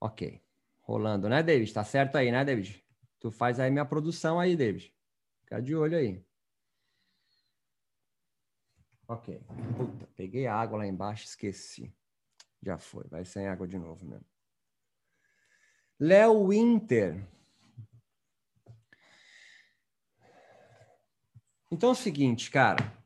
[0.00, 0.42] Ok.
[0.80, 1.72] Rolando, né, David?
[1.72, 2.82] Tá certo aí, né, David?
[3.20, 4.94] Tu faz aí minha produção aí, David.
[5.42, 6.24] Fica de olho aí.
[9.06, 9.40] Ok.
[9.76, 11.94] Puta, peguei a água lá embaixo, esqueci.
[12.62, 14.24] Já foi, vai sem água de novo mesmo.
[15.98, 17.26] Léo Winter.
[21.70, 22.99] Então é o seguinte, cara.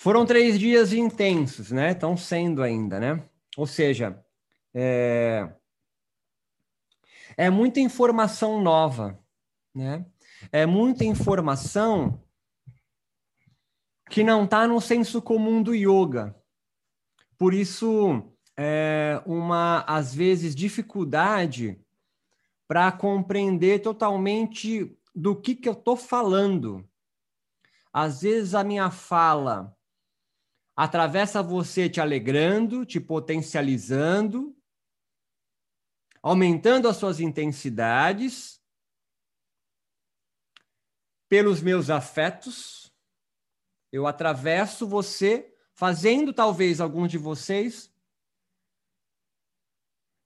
[0.00, 1.90] Foram três dias intensos, né?
[1.90, 3.22] Estão sendo ainda, né?
[3.54, 4.18] Ou seja,
[4.72, 5.46] é,
[7.36, 9.22] é muita informação nova,
[9.74, 10.06] né?
[10.50, 12.18] É muita informação
[14.08, 16.34] que não está no senso comum do yoga.
[17.36, 18.22] Por isso,
[18.56, 21.78] é uma, às vezes, dificuldade
[22.66, 26.88] para compreender totalmente do que, que eu estou falando.
[27.92, 29.76] Às vezes a minha fala
[30.82, 34.56] atravessa você te alegrando, te potencializando,
[36.22, 38.58] aumentando as suas intensidades
[41.28, 42.90] pelos meus afetos.
[43.92, 47.94] Eu atravesso você, fazendo talvez alguns de vocês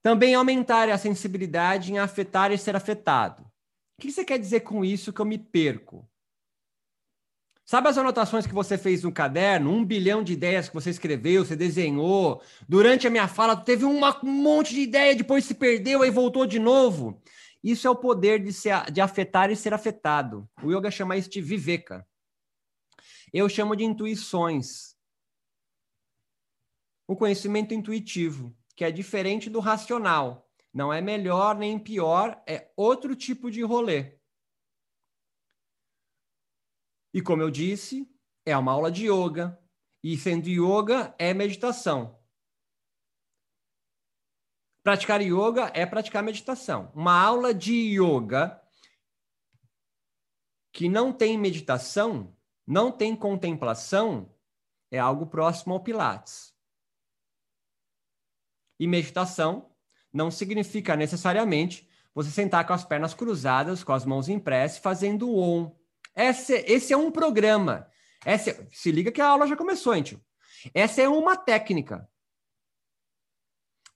[0.05, 3.43] também aumentar a sensibilidade em afetar e ser afetado.
[3.99, 6.09] O que você quer dizer com isso que eu me perco?
[7.67, 9.71] Sabe as anotações que você fez no caderno?
[9.71, 12.43] Um bilhão de ideias que você escreveu, você desenhou.
[12.69, 16.47] Durante a minha fala, teve uma, um monte de ideia, depois se perdeu, aí voltou
[16.47, 17.23] de novo.
[17.63, 20.47] Isso é o poder de, ser, de afetar e ser afetado.
[20.63, 22.07] O yoga chama isso de viveka.
[23.33, 24.95] Eu chamo de intuições.
[27.09, 30.47] O conhecimento intuitivo, que é diferente do racional.
[30.73, 34.19] Não é melhor nem pior, é outro tipo de rolê.
[37.15, 38.13] E como eu disse,
[38.45, 39.57] é uma aula de yoga.
[40.03, 42.19] E sendo yoga, é meditação.
[44.83, 46.91] Praticar yoga é praticar meditação.
[46.93, 48.61] Uma aula de yoga
[50.73, 54.35] que não tem meditação, não tem contemplação,
[54.91, 56.53] é algo próximo ao Pilates.
[58.79, 59.73] E meditação
[60.13, 65.29] não significa necessariamente você sentar com as pernas cruzadas, com as mãos em prece, fazendo
[65.29, 65.84] o on
[66.17, 67.89] esse, esse é um programa.
[68.25, 70.25] Essa, se liga que a aula já começou, hein, tio?
[70.73, 72.09] Essa é uma técnica.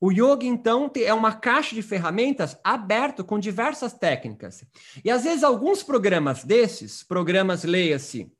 [0.00, 4.64] O yoga, então, é uma caixa de ferramentas aberto com diversas técnicas.
[5.04, 8.32] E às vezes alguns programas desses, programas, leia-se,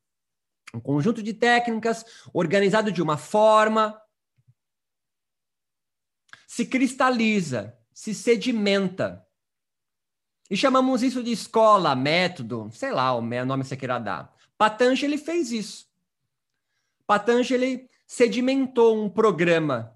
[0.73, 4.01] um conjunto de técnicas organizado de uma forma,
[6.47, 9.27] se cristaliza, se sedimenta.
[10.51, 14.35] E chamamos isso de escola, método, sei lá o nome que você queira dar.
[14.57, 15.87] Patanjali fez isso.
[17.07, 19.95] Patanjali sedimentou um programa.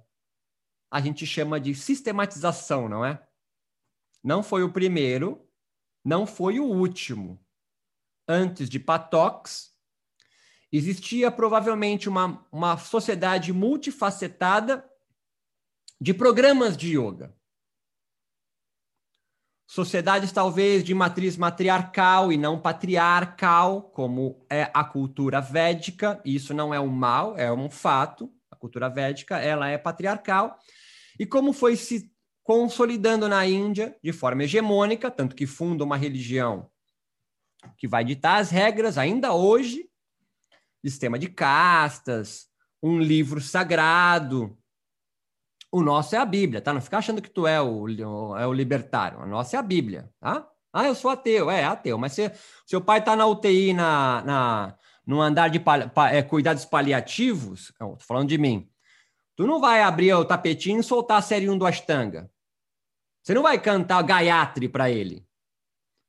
[0.91, 3.23] A gente chama de sistematização, não é?
[4.23, 5.43] Não foi o primeiro,
[6.05, 7.43] não foi o último.
[8.29, 9.75] Antes de Patox,
[10.71, 14.89] existia provavelmente uma, uma sociedade multifacetada
[15.99, 17.35] de programas de yoga
[19.73, 26.21] sociedades talvez de matriz matriarcal e não patriarcal, como é a cultura védica.
[26.27, 28.31] Isso não é um mal, é um fato.
[28.51, 30.59] A cultura védica, ela é patriarcal.
[31.19, 32.13] E como foi se
[32.43, 36.71] consolidando na Índia de forma hegemônica, tanto que funda uma religião
[37.79, 39.89] que vai ditar as regras ainda hoje,
[40.85, 42.47] sistema de castas,
[42.83, 44.55] um livro sagrado,
[45.73, 46.75] o nosso é a Bíblia, tá?
[46.75, 47.89] Não fica achando que tu é o,
[48.37, 49.21] é o libertário.
[49.21, 50.47] A nossa é a Bíblia, tá?
[50.71, 51.51] Ah, eu sou ateu.
[51.51, 51.97] É, ateu.
[51.97, 52.31] Mas se,
[52.67, 57.97] seu pai tá na UTI, na, na, no andar de pa, é, cuidados paliativos, não,
[57.97, 58.69] tô falando de mim,
[59.35, 62.31] tu não vai abrir o tapetinho e soltar a série 1 do Ashtanga.
[63.23, 65.27] Você não vai cantar Gayatri para ele.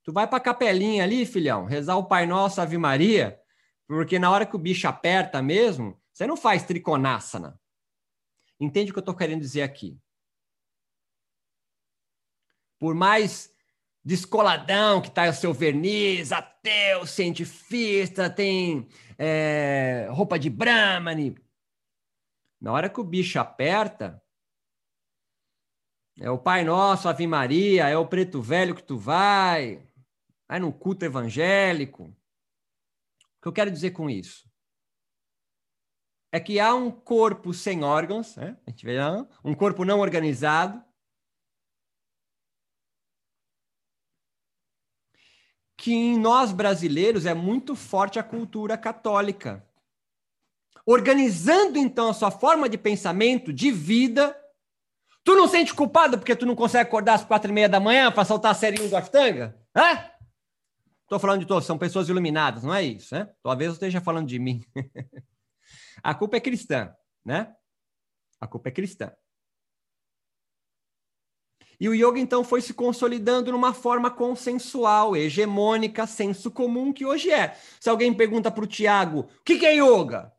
[0.04, 3.40] Tu vai para a capelinha ali, filhão, rezar o Pai Nosso, Ave Maria,
[3.88, 7.58] porque na hora que o bicho aperta mesmo, você não faz triconássana.
[8.60, 10.00] Entende o que eu estou querendo dizer aqui?
[12.80, 13.54] Por mais
[14.04, 21.38] descoladão que está o seu verniz, ateu, cientista, tem é, roupa de Brahmani.
[22.60, 24.22] Na hora que o bicho aperta,
[26.20, 29.86] é o Pai Nosso, Ave Maria, é o preto velho que tu vai,
[30.48, 32.04] vai no culto evangélico.
[32.04, 34.50] O que eu quero dizer com isso?
[36.34, 38.58] É que há um corpo sem órgãos, né?
[38.66, 38.98] a gente vê
[39.46, 40.84] um corpo não organizado,
[45.78, 49.64] que em nós brasileiros é muito forte a cultura católica.
[50.88, 54.36] organizando então a sua forma de pensamento, de vida.
[55.24, 58.12] Tu não sente culpado porque tu não consegue acordar às quatro e meia da manhã
[58.12, 59.56] para soltar a serinha do Aftanga?
[59.76, 60.10] Hã?
[61.04, 63.30] Estou falando de todos, são pessoas iluminadas, não é isso, né?
[63.44, 64.66] Talvez eu esteja falando de mim.
[66.04, 66.94] a culpa é cristã,
[67.26, 67.56] né?
[68.40, 69.12] A culpa é cristã.
[71.80, 77.32] E o yoga, então, foi se consolidando numa forma consensual, hegemônica, senso comum, que hoje
[77.32, 77.58] é.
[77.80, 80.32] Se alguém pergunta para o Tiago, o que, que é yoga?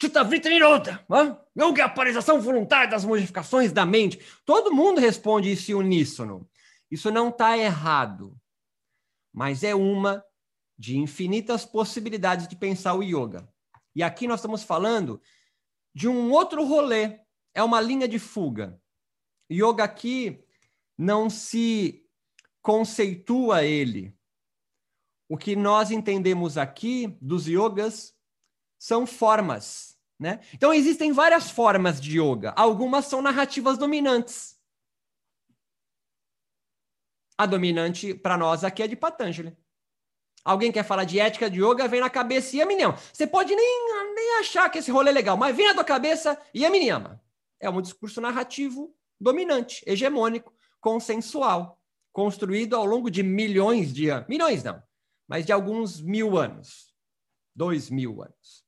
[0.00, 1.04] Chitta Vritta Nirodha.
[1.56, 4.20] Yoga é a paralisação voluntária das modificações da mente.
[4.44, 6.48] Todo mundo responde isso uníssono.
[6.90, 8.36] Isso não está errado,
[9.32, 10.24] mas é uma
[10.76, 13.48] de infinitas possibilidades de pensar o yoga.
[13.94, 15.20] E aqui nós estamos falando
[15.94, 17.20] de um outro rolê,
[17.54, 18.80] é uma linha de fuga.
[19.50, 20.42] Yoga aqui
[20.96, 22.06] não se
[22.62, 24.16] conceitua ele.
[25.28, 28.16] O que nós entendemos aqui dos yogas
[28.78, 30.40] são formas, né?
[30.52, 32.52] Então existem várias formas de yoga.
[32.52, 34.60] Algumas são narrativas dominantes.
[37.36, 39.56] A dominante para nós aqui é de Patanjali.
[40.44, 42.98] Alguém quer falar de ética de yoga, vem na cabeça Yaminiyama.
[43.12, 46.40] Você pode nem, nem achar que esse rolê é legal, mas vem na tua cabeça
[46.54, 47.22] Yaminiyama.
[47.60, 51.80] É um discurso narrativo dominante, hegemônico, consensual,
[52.12, 54.28] construído ao longo de milhões de anos.
[54.28, 54.82] Milhões não,
[55.28, 56.92] mas de alguns mil anos.
[57.54, 58.64] Dois mil anos.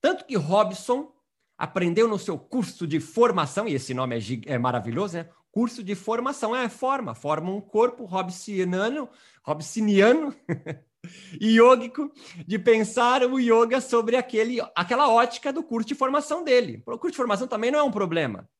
[0.00, 1.14] Tanto que Robson
[1.58, 5.30] aprendeu no seu curso de formação, e esse nome é, é maravilhoso, né?
[5.54, 9.08] Curso de formação é forma, forma um corpo robsoniano,
[9.44, 10.34] robsoniano
[11.40, 12.12] yógico
[12.44, 16.82] de pensar o yoga sobre aquele, aquela ótica do curso de formação dele.
[16.84, 18.50] O curso de formação também não é um problema.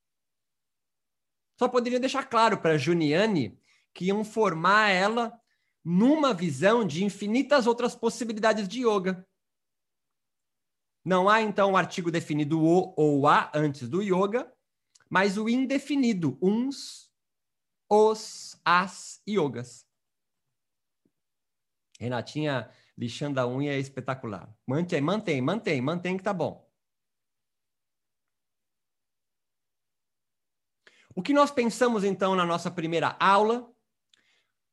[1.59, 3.59] Só poderia deixar claro para Juniane
[3.93, 5.37] que iam formar ela
[5.85, 9.27] numa visão de infinitas outras possibilidades de yoga.
[11.05, 14.49] Não há, então, um artigo definido o ou a antes do yoga,
[15.09, 17.13] mas o indefinido, uns,
[17.89, 19.87] os, as yogas.
[21.99, 24.53] Renatinha lixando a unha é espetacular.
[24.67, 26.65] Mantém, mantém, mantém, mantém que tá bom.
[31.15, 33.73] O que nós pensamos então na nossa primeira aula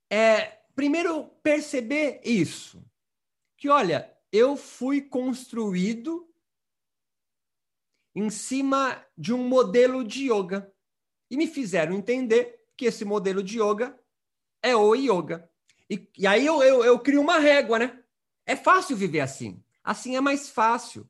[0.10, 0.46] é
[0.76, 2.84] primeiro perceber isso.
[3.58, 6.31] Que olha, eu fui construído
[8.16, 10.72] em cima de um modelo de yoga
[11.30, 13.98] e me fizeram entender que esse modelo de yoga
[14.62, 15.50] é o yoga.
[15.90, 18.04] E, e aí eu, eu, eu crio uma régua, né?
[18.46, 19.64] É fácil viver assim.
[19.84, 21.10] Assim é mais fácil.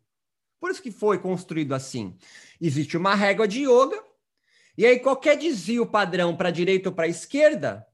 [0.59, 2.17] Por isso que foi construído assim.
[2.59, 4.03] Existe uma régua de yoga,
[4.77, 7.87] e aí qualquer desvio padrão para a direita ou para a esquerda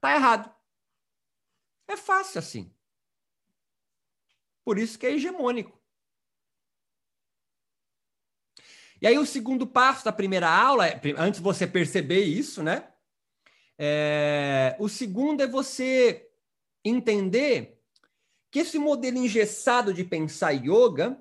[0.00, 0.54] tá errado.
[1.86, 2.72] É fácil assim.
[4.64, 5.77] Por isso que é hegemônico.
[9.00, 12.88] E aí o segundo passo da primeira aula, é, antes de você perceber isso, né?
[13.78, 16.28] É, o segundo é você
[16.84, 17.80] entender
[18.50, 21.18] que esse modelo engessado de pensar yoga,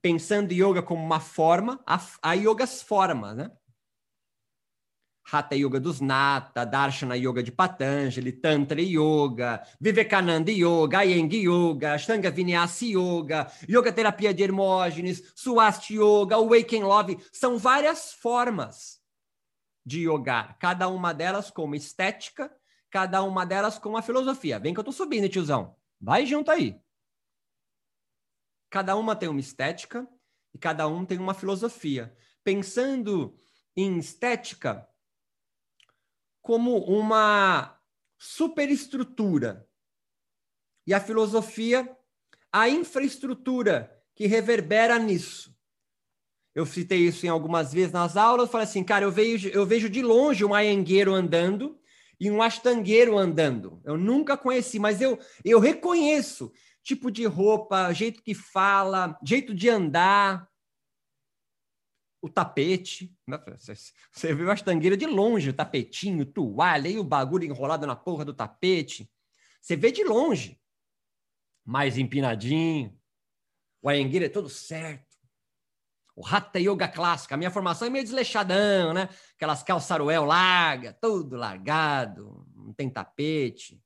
[0.00, 3.50] pensando yoga como uma forma, há, há yogas formas, né?
[5.24, 12.30] Hatha Yoga dos Nata, Darshana Yoga de Patanjali, Tantra Yoga, Vivekananda Yoga, Iyengar Yoga, Ashtanga
[12.30, 19.00] Vinyasa Yoga, Yoga Terapia de Hermógenes, Swasti Yoga, Awaken Love, são várias formas
[19.84, 22.54] de yoga, cada uma delas com uma estética,
[22.90, 24.58] cada uma delas com uma filosofia.
[24.58, 25.76] Vem que eu tô subindo, tiozão.
[26.00, 26.80] Vai junto aí.
[28.70, 30.06] Cada uma tem uma estética
[30.54, 32.16] e cada um tem uma filosofia.
[32.44, 33.38] Pensando
[33.76, 34.88] em estética
[36.42, 37.78] como uma
[38.18, 39.66] superestrutura
[40.86, 41.96] e a filosofia
[42.52, 45.56] a infraestrutura que reverbera nisso.
[46.54, 49.88] Eu citei isso em algumas vezes nas aulas, falei assim, cara, eu vejo, eu vejo
[49.88, 51.78] de longe um ayangueiro andando
[52.20, 53.80] e um astangueiro andando.
[53.84, 59.70] Eu nunca conheci, mas eu, eu reconheço tipo de roupa, jeito que fala, jeito de
[59.70, 60.46] andar,
[62.22, 63.14] o tapete.
[64.10, 68.24] Você viu a astangueira de longe, o tapetinho, toalha e o bagulho enrolado na porra
[68.24, 69.10] do tapete.
[69.60, 70.58] Você vê de longe,
[71.64, 72.98] mais empinadinho.
[73.82, 75.12] O ayangueiro é todo certo
[76.14, 77.34] o Hatha Yoga clássico.
[77.34, 79.08] A minha formação é meio desleixadão, né?
[79.34, 83.82] Aquelas calçaruel larga, tudo largado, não tem tapete.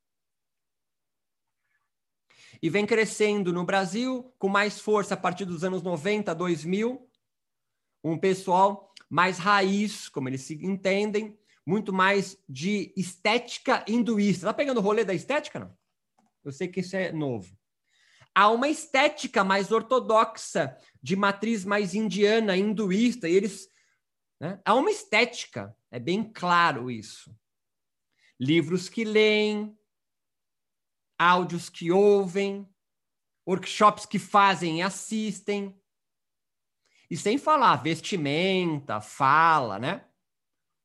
[2.61, 7.09] E vem crescendo no Brasil com mais força a partir dos anos 90, 2000,
[8.11, 14.47] um pessoal mais raiz, como eles se entendem, muito mais de estética hinduísta.
[14.47, 15.77] Tá pegando o rolê da estética, não?
[16.45, 17.57] Eu sei que isso é novo.
[18.35, 23.69] Há uma estética mais ortodoxa, de matriz mais indiana, hinduísta, e eles.
[24.39, 24.61] Né?
[24.65, 27.35] Há uma estética, é bem claro isso.
[28.39, 29.77] Livros que leem,
[31.19, 32.69] áudios que ouvem,
[33.49, 35.75] workshops que fazem e assistem.
[37.11, 40.05] E sem falar vestimenta, fala, né?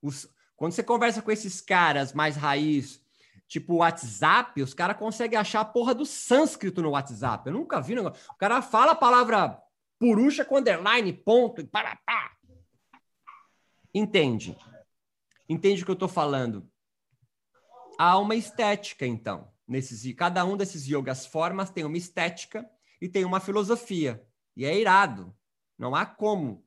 [0.01, 3.01] Os, quando você conversa com esses caras mais raiz,
[3.47, 7.47] tipo WhatsApp, os caras conseguem achar a porra do sânscrito no WhatsApp.
[7.47, 8.21] Eu nunca vi negócio.
[8.31, 9.61] O cara fala a palavra
[9.99, 12.31] purusha com underline, ponto, e para, pá.
[13.93, 14.57] Entende?
[15.49, 16.69] Entende o que eu tô falando?
[17.97, 19.51] Há uma estética, então.
[19.67, 22.69] Nesses, cada um desses yogas formas tem uma estética
[23.01, 24.25] e tem uma filosofia.
[24.55, 25.35] E é irado.
[25.81, 26.63] Não há como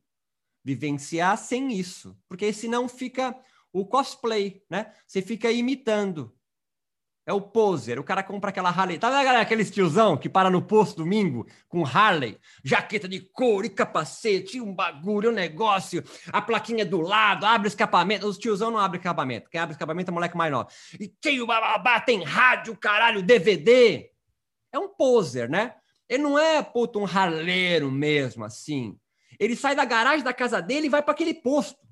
[0.64, 3.32] vivenciar sem isso, porque senão fica
[3.72, 4.92] o cosplay, né?
[5.06, 6.36] Você fica imitando.
[7.24, 8.98] É o poser, o cara compra aquela Harley.
[8.98, 13.70] Tá vendo, aquele tiozão que para no posto domingo com Harley, jaqueta de couro e
[13.70, 16.02] capacete, um bagulho, um negócio,
[16.32, 18.26] a plaquinha do lado, abre escapamento.
[18.26, 19.48] Os tiozão não abre escapamento.
[19.48, 20.68] Quem abre escapamento é o moleque mais novo.
[20.98, 24.10] E tem o bababá, tem rádio, caralho, DVD.
[24.72, 25.76] É um poser, né?
[26.08, 28.98] Ele não é, puto, um harleiro mesmo, assim.
[29.44, 31.84] Ele sai da garagem da casa dele e vai para aquele posto.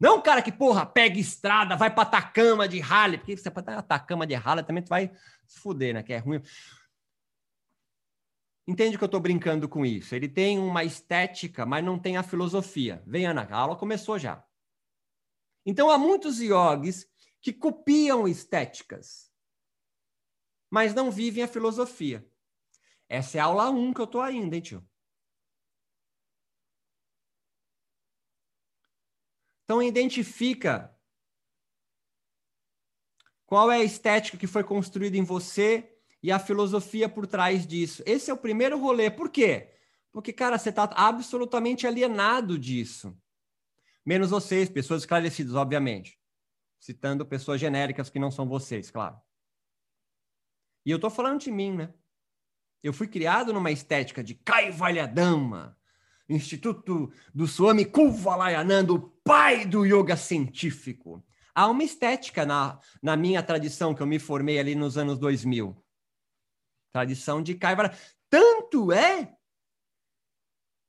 [0.00, 3.70] Não um cara que, porra, pega estrada, vai para Atacama de Harley, porque você pode
[3.70, 5.10] Atacama de Harley também tu vai
[5.46, 6.02] se fuder, né?
[6.02, 6.42] Que é ruim.
[8.66, 10.14] Entende que eu estou brincando com isso?
[10.14, 13.02] Ele tem uma estética, mas não tem a filosofia.
[13.06, 14.44] Vem, Ana, a aula começou já.
[15.66, 17.06] Então, há muitos yogis
[17.40, 19.30] que copiam estéticas,
[20.70, 22.26] mas não vivem a filosofia.
[23.08, 24.88] Essa é a aula 1 que eu estou ainda, hein, tio?
[29.64, 30.94] Então, identifica
[33.46, 35.90] qual é a estética que foi construída em você
[36.22, 38.02] e a filosofia por trás disso.
[38.06, 39.10] Esse é o primeiro rolê.
[39.10, 39.74] Por quê?
[40.10, 43.16] Porque, cara, você está absolutamente alienado disso.
[44.06, 46.18] Menos vocês, pessoas esclarecidas, obviamente.
[46.78, 49.20] Citando pessoas genéricas que não são vocês, claro.
[50.84, 51.92] E eu estou falando de mim, né?
[52.82, 55.78] Eu fui criado numa estética de Kaivalyadama,
[56.28, 61.24] Instituto do Swami Kuvalayananda, o pai do yoga científico.
[61.54, 65.76] Há uma estética na, na minha tradição, que eu me formei ali nos anos 2000.
[66.92, 67.96] Tradição de Kaivala.
[68.28, 69.34] Tanto é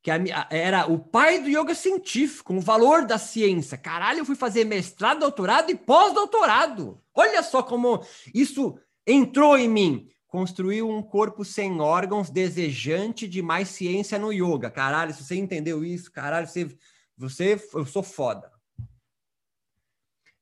[0.02, 3.76] que a, era o pai do yoga científico, o valor da ciência.
[3.76, 7.02] Caralho, eu fui fazer mestrado, doutorado e pós-doutorado.
[7.14, 13.70] Olha só como isso entrou em mim construiu um corpo sem órgãos, desejante de mais
[13.70, 14.70] ciência no yoga.
[14.70, 16.76] Caralho, se você entendeu isso, caralho, você,
[17.16, 18.52] você eu sou foda.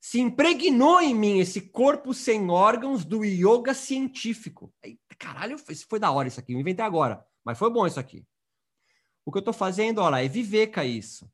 [0.01, 4.69] Se impregnou em mim esse corpo sem órgãos do yoga científico.
[5.17, 5.55] Caralho,
[5.87, 8.27] foi da hora isso aqui, eu inventei agora, mas foi bom isso aqui.
[9.23, 11.25] O que eu tô fazendo, olha, é viver com isso.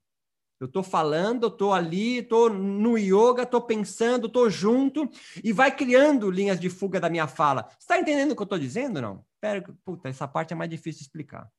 [0.62, 5.10] Eu estou falando, estou ali, estou no yoga, estou pensando, estou junto
[5.44, 7.64] e vai criando linhas de fuga da minha fala.
[7.72, 9.26] Você está entendendo o que eu estou dizendo, não?
[9.40, 11.52] Pera, puta, essa parte é mais difícil de explicar.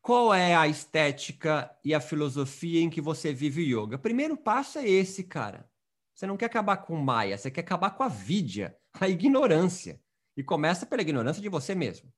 [0.00, 3.96] Qual é a estética e a filosofia em que você vive yoga?
[3.96, 5.68] O primeiro passo é esse, cara.
[6.14, 10.00] Você não quer acabar com Maia, você quer acabar com a vidya, a ignorância.
[10.36, 12.12] E começa pela ignorância de você mesmo.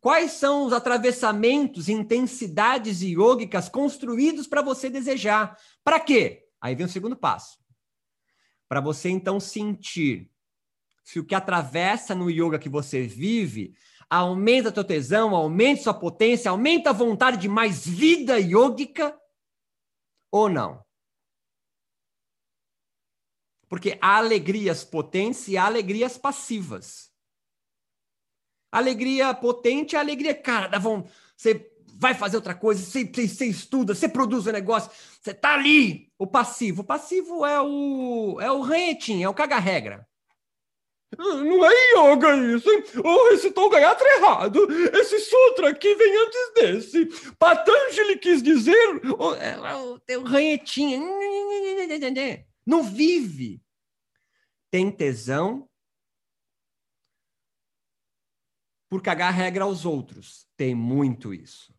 [0.00, 5.58] Quais são os atravessamentos, intensidades iógicas construídos para você desejar?
[5.82, 6.46] Para quê?
[6.60, 7.58] Aí vem o segundo passo.
[8.68, 10.30] Para você então sentir
[11.02, 13.74] se o que atravessa no yoga que você vive
[14.08, 19.16] aumenta a tua tesão, aumenta sua potência, aumenta a vontade de mais vida iógica
[20.30, 20.84] ou não.
[23.68, 27.12] Porque há alegrias potentes e há alegrias passivas.
[28.76, 31.14] Alegria potente é alegria, cara, dá vontade.
[31.34, 35.54] Você vai fazer outra coisa, você, você, você estuda, você produz um negócio, você tá
[35.54, 36.12] ali.
[36.18, 36.82] O passivo.
[36.82, 40.06] O passivo é o, é o ranhetinho, é o caga-regra.
[41.16, 42.84] Não é yoga isso, hein?
[43.02, 44.66] Oh, esse Tom Gayatra é errado.
[44.94, 47.32] Esse sutra aqui vem antes desse.
[47.38, 49.00] Patanjali quis dizer...
[49.18, 49.56] Oh, é,
[50.08, 51.02] é o ranhetinho.
[52.66, 53.62] Não vive.
[54.70, 55.66] Tem tesão,
[58.88, 60.46] por cagar regra aos outros.
[60.56, 61.74] Tem muito isso.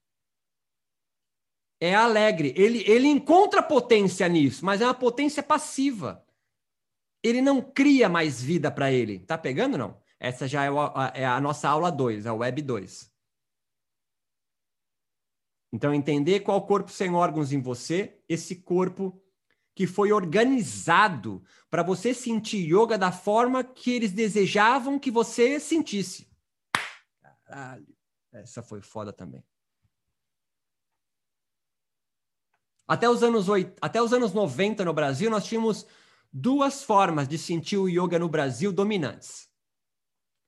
[1.80, 2.54] É alegre.
[2.56, 6.26] Ele, ele encontra potência nisso, mas é uma potência passiva.
[7.24, 9.20] Ele não cria mais vida para ele.
[9.20, 10.02] Tá pegando, não?
[10.20, 13.12] Essa já é, o, a, é a nossa aula 2, a Web 2.
[15.72, 19.22] Então, entender qual corpo sem órgãos em você, esse corpo
[19.76, 26.28] que foi organizado para você sentir yoga da forma que eles desejavam que você sentisse.
[27.48, 27.88] Caralho,
[28.34, 29.44] essa foi foda também.
[32.86, 35.86] Até os anos 8, até os anos 90 no Brasil, nós tínhamos
[36.32, 39.50] duas formas de sentir o yoga no Brasil dominantes.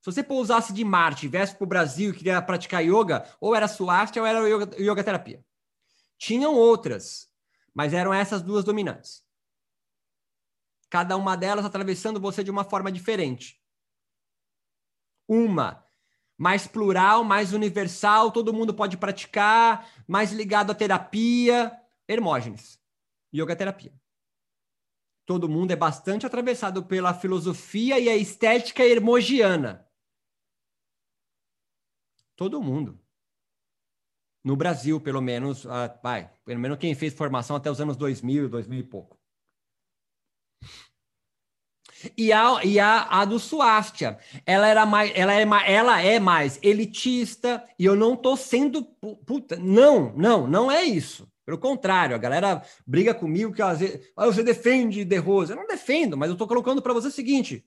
[0.01, 3.67] Se você pousasse de Marte viesse para o Brasil e queria praticar yoga, ou era
[3.67, 5.43] Swastika ou era yoga, yoga terapia.
[6.17, 7.29] Tinham outras,
[7.73, 9.23] mas eram essas duas dominantes.
[10.89, 13.61] Cada uma delas atravessando você de uma forma diferente.
[15.27, 15.83] Uma
[16.39, 21.77] mais plural, mais universal, todo mundo pode praticar, mais ligado à terapia,
[22.07, 22.81] Hermógenes,
[23.35, 23.93] yoga terapia.
[25.25, 29.85] Todo mundo é bastante atravessado pela filosofia e a estética hermogiana.
[32.37, 32.97] Todo mundo.
[34.41, 38.49] No Brasil, pelo menos, ah, vai, pelo menos quem fez formação até os anos 2000,
[38.49, 39.19] 2000 e pouco.
[42.17, 46.19] E a, e a, a do Suástia, ela era mais, ela é mais, ela é
[46.19, 48.83] mais elitista, e eu não tô sendo
[49.25, 51.29] puta, não, não, não é isso.
[51.45, 55.53] Pelo contrário, a galera briga comigo que às vezes, ah, você defende De Rosa.
[55.53, 57.65] Eu não defendo, mas eu estou colocando para você o seguinte: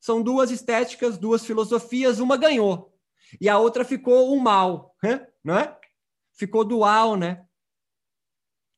[0.00, 2.94] são duas estéticas, duas filosofias, uma ganhou
[3.40, 4.94] e a outra ficou o mal,
[5.42, 5.76] não é?
[6.32, 7.44] Ficou dual, né?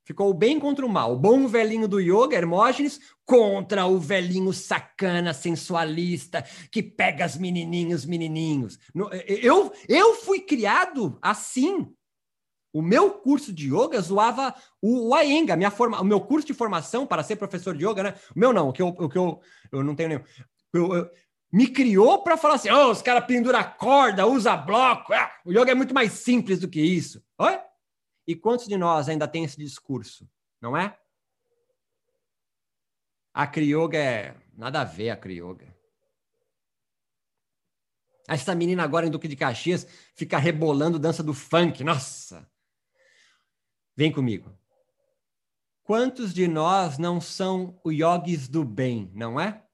[0.07, 1.15] Ficou o bem contra o mal.
[1.15, 8.07] O bom velhinho do yoga, Hermógenes, contra o velhinho sacana, sensualista, que pega as menininhos,
[8.07, 8.79] menininhos.
[9.27, 11.93] Eu, eu fui criado assim.
[12.73, 17.05] O meu curso de yoga zoava o, Aenga, minha forma, o meu curso de formação
[17.05, 18.15] para ser professor de yoga, né?
[18.35, 19.41] O meu não, o que eu, o que eu,
[19.73, 20.23] eu não tenho nenhum.
[20.73, 21.11] Eu, eu,
[21.53, 25.13] me criou para falar assim: oh, os caras penduram corda, usa bloco.
[25.13, 27.21] Ah, o yoga é muito mais simples do que isso.
[27.39, 27.59] Oi?
[28.27, 30.29] E quantos de nós ainda tem esse discurso?
[30.61, 30.99] Não é?
[33.33, 34.37] A crioga é.
[34.57, 35.77] Nada a ver a crioga.
[38.29, 41.85] Essa menina agora em Duque de Caxias fica rebolando dança do funk.
[41.85, 42.51] Nossa!
[43.95, 44.57] Vem comigo.
[45.85, 49.65] Quantos de nós não são o yogis do bem, não é?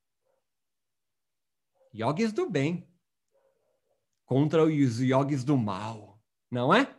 [1.94, 2.86] Yogis do bem
[4.26, 6.94] contra os yogis do mal, não é?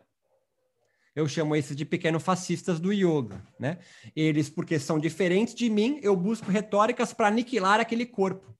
[1.15, 3.79] Eu chamo esses de pequeno fascistas do yoga, né?
[4.15, 8.53] Eles, porque são diferentes de mim, eu busco retóricas para aniquilar aquele corpo.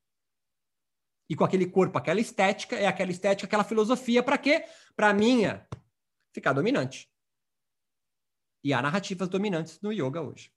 [1.27, 4.65] E com aquele corpo, aquela estética, é aquela estética, aquela filosofia, para quê?
[4.95, 5.67] Para minha
[6.31, 7.09] ficar dominante.
[8.63, 10.51] E há narrativas dominantes no yoga hoje.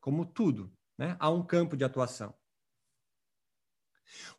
[0.00, 1.16] Como tudo, né?
[1.20, 2.34] Há um campo de atuação.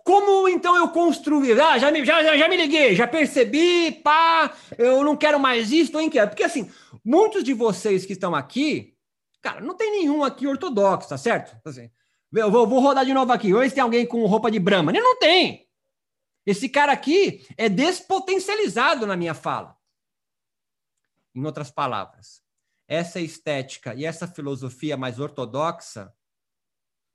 [0.03, 1.59] Como então eu construir?
[1.59, 5.85] Ah, já me, já, já me liguei, já percebi, pá, eu não quero mais isso,
[5.85, 6.29] estou inquieto.
[6.29, 6.71] Porque assim,
[7.03, 8.95] muitos de vocês que estão aqui,
[9.41, 11.55] cara, não tem nenhum aqui ortodoxo, tá certo?
[11.63, 11.89] Assim,
[12.33, 13.53] eu vou, vou rodar de novo aqui.
[13.53, 14.91] Hoje tem alguém com roupa de Brahma.
[14.91, 15.67] Não tem.
[16.45, 19.77] Esse cara aqui é despotencializado na minha fala.
[21.35, 22.41] Em outras palavras,
[22.87, 26.13] essa estética e essa filosofia mais ortodoxa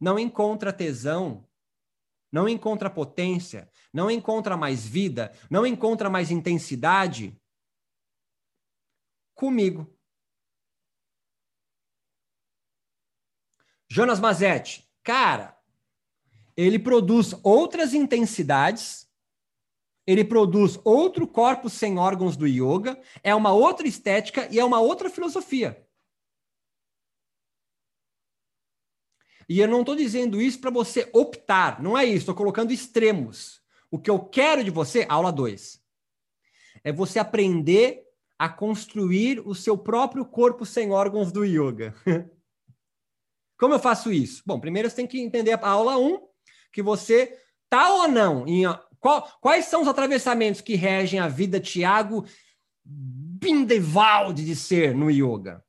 [0.01, 1.47] não encontra tesão,
[2.31, 7.41] não encontra potência, não encontra mais vida, não encontra mais intensidade
[9.35, 9.93] comigo.
[13.89, 15.57] Jonas Mazetti, cara,
[16.57, 19.07] ele produz outras intensidades
[20.07, 24.79] ele produz outro corpo sem órgãos do yoga, é uma outra estética e é uma
[24.79, 25.85] outra filosofia.
[29.49, 33.61] E eu não estou dizendo isso para você optar, não é isso, estou colocando extremos.
[33.91, 35.81] O que eu quero de você, aula 2,
[36.83, 38.03] é você aprender
[38.39, 41.95] a construir o seu próprio corpo sem órgãos do yoga.
[43.59, 44.43] Como eu faço isso?
[44.45, 46.29] Bom, primeiro você tem que entender a aula 1, um,
[46.73, 47.39] que você
[47.71, 48.65] tá ou não em
[49.01, 52.27] qual, quais são os atravessamentos que regem a vida Tiago
[52.85, 55.65] Bindevalde de ser no yoga?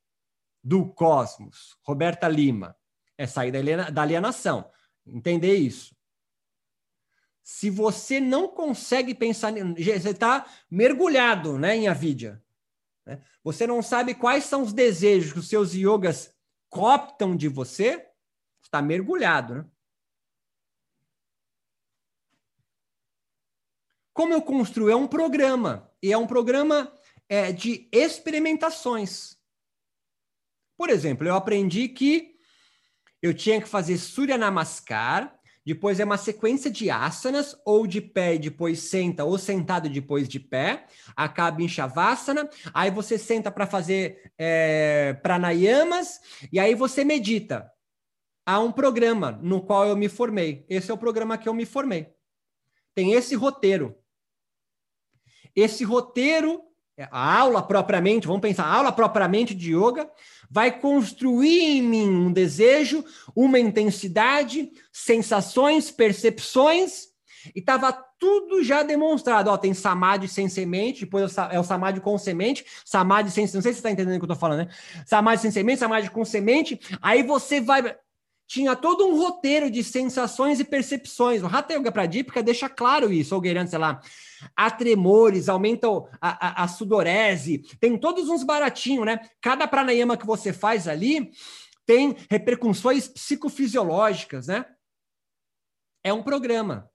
[0.63, 2.75] Do cosmos, Roberta Lima.
[3.17, 3.51] É sair
[3.91, 4.71] da alienação.
[5.05, 5.95] Entender isso.
[7.43, 12.43] Se você não consegue pensar, você está mergulhado né, em avidya.
[13.05, 13.23] Né?
[13.43, 16.35] Você não sabe quais são os desejos que os seus yogas
[16.69, 18.05] cooptam de você,
[18.61, 19.55] está mergulhado.
[19.55, 19.65] Né?
[24.13, 24.89] Como eu construo?
[24.89, 25.89] É um programa.
[26.01, 26.93] E é um programa
[27.29, 29.37] é, de experimentações.
[30.77, 32.36] Por exemplo, eu aprendi que
[33.21, 38.35] eu tinha que fazer Surya Namaskar depois é uma sequência de asanas, ou de pé
[38.35, 43.67] e depois senta, ou sentado depois de pé, acaba em Shavasana, aí você senta para
[43.67, 46.21] fazer é, pranayamas,
[46.53, 47.69] e aí você medita.
[48.45, 50.65] Há um programa no qual eu me formei.
[50.69, 52.13] Esse é o programa que eu me formei.
[52.95, 53.93] Tem esse roteiro.
[55.53, 56.61] Esse roteiro,
[57.11, 60.09] a aula propriamente, vamos pensar, a aula propriamente de yoga,
[60.49, 63.03] vai construir em mim um desejo,
[63.35, 67.07] uma intensidade, sensações, percepções,
[67.55, 69.49] e estava tudo já demonstrado.
[69.49, 73.43] Ó, tem samadhi sem semente, depois é o samadhi com semente, samadhi sem...
[73.43, 74.69] Não sei se você está entendendo o que eu estou falando, né?
[75.05, 77.95] Samadhi sem semente, samadhi com semente, aí você vai
[78.47, 81.43] tinha todo um roteiro de sensações e percepções.
[81.43, 84.01] O Hatha Yoga Pradipika deixa claro isso, Olgueirante, sei lá.
[84.55, 85.87] Há tremores, aumenta
[86.21, 89.19] a, a, a, sudorese, tem todos uns baratinhos, né?
[89.41, 91.31] Cada pranayama que você faz ali
[91.85, 94.65] tem repercussões psicofisiológicas, né?
[96.03, 96.89] É um programa.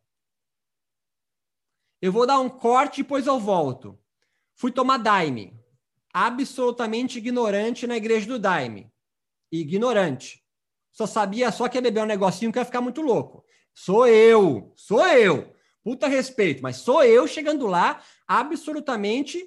[2.00, 3.98] Eu vou dar um corte e depois eu volto.
[4.56, 5.54] Fui tomar Daime.
[6.14, 8.90] Absolutamente ignorante na igreja do Daime.
[9.50, 10.41] Ignorante
[10.92, 13.44] só sabia só que ia beber um negocinho que ia ficar muito louco.
[13.74, 15.54] Sou eu, sou eu.
[15.82, 19.44] Puta respeito, mas sou eu chegando lá absolutamente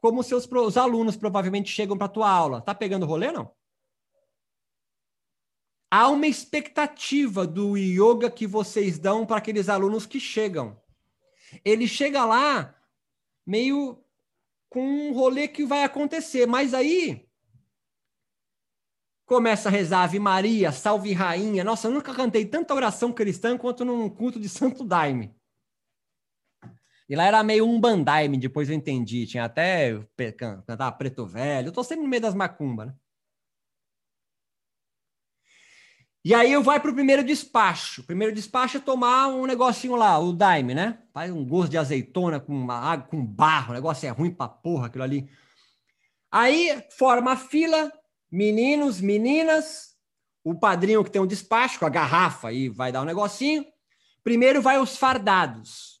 [0.00, 2.60] como seus os alunos provavelmente chegam para tua aula.
[2.60, 3.54] Tá pegando rolê não?
[5.90, 10.80] Há uma expectativa do yoga que vocês dão para aqueles alunos que chegam.
[11.64, 12.76] Ele chega lá
[13.44, 14.02] meio
[14.68, 17.28] com um rolê que vai acontecer, mas aí
[19.30, 21.62] começa a rezar Ave Maria, Salve Rainha.
[21.62, 25.32] Nossa, eu nunca cantei tanta oração cristã quanto num culto de Santo Daime.
[27.08, 29.28] E lá era meio um bandaime, depois eu entendi.
[29.28, 30.04] Tinha até
[30.36, 31.68] cantava Preto Velho.
[31.68, 32.94] Eu tô sempre no meio das macumbas, né?
[36.24, 38.02] E aí eu vai pro primeiro despacho.
[38.02, 41.04] Primeiro despacho é tomar um negocinho lá, o daime, né?
[41.14, 43.70] Faz um gosto de azeitona com uma água, com barro.
[43.70, 45.30] O negócio é ruim pra porra aquilo ali.
[46.32, 47.92] Aí forma a fila,
[48.30, 49.96] Meninos, meninas,
[50.44, 53.64] o padrinho que tem um despacho com a garrafa e vai dar um negocinho.
[54.22, 56.00] Primeiro vai os fardados.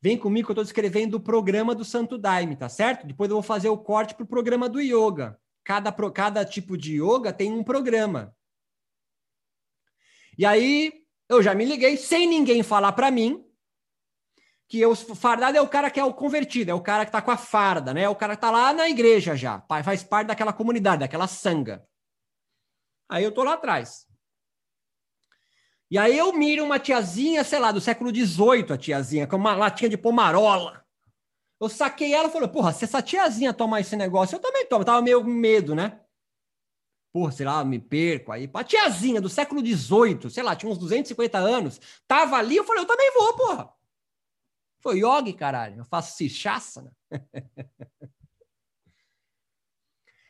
[0.00, 3.06] Vem comigo que eu estou descrevendo o programa do Santo Daime, tá certo?
[3.06, 5.38] Depois eu vou fazer o corte para o programa do yoga.
[5.64, 8.34] Cada, cada tipo de yoga tem um programa.
[10.38, 10.92] E aí
[11.28, 13.44] eu já me liguei, sem ninguém falar para mim,
[14.68, 17.22] que o fardado é o cara que é o convertido, é o cara que está
[17.22, 18.02] com a farda, né?
[18.02, 21.86] É o cara que está lá na igreja já, faz parte daquela comunidade, daquela sanga.
[23.08, 24.06] Aí eu tô lá atrás.
[25.90, 29.56] E aí eu miro uma tiazinha, sei lá, do século XVIII, a tiazinha, com uma
[29.56, 30.84] latinha de pomarola.
[31.58, 34.84] Eu saquei ela e falei, porra, se essa tiazinha tomar esse negócio, eu também tomo.
[34.84, 35.98] Tava meio com medo, né?
[37.10, 38.50] Porra, sei lá, me perco aí.
[38.52, 42.82] A tiazinha do século XVIII, sei lá, tinha uns 250 anos, tava ali, eu falei,
[42.82, 43.77] eu também vou, porra.
[44.80, 45.78] Foi yogi, caralho.
[45.78, 46.82] Eu faço sichaça.
[46.82, 46.90] Né?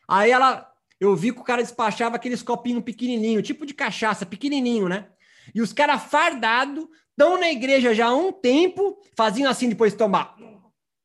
[0.07, 4.89] Aí ela, eu vi que o cara despachava aqueles copinhos pequenininho, tipo de cachaça, pequenininho,
[4.89, 5.07] né?
[5.53, 9.99] E os caras fardados estão na igreja já há um tempo, faziam assim depois de
[9.99, 10.35] tomar.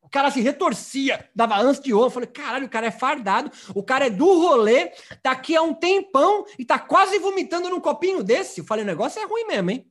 [0.01, 2.07] O cara se retorcia, dava ânsia de ovo.
[2.07, 5.63] Eu falei, caralho, o cara é fardado, o cara é do rolê, tá aqui há
[5.63, 8.61] um tempão e tá quase vomitando num copinho desse.
[8.61, 9.91] Eu falei, o negócio é ruim mesmo, hein?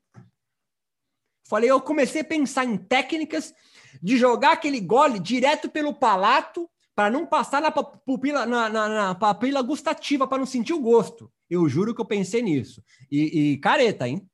[1.48, 3.54] Falei, eu comecei a pensar em técnicas
[4.02, 9.16] de jogar aquele gole direto pelo palato para não passar na pupila, na, na, na
[9.16, 11.32] papila gustativa, para não sentir o gosto.
[11.50, 12.84] Eu juro que eu pensei nisso.
[13.12, 14.28] E, e careta, hein?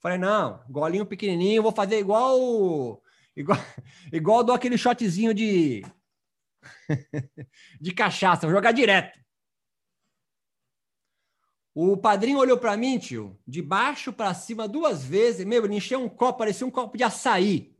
[0.00, 3.00] Falei, não, golinho pequenininho, vou fazer igual
[3.36, 3.58] igual,
[4.12, 5.82] igual dou aquele shotzinho de
[7.80, 9.23] de cachaça, vou jogar direto.
[11.74, 15.44] O padrinho olhou para mim, tio, de baixo para cima duas vezes.
[15.44, 17.74] Meu, ele encheu um copo, parecia um copo de açaí.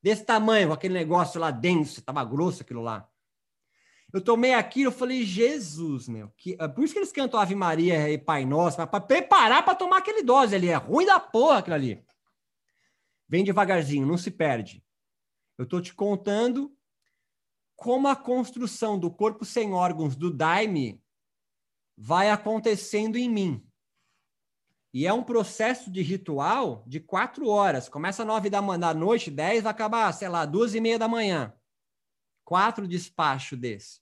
[0.00, 3.10] Desse tamanho, com aquele negócio lá denso, tava grosso aquilo lá.
[4.12, 6.32] Eu tomei aquilo, eu falei, Jesus, meu.
[6.36, 6.56] Que...
[6.60, 9.98] É por isso que eles cantam Ave Maria e Pai Nosso, para preparar para tomar
[9.98, 10.68] aquele dose ali.
[10.68, 12.04] É ruim da porra aquilo ali.
[13.28, 14.82] Vem devagarzinho, não se perde.
[15.58, 16.72] Eu tô te contando
[17.74, 21.02] como a construção do corpo sem órgãos do Daime
[22.00, 23.68] vai acontecendo em mim.
[24.94, 27.88] E é um processo de ritual de quatro horas.
[27.88, 31.52] Começa nove da, da noite, dez, vai acabar, sei lá, duas e meia da manhã.
[32.44, 34.00] Quatro despachos desse.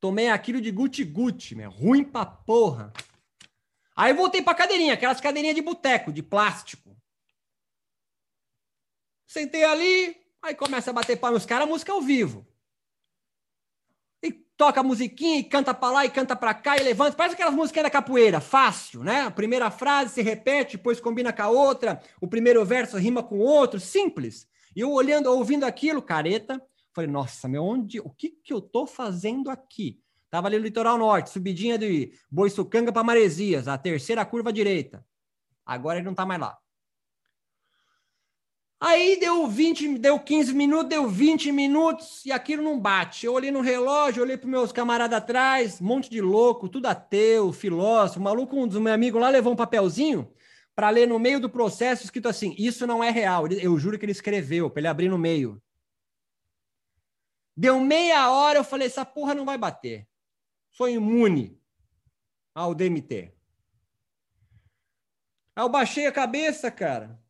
[0.00, 1.70] Tomei aquilo de guti-guti, meu.
[1.70, 2.92] Ruim pra porra.
[3.96, 6.94] Aí voltei pra cadeirinha, aquelas cadeirinhas de boteco, de plástico.
[9.24, 12.46] Sentei ali, aí começa a bater palma os caras, música ao vivo.
[14.56, 17.16] Toca a musiquinha e canta para lá e canta para cá e levanta.
[17.16, 19.22] Parece aquelas musiquinhas da capoeira, fácil, né?
[19.22, 23.38] A primeira frase se repete, depois combina com a outra, o primeiro verso rima com
[23.38, 24.46] o outro, simples.
[24.76, 26.62] E eu olhando, ouvindo aquilo, careta,
[26.92, 30.00] falei, nossa, meu, onde, o que que eu tô fazendo aqui?
[30.30, 35.04] Tava ali no litoral norte, subidinha de Boiçucanga para Maresias, a terceira curva direita.
[35.64, 36.58] Agora ele não tá mais lá.
[38.86, 43.24] Aí deu 20, deu 15 minutos, deu 20 minutos e aquilo não bate.
[43.24, 48.20] Eu olhei no relógio, olhei para meus camaradas atrás, monte de louco, tudo ateu, filósofo,
[48.20, 50.30] maluco, um dos meus amigos lá levou um papelzinho
[50.74, 53.46] para ler no meio do processo escrito assim: Isso não é real.
[53.46, 55.62] Eu juro que ele escreveu, para ele abrir no meio.
[57.56, 60.06] Deu meia hora, eu falei: Essa porra não vai bater.
[60.70, 61.58] Sou imune
[62.54, 63.32] ao DMT.
[65.56, 67.23] Aí eu baixei a cabeça, cara.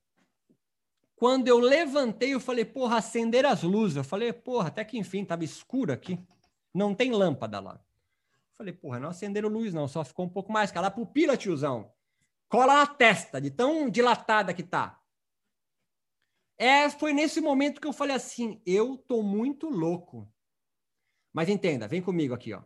[1.17, 3.97] Quando eu levantei, eu falei, porra, acender as luzes.
[3.97, 6.19] Eu falei, porra, até que enfim, tava escuro aqui.
[6.73, 7.75] Não tem lâmpada lá.
[7.75, 10.73] Eu falei, porra, não acenderam luz, não, só ficou um pouco mais.
[10.73, 11.93] Cala a pupila, tiozão.
[12.49, 15.01] Cola na testa, de tão dilatada que tá.
[16.57, 20.33] É, foi nesse momento que eu falei assim, eu tô muito louco.
[21.33, 22.63] Mas entenda, vem comigo aqui, ó.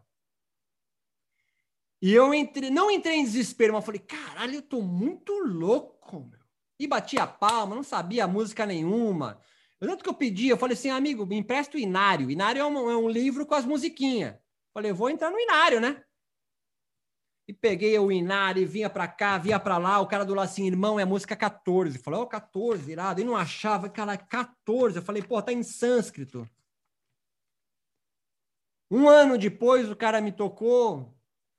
[2.01, 6.31] E eu entrei, não entrei em desespero, mas falei, caralho, eu tô muito louco,
[6.79, 9.41] e batia palma, não sabia música nenhuma.
[9.81, 12.31] Eu, tanto que eu pedi, eu falei assim, amigo, me empresta o Inário.
[12.31, 14.37] Inário é um, é um livro com as musiquinhas.
[14.73, 16.05] Falei, vou entrar no Inário, né?
[17.47, 20.45] E peguei o Inário, e vinha para cá, vinha para lá, o cara do lado
[20.45, 21.99] assim, irmão, é música 14.
[21.99, 23.21] Falei, ó, oh, 14, irado.
[23.21, 24.99] E não achava, cara, 14.
[24.99, 26.49] Eu falei, pô, tá em sânscrito.
[28.91, 31.15] Um ano depois, o cara me tocou,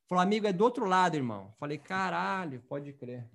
[0.08, 1.54] falou, amigo, é do outro lado, irmão.
[1.60, 3.28] Falei, caralho, pode crer.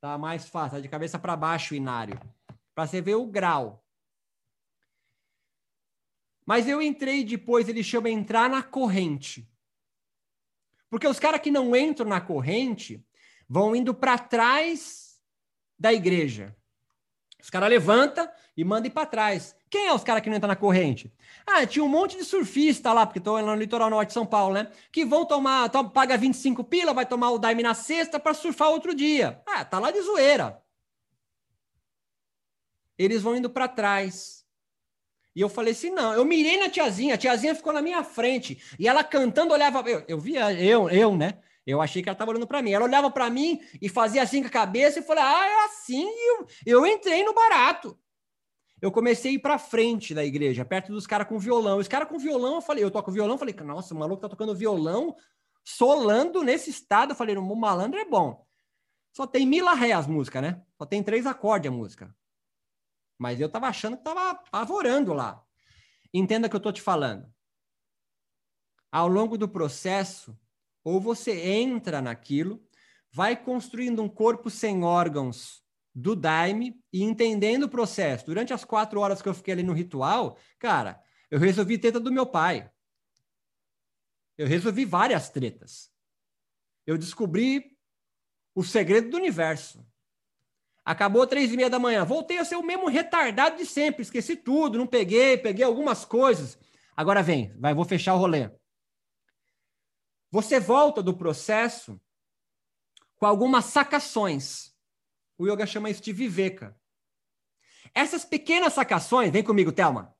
[0.00, 2.18] Tá mais fácil, tá de cabeça para baixo o inário.
[2.74, 3.84] Para você ver o grau.
[6.46, 9.50] Mas eu entrei depois, ele chama entrar na corrente.
[10.88, 13.04] Porque os caras que não entram na corrente
[13.48, 15.20] vão indo para trás
[15.78, 16.56] da igreja.
[17.40, 19.54] Os caras levanta e manda ir para trás.
[19.70, 21.12] Quem é os caras que não entram na corrente?
[21.46, 24.54] Ah, tinha um monte de surfista lá, porque estou no litoral norte de São Paulo,
[24.54, 24.70] né?
[24.90, 28.70] Que vão tomar, to, paga 25 pila, vai tomar o daime na sexta para surfar
[28.70, 29.42] outro dia.
[29.46, 30.62] Ah, tá lá de zoeira.
[32.96, 34.44] Eles vão indo para trás.
[35.36, 38.60] E eu falei assim: não, eu mirei na tiazinha, a tiazinha ficou na minha frente.
[38.78, 39.80] E ela cantando, olhava.
[39.88, 41.38] Eu, eu via, eu, eu, né?
[41.66, 42.72] Eu achei que ela estava olhando para mim.
[42.72, 46.08] Ela olhava para mim e fazia assim com a cabeça e falei: ah, é assim.
[46.28, 47.98] Eu, eu entrei no barato
[48.80, 51.78] eu comecei a ir para frente da igreja, perto dos caras com violão.
[51.78, 54.54] Os caras com violão, eu falei, eu toco violão, falei, nossa, o maluco tá tocando
[54.54, 55.16] violão,
[55.64, 57.12] solando nesse estado.
[57.12, 58.46] Eu falei, o malandro é bom.
[59.12, 60.62] Só tem mila ré as músicas, né?
[60.76, 62.14] Só tem três acordes a música.
[63.18, 65.42] Mas eu tava achando que tava apavorando lá.
[66.14, 67.28] Entenda o que eu tô te falando.
[68.92, 70.38] Ao longo do processo,
[70.84, 72.64] ou você entra naquilo,
[73.10, 78.26] vai construindo um corpo sem órgãos do Daime e entendendo o processo.
[78.26, 82.12] Durante as quatro horas que eu fiquei ali no ritual, cara, eu resolvi treta do
[82.12, 82.70] meu pai.
[84.36, 85.90] Eu resolvi várias tretas.
[86.86, 87.76] Eu descobri
[88.54, 89.86] o segredo do universo.
[90.84, 92.04] Acabou três e meia da manhã.
[92.04, 94.02] Voltei a ser o mesmo retardado de sempre.
[94.02, 96.58] Esqueci tudo, não peguei, peguei algumas coisas.
[96.96, 98.50] Agora vem, vai, vou fechar o rolê.
[100.30, 102.00] Você volta do processo
[103.16, 104.67] com algumas sacações.
[105.38, 106.76] O yoga chama isso de viveka.
[107.94, 110.14] Essas pequenas sacações, vem comigo, Thelma,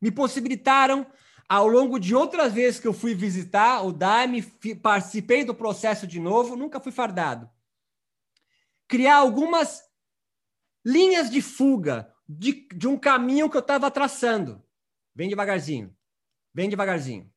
[0.00, 1.06] me possibilitaram,
[1.48, 4.42] ao longo de outras vezes que eu fui visitar o Daime,
[4.82, 7.48] participei do processo de novo, nunca fui fardado,
[8.88, 9.82] criar algumas
[10.84, 14.62] linhas de fuga de, de um caminho que eu estava traçando.
[15.14, 15.94] Vem devagarzinho,
[16.52, 17.33] vem devagarzinho.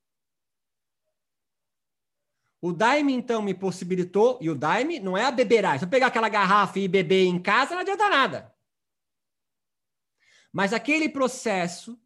[2.61, 5.79] O Daime, então, me possibilitou, e o Daime não é a beberagem.
[5.79, 8.53] Se eu pegar aquela garrafa e beber em casa, não adianta nada.
[10.51, 11.99] Mas aquele processo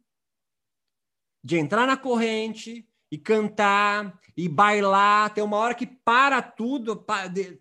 [1.42, 7.04] de entrar na corrente e cantar e bailar, tem uma hora que para tudo,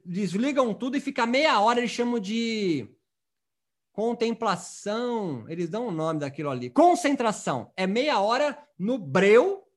[0.06, 2.90] desligam tudo e fica meia hora, eles chamam de
[3.92, 6.70] contemplação, eles dão o um nome daquilo ali.
[6.70, 7.72] Concentração.
[7.76, 9.68] É meia hora no breu,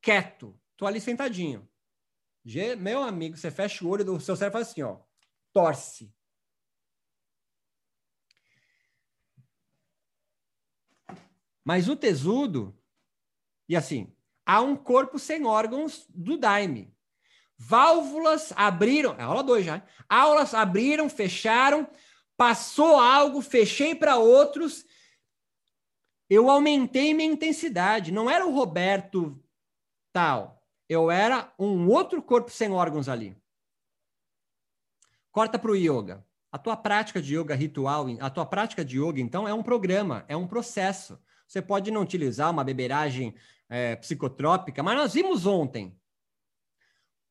[0.00, 0.58] quieto.
[0.76, 1.68] Tô ali sentadinho.
[2.78, 5.00] Meu amigo, você fecha o olho do seu cérebro faz assim, ó.
[5.52, 6.14] Torce.
[11.64, 12.80] Mas o tesudo,
[13.68, 16.94] e assim, há um corpo sem órgãos do Daime.
[17.58, 19.84] Válvulas abriram, é aula 2 já.
[20.08, 21.90] Aulas abriram, fecharam,
[22.36, 24.84] passou algo, fechei para outros.
[26.30, 28.12] Eu aumentei minha intensidade.
[28.12, 29.42] Não era o Roberto
[30.12, 30.55] tal.
[30.88, 33.36] Eu era um outro corpo sem órgãos ali.
[35.32, 36.24] Corta para o yoga.
[36.50, 40.24] A tua prática de yoga ritual, a tua prática de yoga, então, é um programa,
[40.28, 41.20] é um processo.
[41.46, 43.34] Você pode não utilizar uma beberagem
[43.68, 45.98] é, psicotrópica, mas nós vimos ontem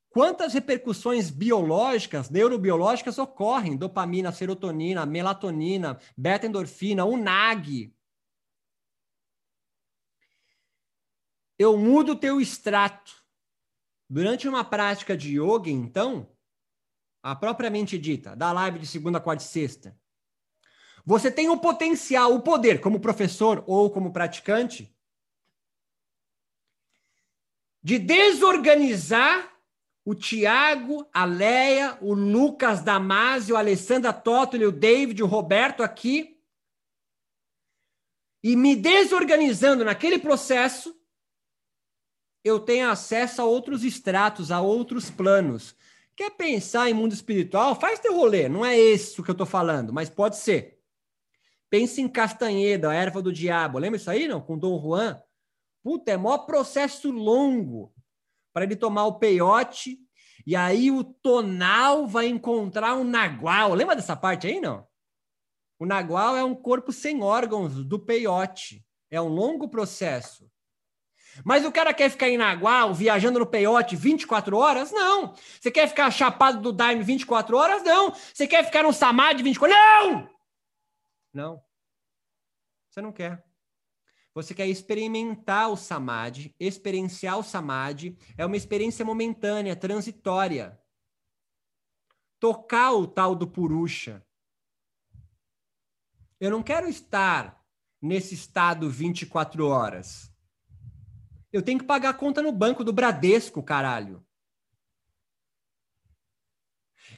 [0.10, 7.94] quantas repercussões biológicas, neurobiológicas ocorrem: dopamina, serotonina, melatonina, beta-endorfina, o NAG.
[11.58, 13.25] Eu mudo o teu extrato.
[14.10, 16.30] Durante uma prática de yoga, então,
[17.24, 19.98] a propriamente dita, da live de segunda, quarta e sexta,
[21.06, 24.96] você tem o potencial, o poder, como professor ou como praticante,
[27.84, 29.54] de desorganizar
[30.04, 36.40] o Tiago, a Leia, o Lucas Damasio, a Alessandra Tottoli, o David, o Roberto aqui,
[38.44, 40.96] e me desorganizando naquele processo,
[42.46, 45.76] eu tenho acesso a outros estratos, a outros planos.
[46.16, 47.74] Quer pensar em mundo espiritual?
[47.74, 50.80] Faz teu rolê, não é esse o que eu estou falando, mas pode ser.
[51.72, 53.80] Pense em Castanheda, a erva do diabo.
[53.80, 54.40] Lembra isso aí, não?
[54.40, 55.20] Com Dom Juan?
[55.84, 57.92] Puta, é maior processo longo
[58.54, 59.98] para ele tomar o peiote.
[60.46, 63.74] E aí o tonal vai encontrar um nagual.
[63.74, 64.88] Lembra dessa parte aí, não?
[65.80, 68.86] O nagual é um corpo sem órgãos do peiote.
[69.10, 70.48] É um longo processo.
[71.44, 74.92] Mas o cara quer ficar em Nagual, viajando no peiote 24 horas?
[74.92, 75.34] Não.
[75.60, 77.84] Você quer ficar chapado do Daime 24 horas?
[77.84, 78.12] Não.
[78.12, 80.30] Você quer ficar no Samadhi 24 Não!
[81.34, 81.64] Não.
[82.90, 83.46] Você não quer.
[84.34, 90.78] Você quer experimentar o samadhi, experienciar o samadhi, é uma experiência momentânea, transitória.
[92.38, 94.26] Tocar o tal do purusha.
[96.38, 97.66] Eu não quero estar
[98.02, 100.35] nesse estado 24 horas.
[101.56, 104.26] Eu tenho que pagar a conta no banco do Bradesco, caralho.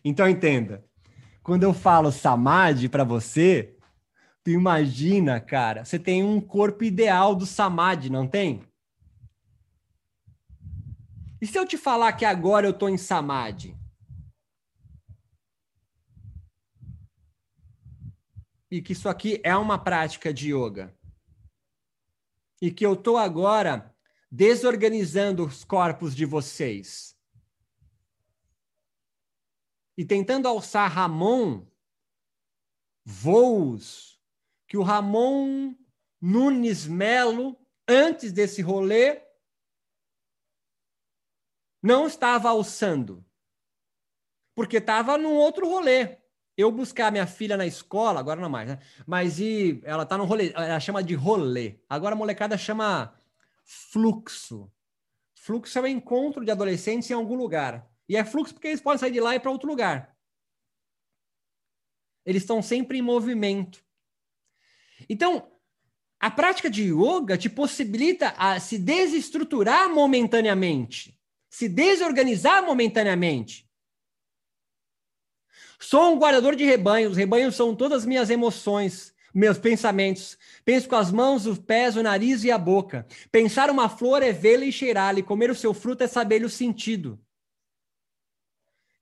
[0.04, 0.86] Então entenda.
[1.42, 3.78] Quando eu falo samadhi para você,
[4.48, 8.66] Tu imagina, cara, você tem um corpo ideal do Samadhi, não tem?
[11.42, 13.78] E se eu te falar que agora eu tô em Samadhi?
[18.72, 20.96] E que isso aqui é uma prática de yoga.
[22.62, 23.94] E que eu tô agora
[24.30, 27.16] desorganizando os corpos de vocês.
[29.98, 31.66] E tentando alçar Ramon
[33.04, 34.22] voos
[34.68, 35.76] que o Ramon
[36.22, 39.22] Nunes Melo, antes desse rolê,
[41.82, 43.26] não estava alçando.
[44.54, 46.18] Porque estava num outro rolê.
[46.58, 48.80] Eu buscar minha filha na escola, agora não mais, né?
[49.06, 51.80] Mas e ela tá no rolê, ela chama de rolê.
[51.88, 53.16] Agora a molecada chama
[53.68, 54.72] fluxo.
[55.36, 57.88] Fluxo é o encontro de adolescentes em algum lugar.
[58.08, 60.18] E é fluxo porque eles podem sair de lá e para outro lugar.
[62.26, 63.84] Eles estão sempre em movimento.
[65.10, 65.52] Então,
[66.20, 73.70] a prática de yoga te possibilita a se desestruturar momentaneamente, se desorganizar momentaneamente.
[75.80, 80.38] Sou um guardador de rebanhos, os rebanhos são todas as minhas emoções, meus pensamentos.
[80.66, 83.06] Penso com as mãos, os pés, o nariz e a boca.
[83.32, 86.50] Pensar uma flor é vê-la e cheirá-la, e comer o seu fruto é saber o
[86.50, 87.20] sentido.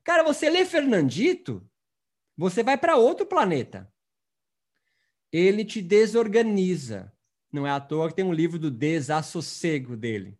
[0.03, 1.67] Cara, você lê Fernandito,
[2.37, 3.91] você vai para outro planeta
[5.37, 7.11] ele te desorganiza.
[7.51, 10.37] Não é à toa que tem um livro do desassossego dele.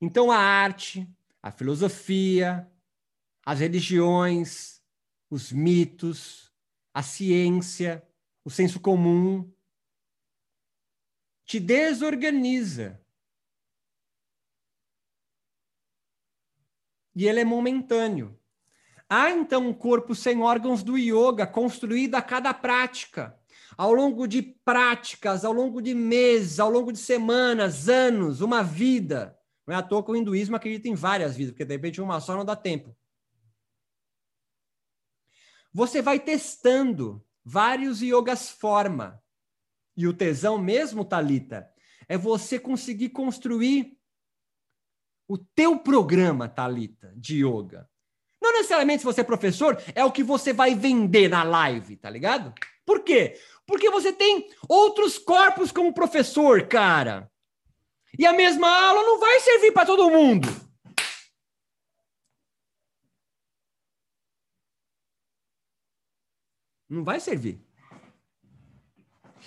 [0.00, 1.08] Então, a arte,
[1.42, 2.68] a filosofia,
[3.44, 4.81] as religiões,
[5.32, 6.52] os mitos,
[6.92, 8.06] a ciência,
[8.44, 9.50] o senso comum,
[11.46, 13.00] te desorganiza.
[17.16, 18.38] E ele é momentâneo.
[19.08, 23.34] Há então um corpo sem órgãos do yoga, construído a cada prática.
[23.74, 29.34] Ao longo de práticas, ao longo de meses, ao longo de semanas, anos, uma vida.
[29.66, 32.20] Não é à toa que o hinduísmo acredita em várias vidas, porque de repente uma
[32.20, 32.94] só não dá tempo.
[35.72, 39.20] Você vai testando vários yogas forma.
[39.96, 41.68] E o tesão mesmo, Talita,
[42.08, 43.98] é você conseguir construir
[45.28, 47.88] o teu programa, Talita, de yoga.
[48.40, 52.10] Não necessariamente se você é professor, é o que você vai vender na live, tá
[52.10, 52.52] ligado?
[52.84, 53.38] Por quê?
[53.66, 57.30] Porque você tem outros corpos como professor, cara.
[58.18, 60.48] E a mesma aula não vai servir para todo mundo.
[66.92, 67.58] Não vai servir.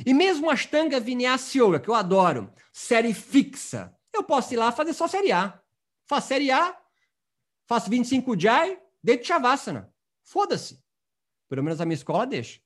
[0.03, 4.93] E mesmo Ashtanga Vinyasa Yoga, que eu adoro, série fixa, eu posso ir lá fazer
[4.93, 5.61] só série A.
[6.07, 6.75] Faço série A,
[7.67, 9.93] faço 25 Jai, deito Shavasana.
[10.23, 10.83] Foda-se.
[11.47, 12.59] Pelo menos a minha escola deixa.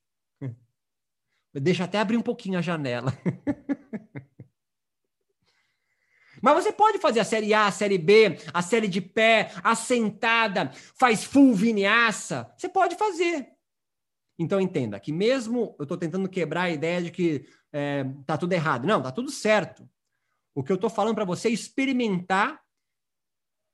[1.54, 3.12] Deixa até abrir um pouquinho a janela.
[6.42, 9.76] Mas você pode fazer a série A, a série B, a série de pé, a
[9.76, 12.50] sentada, faz full vinyasa.
[12.56, 13.59] Você pode fazer.
[14.40, 18.54] Então entenda que mesmo eu estou tentando quebrar a ideia de que é, tá tudo
[18.54, 18.88] errado.
[18.88, 19.88] Não, tá tudo certo.
[20.56, 22.62] O que eu estou falando para você é experimentar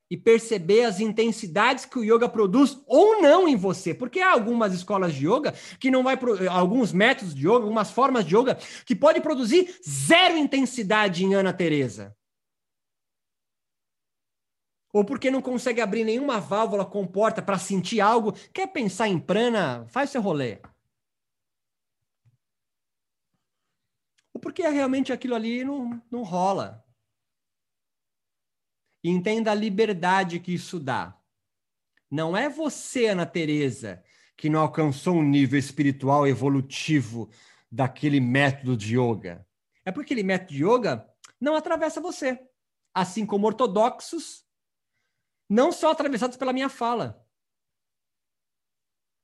[0.10, 4.74] e perceber as intensidades que o yoga produz ou não em você, porque há algumas
[4.74, 6.18] escolas de yoga que não vai
[6.50, 11.54] alguns métodos de yoga, algumas formas de yoga que pode produzir zero intensidade em Ana
[11.54, 12.16] Teresa.
[14.96, 19.20] Ou porque não consegue abrir nenhuma válvula com porta para sentir algo, quer pensar em
[19.20, 20.62] prana, faz seu rolê.
[24.34, 26.82] Ou porque realmente aquilo ali não, não rola.
[29.04, 31.20] E entenda a liberdade que isso dá.
[32.10, 34.02] Não é você, Ana Teresa,
[34.38, 37.30] que não alcançou um nível espiritual evolutivo
[37.70, 39.46] daquele método de yoga.
[39.84, 41.06] É porque aquele método de yoga
[41.38, 42.40] não atravessa você.
[42.94, 44.45] Assim como ortodoxos
[45.50, 47.26] não são atravessados pela minha fala.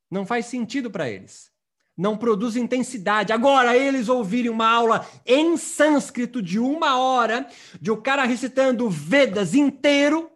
[0.10, 1.52] Não faz sentido para eles.
[1.98, 3.32] Não produz intensidade.
[3.32, 7.50] Agora, eles ouvirem uma aula em sânscrito de uma hora,
[7.80, 10.32] de o um cara recitando Vedas inteiro,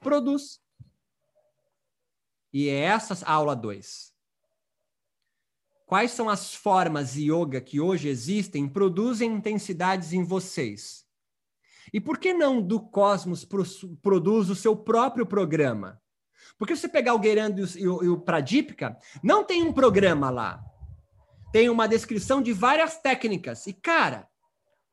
[0.00, 0.60] produz.
[2.52, 4.14] E é essa aula 2.
[5.86, 11.03] Quais são as formas yoga que hoje existem produzem intensidades em vocês?
[11.94, 13.46] E por que não do Cosmos
[14.02, 16.02] produz o seu próprio programa?
[16.58, 20.28] Porque se você pegar o Guerando e o, e o Pradipika, não tem um programa
[20.28, 20.60] lá.
[21.52, 23.68] Tem uma descrição de várias técnicas.
[23.68, 24.26] E, cara,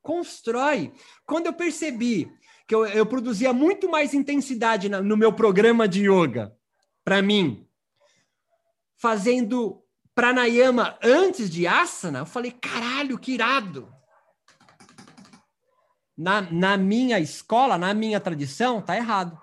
[0.00, 0.92] constrói.
[1.26, 2.32] Quando eu percebi
[2.68, 6.56] que eu, eu produzia muito mais intensidade na, no meu programa de yoga,
[7.04, 7.66] para mim,
[8.96, 9.82] fazendo
[10.14, 13.92] pranayama antes de asana, eu falei, caralho, que irado
[16.16, 19.40] na, na minha escola, na minha tradição, tá errado.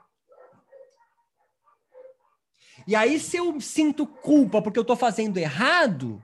[2.88, 6.24] E aí, se eu sinto culpa porque eu estou fazendo errado,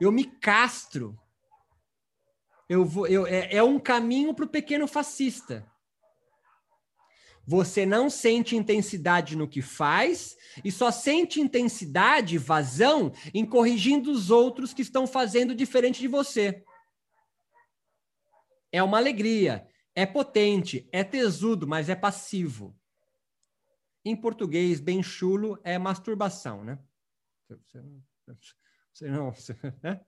[0.00, 1.18] eu me castro.
[2.68, 5.66] Eu vou, eu, é, é um caminho para o pequeno fascista.
[7.46, 14.30] Você não sente intensidade no que faz e só sente intensidade, vazão, em corrigindo os
[14.30, 16.64] outros que estão fazendo diferente de você
[18.72, 22.76] é uma alegria, é potente, é tesudo, mas é passivo.
[24.04, 26.78] Em português, bem chulo, é masturbação, né?
[27.48, 27.82] Você,
[28.92, 29.32] você não.
[29.32, 30.00] Você, né?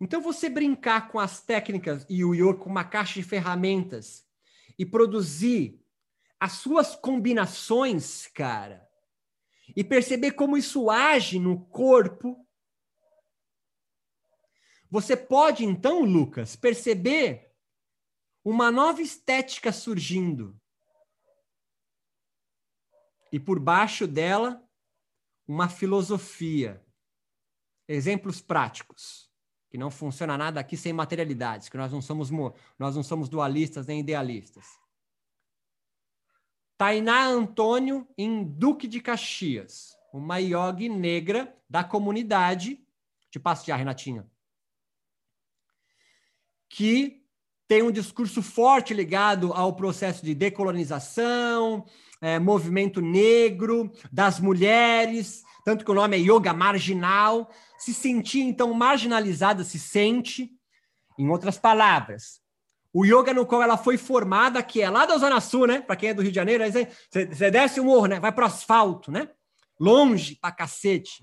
[0.00, 4.24] Então, você brincar com as técnicas e o yoga com uma caixa de ferramentas
[4.78, 5.84] e produzir
[6.38, 8.88] as suas combinações, cara,
[9.74, 12.47] e perceber como isso age no corpo,
[14.90, 17.52] você pode, então, Lucas, perceber
[18.42, 20.58] uma nova estética surgindo.
[23.30, 24.66] E por baixo dela,
[25.46, 26.82] uma filosofia.
[27.86, 29.30] Exemplos práticos,
[29.70, 32.30] que não funciona nada aqui sem materialidades, que nós não somos,
[32.78, 34.66] nós não somos dualistas nem idealistas.
[36.78, 42.82] Tainá Antônio, em Duque de Caxias, uma yogi negra da comunidade.
[43.30, 44.26] Te passo já, Renatinha
[46.68, 47.22] que
[47.66, 51.84] tem um discurso forte ligado ao processo de decolonização,
[52.20, 57.50] é, movimento negro, das mulheres, tanto que o nome é yoga marginal.
[57.78, 60.50] Se sentir, então, marginalizada, se sente.
[61.18, 62.40] Em outras palavras,
[62.92, 65.80] o yoga no qual ela foi formada, que é lá da Zona Sul, né?
[65.80, 68.20] Para quem é do Rio de Janeiro, você, desce o morro, né?
[68.20, 69.28] Vai para o asfalto, né?
[69.78, 71.22] Longe pra cacete.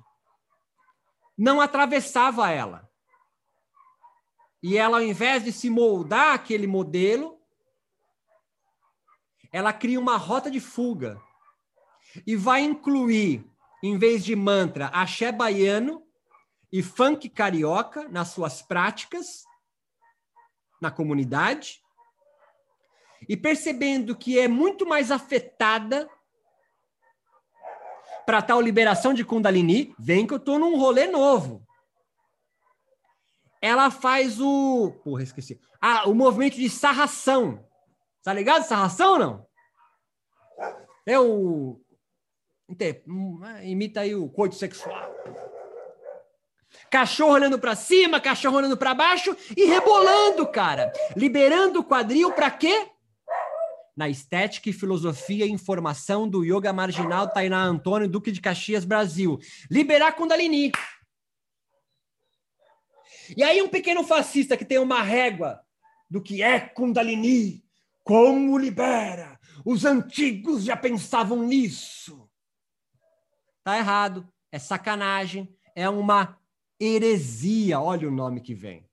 [1.38, 2.85] Não atravessava ela.
[4.68, 7.40] E ela, ao invés de se moldar aquele modelo,
[9.52, 11.22] ela cria uma rota de fuga.
[12.26, 13.46] E vai incluir,
[13.84, 16.04] em vez de mantra, axé baiano
[16.72, 19.46] e funk carioca nas suas práticas,
[20.82, 21.80] na comunidade,
[23.30, 26.10] e percebendo que é muito mais afetada
[28.26, 31.64] para tal liberação de Kundalini, vem que eu estou num rolê novo
[33.66, 34.92] ela faz o.
[35.04, 35.60] Porra, esqueci.
[35.82, 37.66] Ah, o movimento de sarração.
[38.24, 38.64] Tá ligado?
[38.64, 39.48] Sarração não?
[41.04, 41.82] É o.
[43.64, 45.12] imita aí o coito sexual.
[46.92, 50.94] Cachorro olhando para cima, cachorro olhando para baixo e rebolando, cara.
[51.16, 52.88] Liberando o quadril para quê?
[53.98, 59.40] Na estética e filosofia e informação do yoga marginal Tainá Antônio, Duque de Caxias, Brasil.
[59.72, 60.72] Liberar Kundalini.
[63.36, 65.62] E aí um pequeno fascista que tem uma régua
[66.10, 67.64] do que é Kundalini,
[68.04, 69.40] como libera?
[69.66, 72.30] Os antigos já pensavam nisso.
[73.64, 76.40] Tá errado, é sacanagem, é uma
[76.80, 78.88] heresia, olha o nome que vem.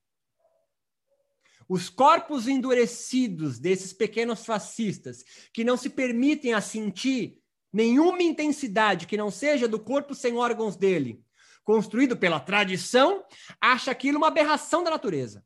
[1.69, 7.39] Os corpos endurecidos desses pequenos fascistas, que não se permitem a sentir
[7.73, 11.25] nenhuma intensidade que não seja do corpo sem órgãos dele,
[11.65, 13.25] construído pela tradição,
[13.61, 15.45] acha aquilo uma aberração da natureza.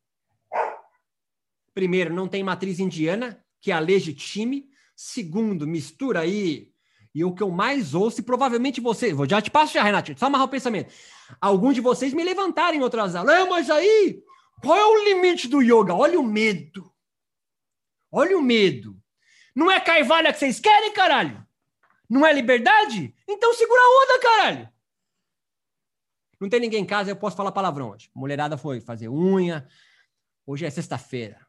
[1.74, 4.68] Primeiro, não tem matriz indiana que a legitime.
[4.94, 6.72] Segundo, mistura aí.
[7.14, 10.18] E o que eu mais ouço, e provavelmente você, vou já te passo já, Renato,
[10.18, 10.92] só amarrar o pensamento.
[11.40, 13.34] Alguns de vocês me levantaram em outras aulas.
[13.34, 14.22] É, mas aí,
[14.62, 15.94] qual é o limite do yoga?
[15.94, 16.90] Olha o medo.
[18.10, 18.96] Olha o medo.
[19.54, 21.46] Não é caivalha que vocês querem, caralho?
[22.08, 23.14] Não é liberdade?
[23.28, 24.75] Então segura a onda, caralho.
[26.40, 28.10] Não tem ninguém em casa, eu posso falar palavrão hoje.
[28.14, 29.66] Mulherada foi fazer unha.
[30.46, 31.46] Hoje é sexta-feira.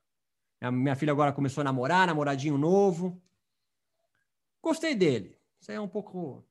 [0.72, 3.22] Minha filha agora começou a namorar, namoradinho novo.
[4.62, 5.38] Gostei dele.
[5.60, 6.44] Você é um pouco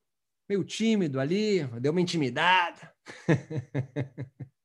[0.49, 2.95] meio tímido ali, deu uma intimidada.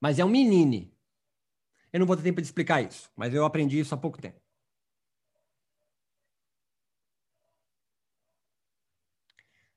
[0.00, 0.92] mas é um menino.
[1.92, 4.43] Eu não vou ter tempo de explicar isso, mas eu aprendi isso há pouco tempo.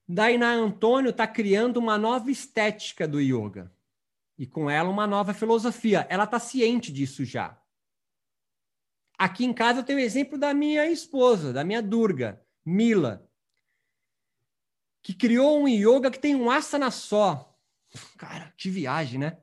[0.08, 3.72] Dainá Antônio está criando uma nova estética do yoga
[4.38, 6.08] e com ela uma nova filosofia.
[6.10, 7.60] Ela está ciente disso já.
[9.18, 13.28] Aqui em casa eu tenho o exemplo da minha esposa, da minha Durga, Mila,
[15.01, 17.58] que criou um yoga que tem um asana só.
[18.18, 19.38] Cara, que viagem, né?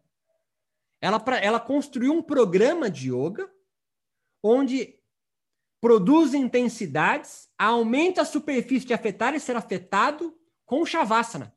[1.01, 3.53] Ela, ela construiu um programa de yoga
[4.43, 4.99] onde
[5.81, 10.35] produz intensidades, aumenta a superfície de afetar e ser afetado
[10.65, 11.55] com Shavasana.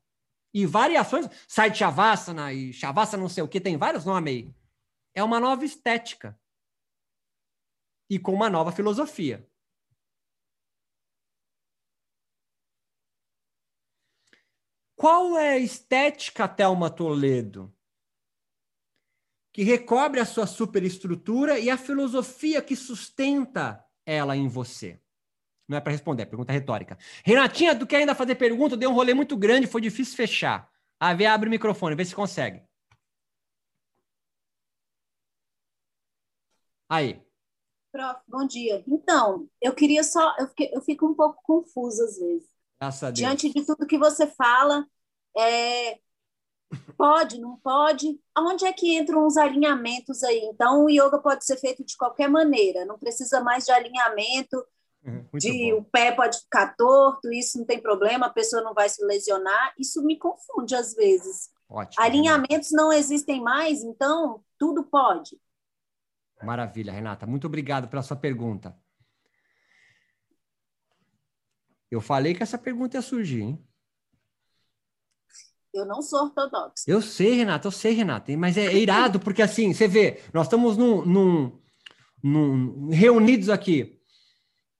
[0.53, 4.55] E variações, sai de Shavasana e Shavasana não sei o que, tem vários nomes aí.
[5.13, 6.39] É uma nova estética.
[8.09, 9.47] E com uma nova filosofia.
[14.95, 17.71] Qual é a estética, Thelma Toledo?
[19.53, 24.99] Que recobre a sua superestrutura e a filosofia que sustenta ela em você.
[25.67, 26.97] Não é para responder, é pergunta retórica.
[27.25, 28.77] Renatinha, tu quer ainda fazer pergunta?
[28.77, 30.71] Deu um rolê muito grande, foi difícil fechar.
[30.99, 32.63] A vê, abre o microfone, vê se consegue.
[36.89, 37.21] Aí.
[37.91, 38.81] Prof, bom dia.
[38.87, 40.35] Então, eu queria só.
[40.39, 42.49] Eu, fiquei, eu fico um pouco confusa às vezes.
[42.79, 43.17] Graças a Deus.
[43.17, 44.87] Diante de tudo que você fala,
[45.35, 45.99] é,
[46.97, 48.17] pode, não pode?
[48.37, 50.39] Onde é que entram os alinhamentos aí?
[50.45, 54.63] Então, o yoga pode ser feito de qualquer maneira, não precisa mais de alinhamento
[55.07, 55.79] Uhum, de bom.
[55.79, 59.73] o pé pode ficar torto, isso não tem problema, a pessoa não vai se lesionar.
[59.79, 61.49] Isso me confunde às vezes.
[61.69, 62.75] Ótimo, Alinhamentos Renata.
[62.75, 65.39] não existem mais, então tudo pode.
[66.43, 67.25] Maravilha, Renata.
[67.25, 68.77] Muito obrigado pela sua pergunta.
[71.89, 73.63] Eu falei que essa pergunta ia surgir, hein?
[75.73, 76.83] Eu não sou ortodoxa.
[76.85, 78.35] Eu sei, Renata, eu sei, Renata.
[78.35, 81.61] Mas é irado, porque assim, você vê, nós estamos num, num,
[82.21, 83.96] num reunidos aqui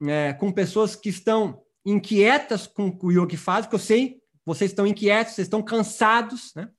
[0.02, 4.86] é, com pessoas que estão inquietas com o yoga faz, porque eu sei, vocês estão
[4.86, 6.70] inquietos, vocês estão cansados, né?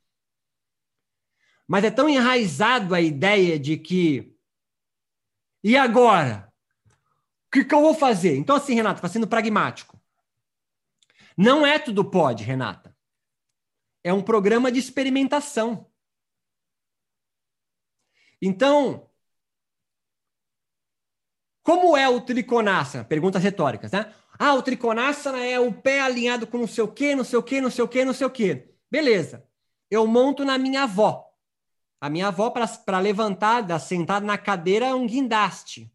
[1.66, 4.34] Mas é tão enraizado a ideia de que
[5.62, 6.52] e agora?
[7.46, 8.36] O que, que eu vou fazer?
[8.36, 10.00] Então, assim, Renata, está sendo pragmático.
[11.36, 12.96] Não é tudo pode, Renata.
[14.04, 15.90] É um programa de experimentação.
[18.40, 19.07] Então,
[21.68, 23.04] como é o triconasana?
[23.04, 24.10] Perguntas retóricas, né?
[24.38, 27.42] Ah, o triconasana é o pé alinhado com não sei o quê, não sei o
[27.42, 28.74] quê, não sei o quê, não sei o quê.
[28.90, 29.46] Beleza.
[29.90, 31.30] Eu monto na minha avó.
[32.00, 35.92] A minha avó, para levantar, sentada na cadeira, é um guindaste.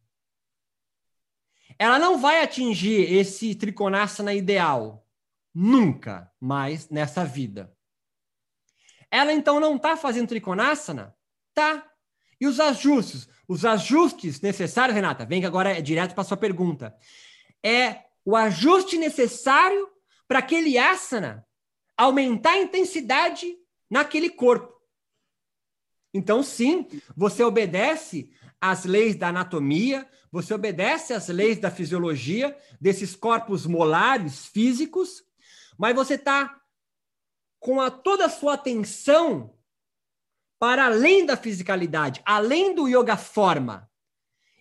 [1.79, 5.07] Ela não vai atingir esse triconasana ideal.
[5.51, 7.75] Nunca mais nessa vida.
[9.09, 11.15] Ela então não está fazendo triconasana?
[11.51, 11.83] Tá.
[12.43, 13.29] E os ajustes?
[13.47, 16.93] Os ajustes necessários, Renata, vem que agora é direto para sua pergunta.
[17.63, 19.89] É o ajuste necessário
[20.27, 21.47] para aquele asana
[21.95, 23.55] aumentar a intensidade
[23.89, 24.73] naquele corpo.
[26.13, 26.85] Então, sim,
[27.15, 28.29] você obedece
[28.59, 35.23] às leis da anatomia, você obedece às leis da fisiologia, desses corpos molares físicos,
[35.77, 36.61] mas você está
[37.57, 39.55] com a, toda a sua atenção
[40.63, 43.91] para além da fisicalidade, além do yoga forma.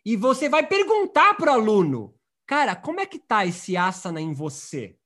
[0.05, 4.35] E você vai perguntar para o aluno, cara, como é que tá esse asana em
[4.35, 4.99] você?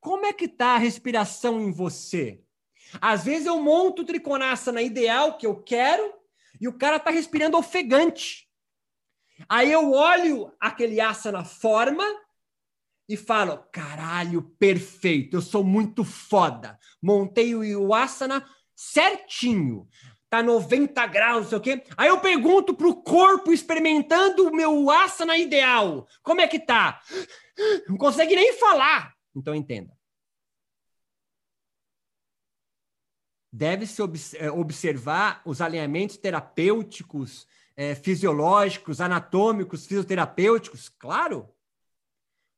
[0.00, 2.42] Como é que tá a respiração em você?
[3.02, 6.10] Às vezes eu monto o trikonasana ideal que eu quero
[6.58, 8.48] e o cara tá respirando ofegante.
[9.46, 12.06] Aí eu olho aquele asana forma
[13.06, 16.78] e falo: caralho, perfeito, eu sou muito foda.
[17.02, 18.42] Montei o asana
[18.80, 19.86] certinho.
[20.30, 21.84] Tá 90 graus, não sei o quê.
[21.96, 26.06] Aí eu pergunto pro corpo experimentando o meu asana ideal.
[26.22, 27.02] Como é que tá?
[27.88, 29.12] Não consegue nem falar.
[29.34, 29.92] Então entenda.
[33.52, 34.00] Deve-se
[34.38, 41.52] eh, observar os alinhamentos terapêuticos, é, fisiológicos, anatômicos, fisioterapêuticos, claro,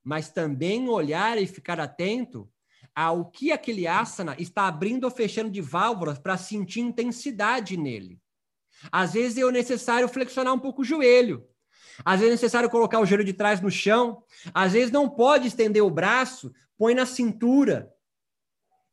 [0.05, 2.52] mas também olhar e ficar atento
[2.95, 8.21] ao que aquele asana está abrindo ou fechando de válvulas para sentir intensidade nele.
[8.91, 11.47] Às vezes é necessário flexionar um pouco o joelho.
[12.05, 14.25] Às vezes é necessário colocar o joelho de trás no chão.
[14.53, 17.93] Às vezes não pode estender o braço, põe na cintura.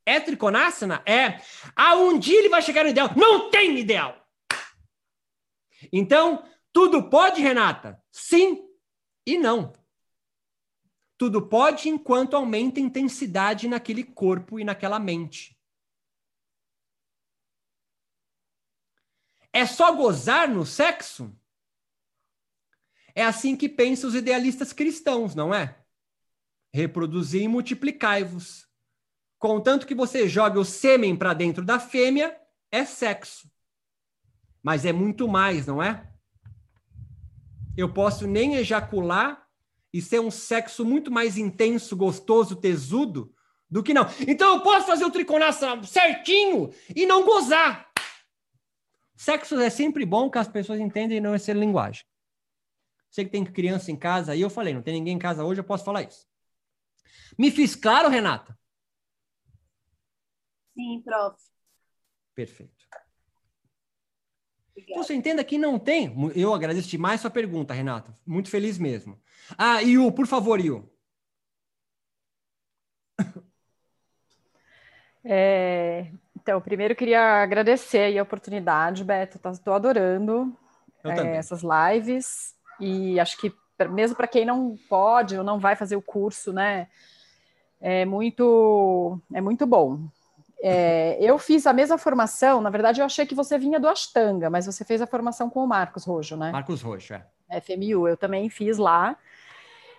[0.06, 1.02] É trikonasana?
[1.06, 1.42] É.
[1.76, 3.12] Ah, um dia ele vai chegar no ideal.
[3.16, 4.16] Não tem ideal.
[5.92, 6.44] Então,
[6.74, 8.02] tudo pode, Renata?
[8.12, 8.70] Sim
[9.26, 9.74] e não.
[11.20, 15.60] Tudo pode enquanto aumenta a intensidade naquele corpo e naquela mente.
[19.52, 21.38] É só gozar no sexo?
[23.14, 25.78] É assim que pensam os idealistas cristãos, não é?
[26.72, 28.66] Reproduzir e multiplicai-vos.
[29.38, 32.40] Contanto que você jogue o sêmen para dentro da fêmea,
[32.72, 33.52] é sexo.
[34.64, 36.10] Mas é muito mais, não é?
[37.76, 39.49] Eu posso nem ejacular
[39.94, 43.34] e ser um sexo muito mais intenso, gostoso, tesudo,
[43.70, 44.06] do que não.
[44.28, 47.92] Então eu posso fazer o triconação certinho e não gozar.
[49.16, 52.06] Sexo é sempre bom que as pessoas entendem e não é ser linguagem.
[53.10, 55.60] Sei que tem criança em casa, e eu falei, não tem ninguém em casa hoje,
[55.60, 56.28] eu posso falar isso.
[57.38, 58.58] Me fiz claro, Renata?
[60.76, 61.38] Sim, prof.
[62.36, 62.79] Perfeito.
[64.88, 66.14] Então você entenda que não tem.
[66.36, 68.16] Eu agradeço demais sua pergunta, Renata.
[68.26, 69.20] Muito feliz mesmo.
[69.58, 70.90] Ah, Iu, por favor, Iu.
[75.22, 79.38] É, então, primeiro queria agradecer a oportunidade, Beto.
[79.52, 80.58] Estou adorando
[81.04, 82.56] é, essas lives.
[82.80, 83.54] E acho que
[83.90, 86.88] mesmo para quem não pode ou não vai fazer o curso, né?
[87.80, 90.10] É muito, é muito bom.
[90.62, 94.50] É, eu fiz a mesma formação, na verdade, eu achei que você vinha do Ashtanga,
[94.50, 96.52] mas você fez a formação com o Marcos Rojo, né?
[96.52, 97.62] Marcos Rojo, é.
[97.62, 99.18] FMU, eu também fiz lá.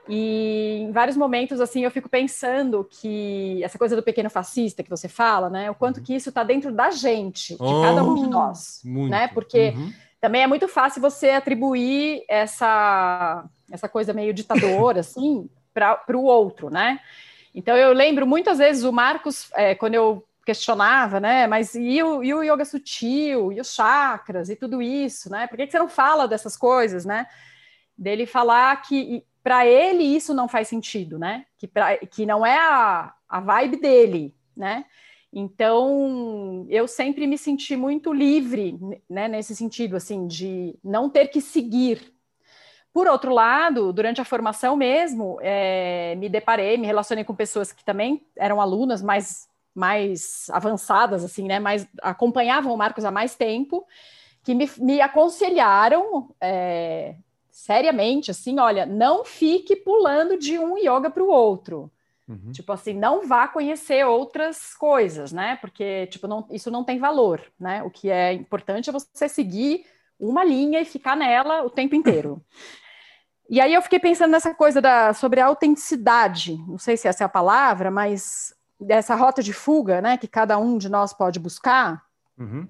[0.09, 4.91] E em vários momentos, assim, eu fico pensando que essa coisa do pequeno fascista que
[4.91, 5.71] você fala, né?
[5.71, 6.03] O quanto uhum.
[6.03, 9.11] que isso está dentro da gente, de oh, cada um de nós, muito.
[9.11, 9.29] né?
[9.29, 9.93] Porque uhum.
[10.21, 16.71] também é muito fácil você atribuir essa, essa coisa meio ditadora, assim, para o outro,
[16.71, 17.01] né?
[17.55, 21.47] Então eu lembro muitas vezes o Marcos, é, quando eu questionava, né?
[21.47, 25.47] Mas e o, e o yoga sutil, e os chakras, e tudo isso, né?
[25.47, 27.27] Por que, que você não fala dessas coisas, né?
[27.97, 31.47] Dele falar que para ele isso não faz sentido, né?
[31.59, 34.85] Que, pra, que não é a, a vibe dele, né?
[35.33, 38.77] Então, eu sempre me senti muito livre,
[39.09, 42.13] né, nesse sentido, assim, de não ter que seguir.
[42.93, 47.85] Por outro lado, durante a formação mesmo, é, me deparei, me relacionei com pessoas que
[47.85, 49.49] também eram alunas, mas
[49.81, 51.59] mais avançadas, assim, né?
[51.59, 53.87] Mais acompanhavam o Marcos há mais tempo,
[54.45, 57.17] que me, me aconselharam é,
[57.51, 61.91] seriamente, assim, olha, não fique pulando de um yoga para o outro.
[62.29, 62.53] Uhum.
[62.53, 65.57] Tipo assim, não vá conhecer outras coisas, né?
[65.61, 67.83] Porque, tipo, não, isso não tem valor, né?
[67.83, 69.85] O que é importante é você seguir
[70.19, 72.41] uma linha e ficar nela o tempo inteiro.
[73.49, 77.25] E aí eu fiquei pensando nessa coisa da, sobre a autenticidade, não sei se essa
[77.25, 81.39] é a palavra, mas dessa rota de fuga, né, que cada um de nós pode
[81.39, 82.03] buscar,
[82.39, 82.67] uhum.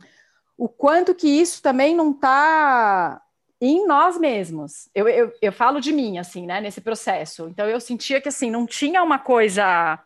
[0.58, 3.22] o quanto que isso também não está
[3.60, 4.88] em nós mesmos.
[4.94, 7.48] Eu, eu, eu falo de mim, assim, né, nesse processo.
[7.48, 9.98] Então, eu sentia que, assim, não tinha uma coisa...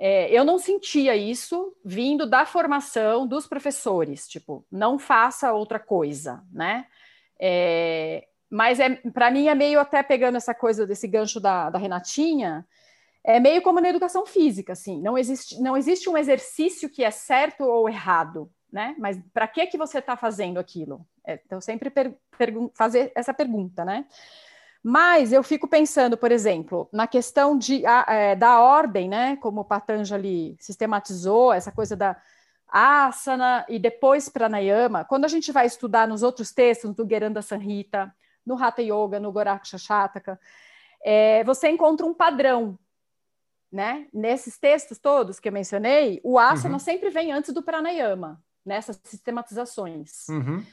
[0.00, 6.40] É, eu não sentia isso vindo da formação dos professores, tipo, não faça outra coisa,
[6.52, 6.86] né?
[7.40, 11.78] É, mas é, para mim é meio até pegando essa coisa desse gancho da, da
[11.78, 12.64] Renatinha,
[13.24, 17.10] é meio como na educação física, assim, não existe, não existe um exercício que é
[17.10, 18.94] certo ou errado, né?
[18.98, 21.06] Mas para que que você está fazendo aquilo?
[21.26, 21.92] É, então, sempre
[22.74, 24.06] fazer essa pergunta, né?
[24.82, 29.36] Mas eu fico pensando, por exemplo, na questão de, a, é, da ordem, né?
[29.36, 32.16] Como Patanjali sistematizou, essa coisa da
[32.68, 35.04] asana e depois pranayama.
[35.04, 38.14] Quando a gente vai estudar nos outros textos, do Geranda Sanhita,
[38.44, 40.38] no Hatha Yoga, no Goraksha Shataka,
[41.02, 42.78] é, você encontra um padrão,
[43.70, 44.06] né?
[44.12, 46.78] Nesses textos todos que eu mencionei, o asana uhum.
[46.78, 50.28] sempre vem antes do pranayama, nessas sistematizações.
[50.28, 50.64] Uhum.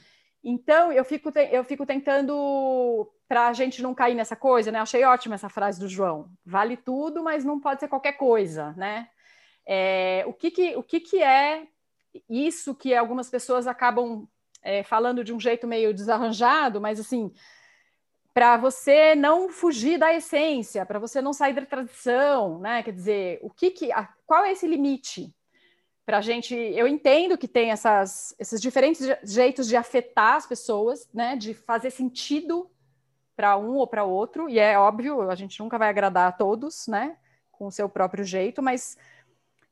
[0.42, 4.78] Então, eu fico, eu fico tentando, para a gente não cair nessa coisa, né?
[4.78, 6.30] Achei ótima essa frase do João.
[6.44, 9.08] Vale tudo, mas não pode ser qualquer coisa, né?
[9.66, 11.66] É, o que, que, o que, que é
[12.30, 14.28] isso que algumas pessoas acabam
[14.62, 17.32] é, falando de um jeito meio desarranjado, mas assim,
[18.36, 22.82] para você não fugir da essência, para você não sair da tradição, né?
[22.82, 25.34] Quer dizer, o que que, a, qual é esse limite
[26.04, 26.54] para a gente?
[26.54, 31.34] Eu entendo que tem essas, esses diferentes jeitos de afetar as pessoas, né?
[31.34, 32.70] De fazer sentido
[33.34, 36.86] para um ou para outro, e é óbvio, a gente nunca vai agradar a todos,
[36.86, 37.16] né?
[37.50, 38.98] Com o seu próprio jeito, mas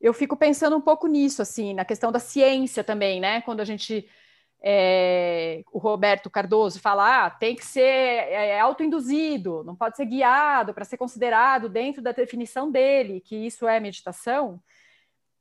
[0.00, 3.42] eu fico pensando um pouco nisso, assim, na questão da ciência também, né?
[3.42, 4.08] Quando a gente.
[4.66, 10.06] É, o Roberto Cardoso fala, ah, tem que ser é, é autoinduzido, não pode ser
[10.06, 14.58] guiado para ser considerado dentro da definição dele, que isso é meditação.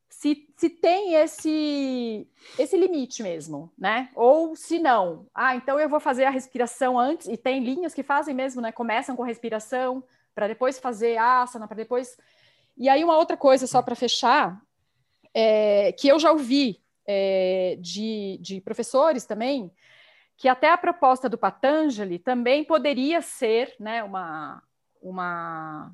[0.10, 2.28] Se, se tem esse,
[2.60, 4.10] esse limite mesmo, né?
[4.14, 8.04] Ou se não, ah, então eu vou fazer a respiração antes, e tem linhas que
[8.04, 8.72] fazem mesmo, né?
[8.72, 10.04] Começam com respiração,
[10.36, 12.18] para depois fazer asana, para depois
[12.78, 14.60] e aí, uma outra coisa, só para fechar,
[15.34, 19.72] é, que eu já ouvi é, de, de professores também,
[20.38, 24.62] que até a proposta do Patanjali também poderia ser né, uma,
[25.02, 25.92] uma,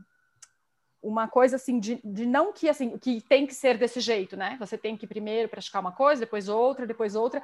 [1.02, 4.58] uma coisa assim de, de, não que assim que tem que ser desse jeito, né?
[4.60, 7.44] Você tem que primeiro praticar uma coisa, depois outra, depois outra,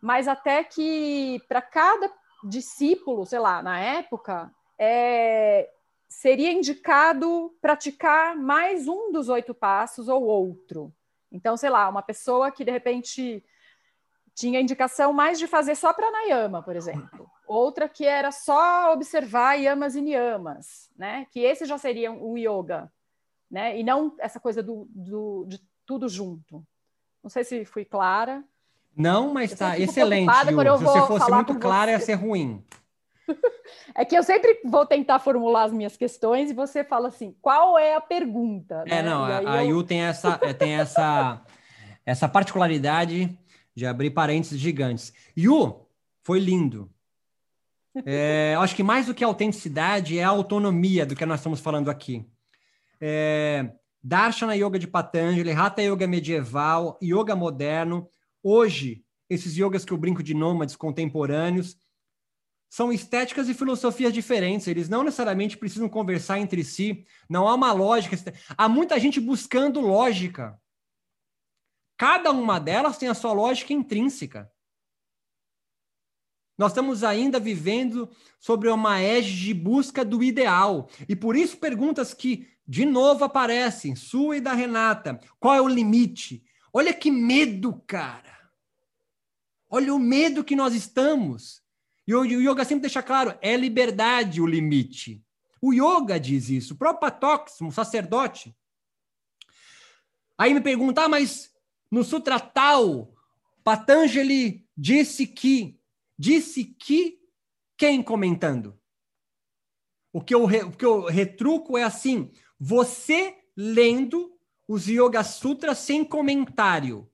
[0.00, 2.10] mas até que para cada
[2.44, 5.68] discípulo, sei lá, na época, é,
[6.08, 10.92] seria indicado praticar mais um dos oito passos ou outro.
[11.30, 13.44] Então, sei lá, uma pessoa que de repente
[14.34, 17.30] tinha indicação mais de fazer só pranayama, por exemplo.
[17.46, 21.26] Outra que era só observar yamas e niyamas, né?
[21.30, 22.90] Que esse já seria o yoga,
[23.50, 23.78] né?
[23.78, 26.64] E não essa coisa do, do de tudo junto.
[27.22, 28.42] Não sei se fui clara.
[28.96, 30.32] Não, mas está excelente.
[30.32, 32.64] Se você fosse muito clara, ia ser ruim.
[33.94, 37.78] É que eu sempre vou tentar formular as minhas questões e você fala assim, qual
[37.78, 38.84] é a pergunta?
[38.86, 39.02] É, né?
[39.02, 41.40] não, a, a Yu tem essa, é, tem essa,
[42.04, 43.36] essa particularidade
[43.74, 45.12] de abrir parênteses gigantes.
[45.36, 45.86] Yu,
[46.22, 46.90] foi lindo.
[48.06, 51.58] É, acho que mais do que a autenticidade é a autonomia do que nós estamos
[51.58, 52.24] falando aqui.
[53.00, 53.68] É,
[54.00, 58.08] Darshana Yoga de Patanjali, Hatha Yoga medieval, Yoga moderno.
[58.44, 61.76] Hoje, esses yogas que eu brinco de nômades contemporâneos,
[62.70, 67.72] são estéticas e filosofias diferentes, eles não necessariamente precisam conversar entre si, não há uma
[67.72, 68.16] lógica.
[68.56, 70.56] Há muita gente buscando lógica.
[71.98, 74.50] Cada uma delas tem a sua lógica intrínseca.
[76.56, 78.08] Nós estamos ainda vivendo
[78.38, 80.88] sobre uma égide de busca do ideal.
[81.08, 85.18] E por isso perguntas que de novo aparecem, sua e da Renata.
[85.40, 86.44] Qual é o limite?
[86.72, 88.48] Olha que medo, cara.
[89.68, 91.59] Olha o medo que nós estamos.
[92.10, 95.24] E o yoga sempre deixa claro, é liberdade o limite.
[95.62, 98.52] O yoga diz isso, o próprio Patox, um sacerdote.
[100.36, 101.54] Aí me perguntar, ah, mas
[101.88, 103.14] no Sutra tal,
[103.62, 105.78] Patanjali disse que,
[106.18, 107.20] disse que,
[107.76, 108.76] quem comentando?
[110.12, 114.36] O que eu, o que eu retruco é assim, você lendo
[114.66, 117.08] os Yoga Sutras sem comentário,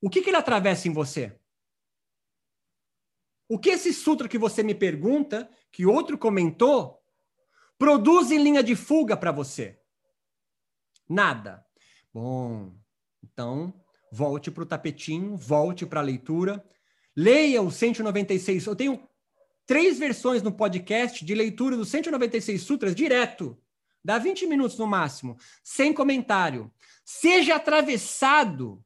[0.00, 1.39] o que, que ele atravessa em você?
[3.50, 7.02] O que esse sutra que você me pergunta, que outro comentou,
[7.76, 9.80] produz em linha de fuga para você?
[11.08, 11.66] Nada.
[12.14, 12.72] Bom,
[13.24, 13.74] então
[14.12, 16.64] volte para o tapetinho, volte para a leitura,
[17.16, 18.66] leia o 196.
[18.66, 19.08] Eu tenho
[19.66, 23.60] três versões no podcast de leitura dos 196 sutras direto.
[24.04, 26.72] Dá 20 minutos no máximo, sem comentário.
[27.04, 28.80] Seja atravessado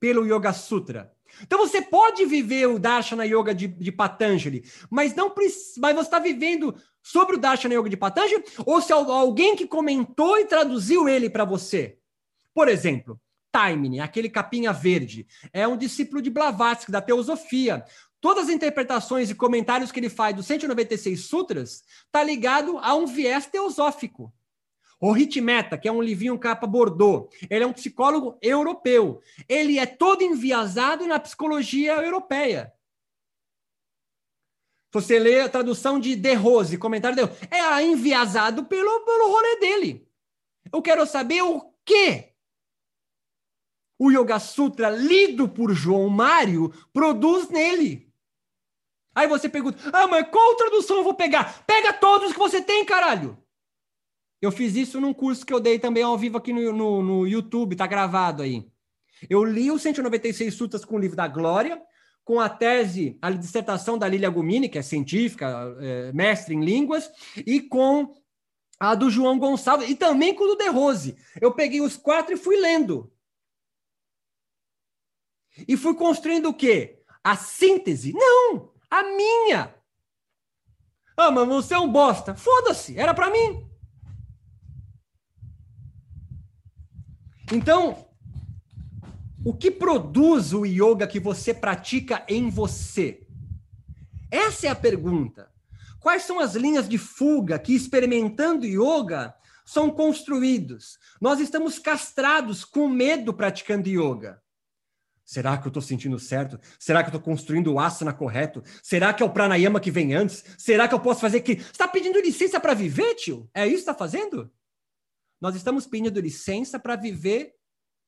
[0.00, 1.16] pelo Yoga Sutra.
[1.42, 5.34] Então você pode viver o Darshana Yoga de, de Patanjali, mas não
[5.78, 10.38] mas você está vivendo sobre o Darshana Yoga de Patanjali ou se alguém que comentou
[10.38, 11.98] e traduziu ele para você.
[12.54, 13.20] Por exemplo,
[13.50, 17.84] Taimini, aquele capinha verde, é um discípulo de Blavatsky, da teosofia.
[18.20, 23.06] Todas as interpretações e comentários que ele faz dos 196 sutras está ligado a um
[23.06, 24.32] viés teosófico.
[25.00, 29.20] O Ritmeta, que é um livrinho capa bordô, ele é um psicólogo europeu.
[29.48, 32.72] Ele é todo enviesado na psicologia europeia.
[34.92, 40.08] você lê a tradução de De Rose, comentário de é enviesado pelo, pelo rolê dele.
[40.72, 42.32] Eu quero saber o que
[43.98, 48.12] o Yoga Sutra, lido por João Mário, produz nele.
[49.14, 51.64] Aí você pergunta: ah, mas qual tradução eu vou pegar?
[51.66, 53.36] Pega todos que você tem, caralho!
[54.40, 57.26] Eu fiz isso num curso que eu dei também ao vivo aqui no, no, no
[57.26, 58.66] YouTube, tá gravado aí.
[59.28, 61.80] Eu li os 196 sutras com o livro da Glória,
[62.24, 67.10] com a tese, a dissertação da Lilia Gumini, que é científica, é, mestre em línguas,
[67.36, 68.14] e com
[68.78, 71.16] a do João Gonçalves, e também com o do De Rose.
[71.40, 73.12] Eu peguei os quatro e fui lendo.
[75.66, 77.02] E fui construindo o quê?
[77.24, 78.12] A síntese?
[78.12, 78.72] Não!
[78.88, 79.74] A minha!
[81.16, 82.36] Ah, mas você é um bosta.
[82.36, 83.68] Foda-se, era para mim.
[87.52, 88.06] Então,
[89.44, 93.26] o que produz o yoga que você pratica em você?
[94.30, 95.50] Essa é a pergunta.
[95.98, 99.34] Quais são as linhas de fuga que, experimentando yoga,
[99.64, 100.98] são construídos?
[101.20, 104.42] Nós estamos castrados com medo praticando yoga.
[105.24, 106.58] Será que eu estou sentindo certo?
[106.78, 108.62] Será que eu estou construindo o asana correto?
[108.82, 110.44] Será que é o pranayama que vem antes?
[110.56, 111.56] Será que eu posso fazer que?
[111.56, 113.48] Você está pedindo licença para viver, tio?
[113.54, 114.50] É isso que está fazendo?
[115.40, 117.56] Nós estamos pedindo licença para viver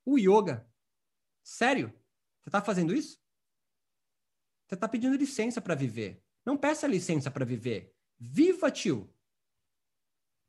[0.04, 0.66] o yoga.
[1.42, 1.88] Sério?
[2.40, 3.20] Você está fazendo isso?
[4.66, 6.22] Você está pedindo licença para viver.
[6.44, 7.94] Não peça licença para viver.
[8.18, 9.12] Viva, tio.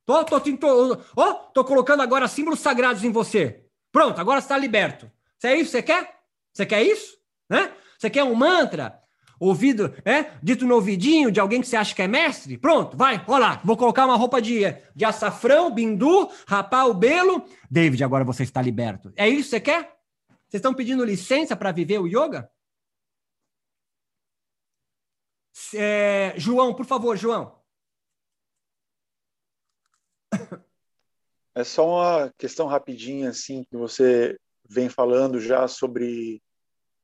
[0.05, 3.67] Tô, tô, tô, tô, tô colocando agora símbolos sagrados em você.
[3.91, 5.11] Pronto, agora está liberto.
[5.43, 6.23] É isso que você quer?
[6.53, 7.17] Você quer isso?
[7.49, 7.75] Né?
[7.97, 9.00] Você quer um mantra?
[9.41, 10.37] Ouvido, é?
[10.41, 12.59] Dito no ouvidinho de alguém que você acha que é mestre?
[12.59, 13.61] Pronto, vai, olha lá.
[13.65, 14.61] Vou colocar uma roupa de,
[14.95, 17.43] de açafrão, bindu, rapar o belo.
[17.69, 19.11] David, agora você está liberto.
[19.15, 19.97] É isso que você quer?
[20.47, 22.51] Vocês estão pedindo licença para viver o yoga?
[25.73, 27.59] É, João, por favor, João.
[31.53, 34.39] É só uma questão rapidinha, assim, que você
[34.69, 36.41] vem falando já sobre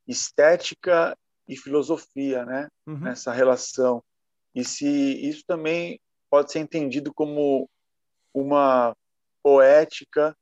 [0.07, 1.17] estética
[1.47, 2.67] e filosofia, né?
[2.85, 2.99] Uhum.
[2.99, 4.03] Nessa relação.
[4.53, 7.69] E se isso também pode ser entendido como
[8.33, 8.95] uma
[9.41, 10.35] poética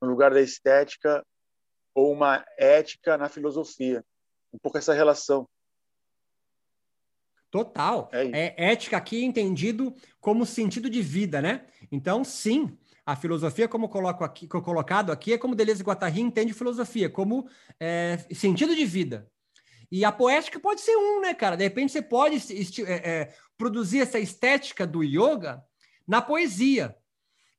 [0.00, 1.24] no lugar da estética
[1.94, 4.04] ou uma ética na filosofia.
[4.52, 5.48] Um pouco essa relação.
[7.50, 8.08] Total.
[8.12, 11.66] É, é, ética aqui entendido como sentido de vida, né?
[11.90, 16.52] Então, sim, a filosofia, como coloco aqui, colocado aqui, é como Deleuze e Guattari entende
[16.52, 17.48] filosofia, como
[17.78, 19.30] é, sentido de vida.
[19.90, 21.56] E a poética pode ser um, né, cara?
[21.56, 22.36] De repente você pode
[22.84, 25.62] é, é, produzir essa estética do yoga
[26.06, 26.96] na poesia.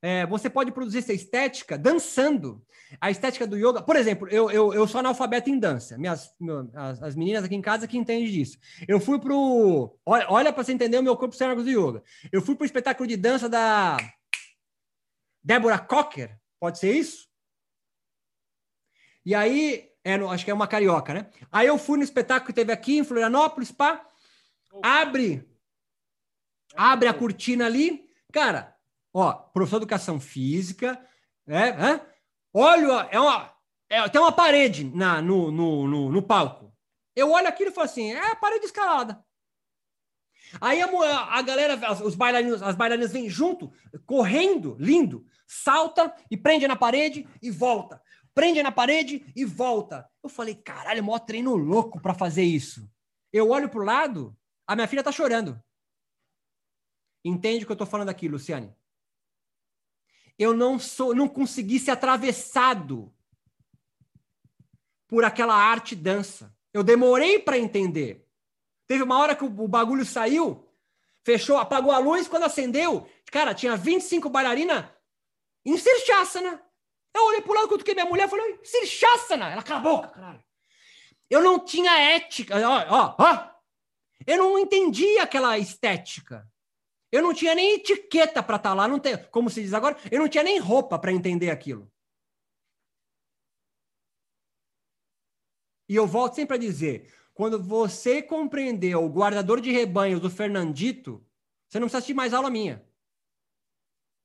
[0.02, 2.64] É, você pode produzir essa estética dançando.
[3.02, 5.98] A estética do yoga, por exemplo, eu, eu, eu sou analfabeto em dança.
[5.98, 6.34] Minhas,
[6.74, 8.58] as, as, meninas aqui em casa que entendem disso.
[8.88, 9.98] Eu fui pro.
[10.06, 12.04] Olha, olha para você entender o meu corpo sem do yoga.
[12.32, 13.98] Eu fui pro espetáculo de dança da
[15.44, 16.38] Débora Cocker.
[16.60, 17.28] Pode ser isso?
[19.26, 21.30] E aí, é no, acho que é uma carioca, né?
[21.52, 24.06] Aí eu fui no espetáculo que teve aqui em Florianópolis, pá.
[24.82, 25.48] Abre.
[26.76, 28.08] Abre a cortina ali.
[28.32, 28.78] Cara,
[29.20, 31.04] Ó, professor de educação física,
[31.44, 31.72] né?
[31.72, 32.02] né?
[32.54, 33.52] Olha, é uma,
[33.90, 36.72] é, tem uma parede na, no, no, no, no palco.
[37.16, 39.26] Eu olho aquilo e falo assim, é a parede escalada.
[40.62, 40.88] Aí a,
[41.36, 43.72] a galera, os bailarinos, as bailarinas vêm junto,
[44.06, 48.00] correndo, lindo, salta e prende na parede e volta.
[48.38, 50.08] Prende na parede e volta.
[50.22, 52.88] Eu falei, caralho, maior treino louco para fazer isso.
[53.34, 55.60] Eu olho pro lado, a minha filha tá chorando.
[57.26, 58.78] Entende o que eu tô falando aqui, Luciane?
[60.38, 63.12] eu não sou, não consegui ser atravessado
[65.08, 66.56] por aquela arte dança.
[66.72, 68.28] Eu demorei para entender.
[68.86, 70.70] Teve uma hora que o, bagulho saiu,
[71.24, 74.86] fechou, apagou a luz, quando acendeu, cara, tinha 25 bailarinas
[75.66, 76.62] em Sirchasana.
[77.16, 79.50] Eu olhei pro lado, cutuquei minha mulher e falei, Sirchasana!
[79.50, 80.44] Ela, cala a boca, caralho.
[81.30, 83.50] Eu não tinha ética, ó, ó, ó.
[84.26, 86.50] Eu não entendia aquela estética.
[87.12, 89.98] Eu não tinha nem etiqueta para estar tá lá, não tem, como se diz agora,
[90.12, 91.92] eu não tinha nem roupa para entender aquilo.
[95.90, 101.26] E eu volto sempre a dizer, quando você compreendeu o guardador de rebanhos do Fernandito,
[101.68, 102.86] você não precisa assistir mais aula minha.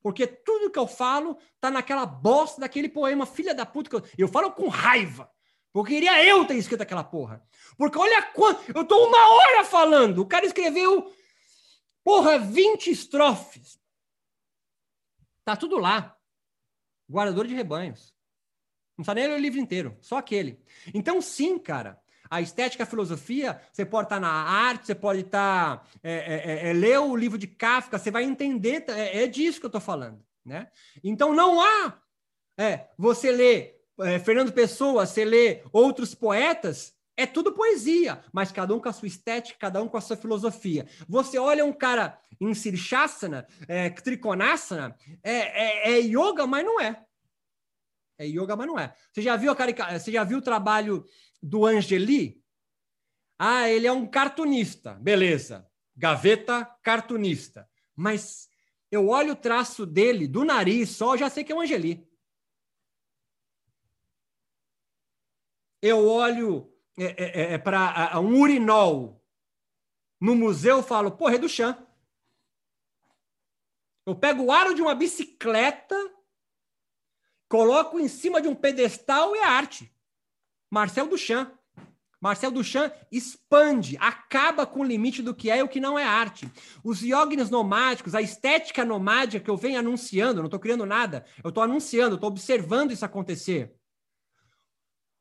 [0.03, 3.89] Porque tudo que eu falo tá naquela bosta daquele poema, filha da puta.
[3.89, 5.31] Que eu, eu falo com raiva.
[5.73, 7.43] Porque queria eu ter escrito aquela porra.
[7.79, 8.61] Porque olha quanto.
[8.77, 10.19] Eu tô uma hora falando.
[10.19, 11.11] O cara escreveu
[12.05, 13.81] Porra, 20 estrofes.
[15.45, 16.17] Tá tudo lá.
[17.09, 18.15] Guardador de rebanhos.
[18.97, 20.63] Não precisa nem ler o livro inteiro, só aquele.
[20.93, 22.02] Então, sim, cara,
[22.33, 25.87] a estética, a filosofia, você pode estar na arte, você pode estar.
[26.03, 29.61] É, é, é, é ler o livro de Kafka, você vai entender, é, é disso
[29.61, 30.19] que eu estou falando.
[30.43, 30.67] Né?
[31.05, 32.01] Então não há.
[32.59, 33.75] É, você lê
[34.25, 39.09] Fernando Pessoa, você lê outros poetas, é tudo poesia, mas cada um com a sua
[39.09, 40.87] estética, cada um com a sua filosofia.
[41.07, 47.05] Você olha um cara em Sirshasana, é, Trikonasana, é, é, é yoga, mas não é.
[48.19, 48.95] É yoga, mas não é.
[49.13, 49.99] Você já viu a carica...
[49.99, 51.05] Você já viu o trabalho
[51.43, 52.43] do Angeli?
[53.39, 54.95] Ah, ele é um cartunista.
[54.95, 55.69] Beleza.
[55.97, 57.69] Gaveta cartunista.
[57.95, 58.49] Mas
[58.91, 62.07] eu olho o traço dele, do nariz só, já sei que é um Angeli.
[65.81, 69.21] Eu olho é, é, é, é para um urinol
[70.21, 71.77] no museu, eu falo, porra, é do chão.
[74.07, 75.97] Eu pego o aro de uma bicicleta
[77.53, 79.92] Coloco em cima de um pedestal e é arte.
[80.73, 81.53] Marcel Duchamp.
[82.19, 86.05] Marcel Duchamp expande, acaba com o limite do que é e o que não é
[86.05, 86.51] arte.
[86.83, 91.51] Os yogis nomádicos, a estética nomádica que eu venho anunciando, não estou criando nada, eu
[91.51, 93.75] estou anunciando, estou observando isso acontecer.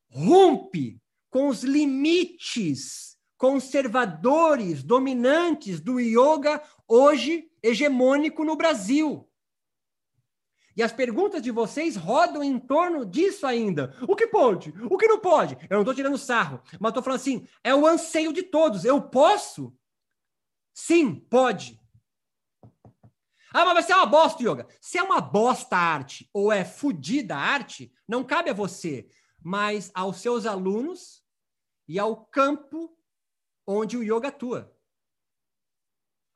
[0.09, 9.27] Rompe com os limites conservadores, dominantes do yoga hoje hegemônico no Brasil.
[10.75, 13.95] E as perguntas de vocês rodam em torno disso ainda.
[14.07, 14.73] O que pode?
[14.89, 15.57] O que não pode?
[15.69, 18.85] Eu não estou tirando sarro, mas estou falando assim: é o anseio de todos.
[18.85, 19.75] Eu posso?
[20.73, 21.79] Sim, pode.
[23.53, 24.67] Ah, mas vai ser uma bosta, yoga.
[24.79, 29.09] Se é uma bosta arte ou é fodida arte, não cabe a você,
[29.43, 31.21] mas aos seus alunos
[31.87, 32.97] e ao campo
[33.67, 34.73] onde o yoga atua.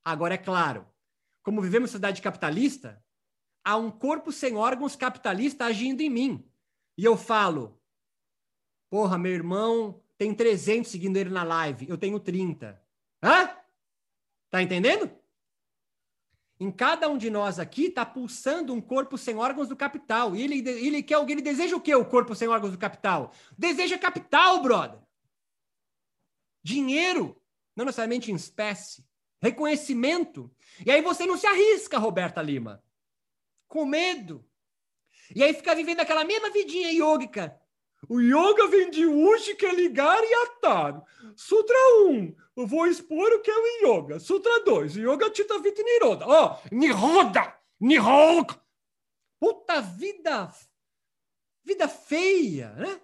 [0.03, 0.85] Agora, é claro,
[1.41, 3.03] como vivemos em sociedade capitalista,
[3.65, 6.47] há um corpo sem órgãos capitalista agindo em mim.
[6.95, 7.81] E eu falo,
[8.89, 12.79] porra, meu irmão tem 300 seguindo ele na live, eu tenho 30.
[13.23, 13.49] Hã?
[14.51, 15.11] Tá entendendo?
[16.57, 20.35] Em cada um de nós aqui está pulsando um corpo sem órgãos do capital.
[20.35, 23.33] E ele, ele quer alguém, ele deseja o quê, o corpo sem órgãos do capital?
[23.57, 24.99] Deseja capital, brother.
[26.63, 27.41] Dinheiro,
[27.75, 29.03] não necessariamente em espécie.
[29.41, 30.49] Reconhecimento.
[30.85, 32.84] E aí você não se arrisca, Roberta Lima
[33.67, 34.45] com medo.
[35.35, 37.59] E aí fica vivendo aquela mesma vidinha yogica.
[38.07, 41.03] O yoga vem de Ushika, ligar e atar.
[41.35, 41.77] Sutra
[42.09, 44.19] 1, eu vou expor o que é o yoga.
[44.19, 46.27] Sutra 2, Yoga Chitta Vita Niroda.
[46.27, 48.61] Ó, oh, Niroda, Niroda.
[49.39, 50.51] Puta vida,
[51.63, 53.01] vida feia, né?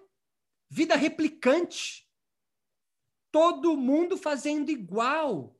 [0.68, 2.08] Vida replicante.
[3.30, 5.56] Todo mundo fazendo igual.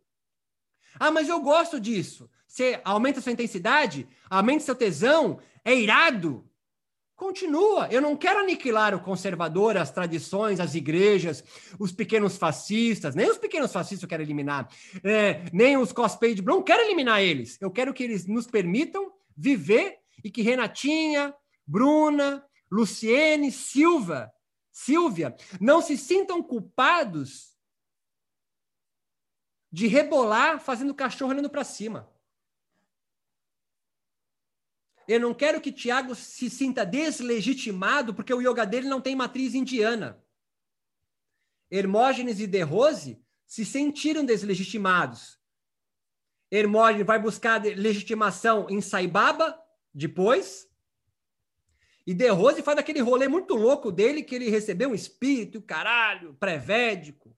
[0.98, 2.30] Ah, mas eu gosto disso.
[2.52, 6.46] Você aumenta sua intensidade, aumenta seu tesão, é irado.
[7.16, 7.88] Continua.
[7.90, 11.42] Eu não quero aniquilar o conservador, as tradições, as igrejas,
[11.78, 14.68] os pequenos fascistas, nem os pequenos fascistas eu quero eliminar,
[15.02, 17.56] é, nem os cosplay de não quero eliminar eles.
[17.58, 21.34] Eu quero que eles nos permitam viver e que Renatinha,
[21.66, 24.30] Bruna, Luciene, Silva,
[24.70, 27.56] Silvia, não se sintam culpados
[29.72, 32.11] de rebolar fazendo cachorro olhando para cima.
[35.06, 39.54] Eu não quero que Tiago se sinta deslegitimado porque o yoga dele não tem matriz
[39.54, 40.22] indiana.
[41.70, 45.38] Hermógenes e De Rose se sentiram deslegitimados.
[46.50, 49.58] Hermógenes vai buscar legitimação em Saibaba
[49.92, 50.68] depois.
[52.06, 56.34] E De Rose faz aquele rolê muito louco dele que ele recebeu um espírito, caralho,
[56.34, 57.36] pré-védico.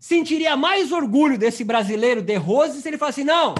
[0.00, 3.54] Sentiria mais orgulho desse brasileiro De Rose se ele falasse: não,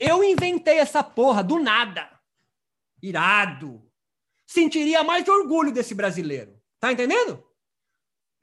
[0.00, 2.10] eu inventei essa porra do nada.
[3.02, 3.82] Irado.
[4.46, 6.58] Sentiria mais orgulho desse brasileiro.
[6.80, 7.44] Tá entendendo?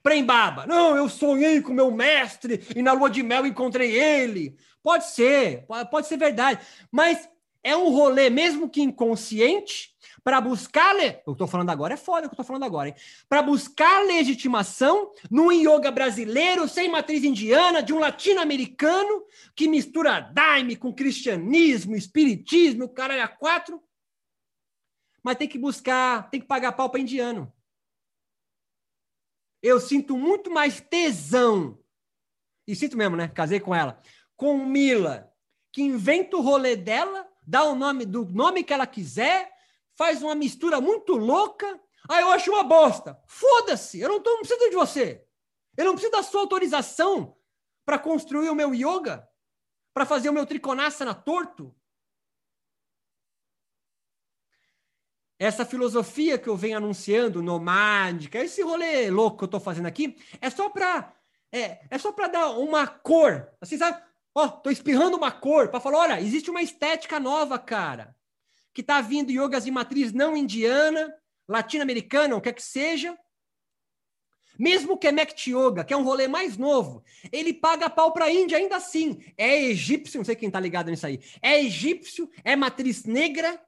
[0.03, 0.68] Prembaba.
[0.68, 4.55] Não, eu sonhei com meu mestre e na lua de mel encontrei ele.
[4.84, 6.66] Pode ser, pode ser verdade.
[6.91, 7.28] Mas
[7.64, 9.96] é um rolê, mesmo que inconsciente,
[10.28, 10.93] para buscar.
[10.93, 11.21] Le...
[11.25, 12.95] Eu estou falando agora, é foda o que eu estou falando agora, hein?
[13.30, 19.23] Para buscar legitimação num yoga brasileiro, sem matriz indiana, de um latino-americano
[19.55, 23.82] que mistura daime com cristianismo, espiritismo, caralho a quatro.
[25.23, 27.49] Mas tem que buscar, tem que pagar pau para indiano.
[29.63, 31.80] Eu sinto muito mais tesão,
[32.67, 33.30] e sinto mesmo, né?
[33.30, 33.97] Casei com ela,
[34.36, 35.32] com Mila,
[35.71, 39.55] que inventa o rolê dela, dá o nome do nome que ela quiser,
[39.97, 41.79] faz uma mistura muito louca.
[42.07, 43.19] Ah, eu acho uma bosta.
[43.27, 45.25] Foda-se, eu não, tô, não preciso de você.
[45.75, 47.35] Eu não preciso da sua autorização
[47.85, 49.27] para construir o meu yoga,
[49.93, 51.75] para fazer o meu trikonasana torto.
[55.39, 60.17] essa filosofia que eu venho anunciando, nomádica, esse rolê louco que eu estou fazendo aqui,
[60.41, 61.13] é só para
[61.51, 64.03] é, é só para dar uma cor, assim, sabe?
[64.35, 68.15] Ó, tô espirrando uma cor para falar, olha, existe uma estética nova, cara,
[68.78, 71.11] que tá vindo yogas de matriz não indiana,
[71.47, 73.17] latino-americana, o que é que seja.
[74.59, 78.32] Mesmo é Mekti Yoga, que é um rolê mais novo, ele paga pau para a
[78.32, 79.19] Índia ainda assim.
[79.36, 81.19] É egípcio, não sei quem tá ligado nisso aí.
[81.41, 83.59] É egípcio, é matriz negra,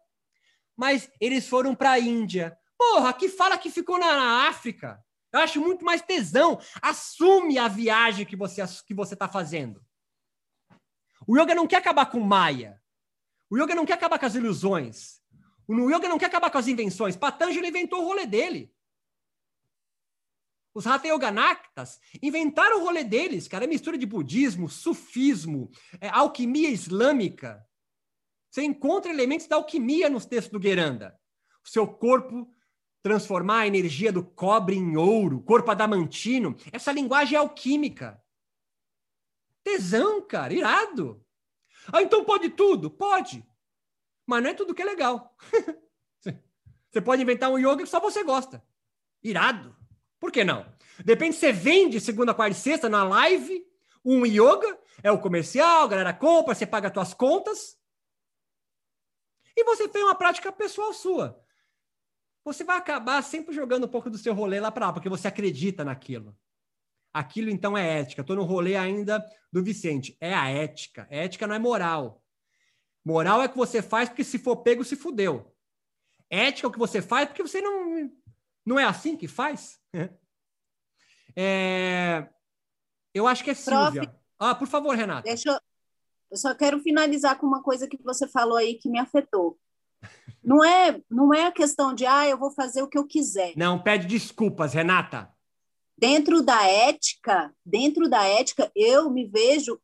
[0.77, 2.55] mas eles foram para a Índia.
[2.77, 5.03] Porra, que fala que ficou na, na, África.
[5.33, 6.59] Eu acho muito mais tesão.
[6.83, 9.83] Assume a viagem que você que você está fazendo.
[11.25, 12.79] O yoga não quer acabar com Maia.
[13.49, 15.19] O yoga não quer acabar com as ilusões.
[15.67, 17.15] O yoga não quer acabar com as invenções.
[17.15, 18.73] Patanjali inventou o rolê dele.
[20.73, 23.65] Os Hatha Yoganaktas inventaram o rolê deles, cara.
[23.65, 27.65] É mistura de budismo, sufismo, é, alquimia islâmica.
[28.49, 31.19] Você encontra elementos da alquimia nos textos do Gueranda.
[31.65, 32.51] O seu corpo
[33.01, 36.55] transformar a energia do cobre em ouro, corpo adamantino.
[36.71, 38.21] Essa linguagem é alquímica.
[39.63, 41.25] Tesão, cara, irado.
[41.91, 42.89] Ah, então pode tudo?
[42.89, 43.45] Pode.
[44.25, 45.35] Mas não é tudo que é legal.
[46.89, 48.63] você pode inventar um yoga que só você gosta.
[49.23, 49.75] Irado.
[50.19, 50.65] Por que não?
[51.03, 53.65] Depende se você vende segunda, quarta e sexta na live
[54.03, 57.77] um yoga, é o comercial, a galera compra, você paga as suas contas
[59.55, 61.43] e você tem uma prática pessoal sua.
[62.43, 65.27] Você vai acabar sempre jogando um pouco do seu rolê lá para lá, porque você
[65.27, 66.35] acredita naquilo.
[67.13, 68.21] Aquilo então é ética.
[68.21, 70.15] Estou no rolê ainda do Vicente.
[70.19, 71.07] É a ética.
[71.09, 72.23] Ética não é moral.
[73.03, 75.55] Moral é o que você faz porque se for pego, se fudeu.
[76.29, 78.11] Ética é o que você faz porque você não.
[78.65, 79.79] Não é assim que faz?
[81.35, 82.27] É...
[83.13, 84.01] Eu acho que é Silvia.
[84.01, 84.19] Prof...
[84.39, 85.21] Ah, por favor, Renata.
[85.21, 85.59] Deixa eu,
[86.31, 89.57] eu só quero finalizar com uma coisa que você falou aí que me afetou.
[90.43, 93.53] Não é, não é a questão de, ah, eu vou fazer o que eu quiser.
[93.55, 95.31] Não, pede desculpas, Renata.
[95.99, 99.79] Dentro da ética, dentro da ética, eu me vejo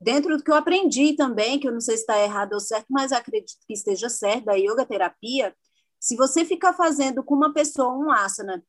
[0.00, 2.86] dentro do que eu aprendi também, que eu não sei se está errado ou certo,
[2.90, 5.54] mas acredito que esteja certo, da yoga terapia.
[6.00, 8.64] Se você ficar fazendo com uma pessoa um asana,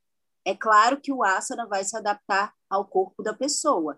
[0.45, 3.97] é claro que o asana vai se adaptar ao corpo da pessoa.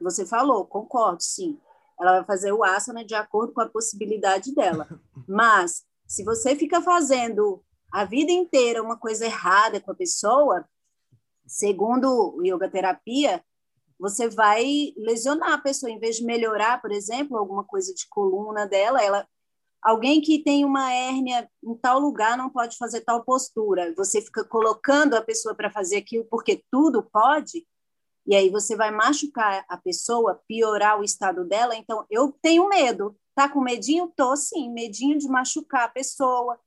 [0.00, 1.58] Você falou, concordo, sim
[1.98, 4.88] ela vai fazer o asana de acordo com a possibilidade dela.
[5.28, 10.68] Mas, se você fica fazendo a vida inteira uma coisa errada com a pessoa,
[11.46, 13.44] segundo yoga terapia,
[13.98, 15.90] você vai lesionar a pessoa.
[15.90, 19.26] Em vez de melhorar, por exemplo, alguma coisa de coluna dela, ela
[19.82, 23.94] alguém que tem uma hérnia em tal lugar não pode fazer tal postura.
[23.96, 27.66] Você fica colocando a pessoa para fazer aquilo porque tudo pode,
[28.26, 31.76] e aí você vai machucar a pessoa, piorar o estado dela.
[31.76, 33.16] Então, eu tenho medo.
[33.34, 34.12] Tá com medinho?
[34.16, 36.58] Tô sim, medinho de machucar a pessoa,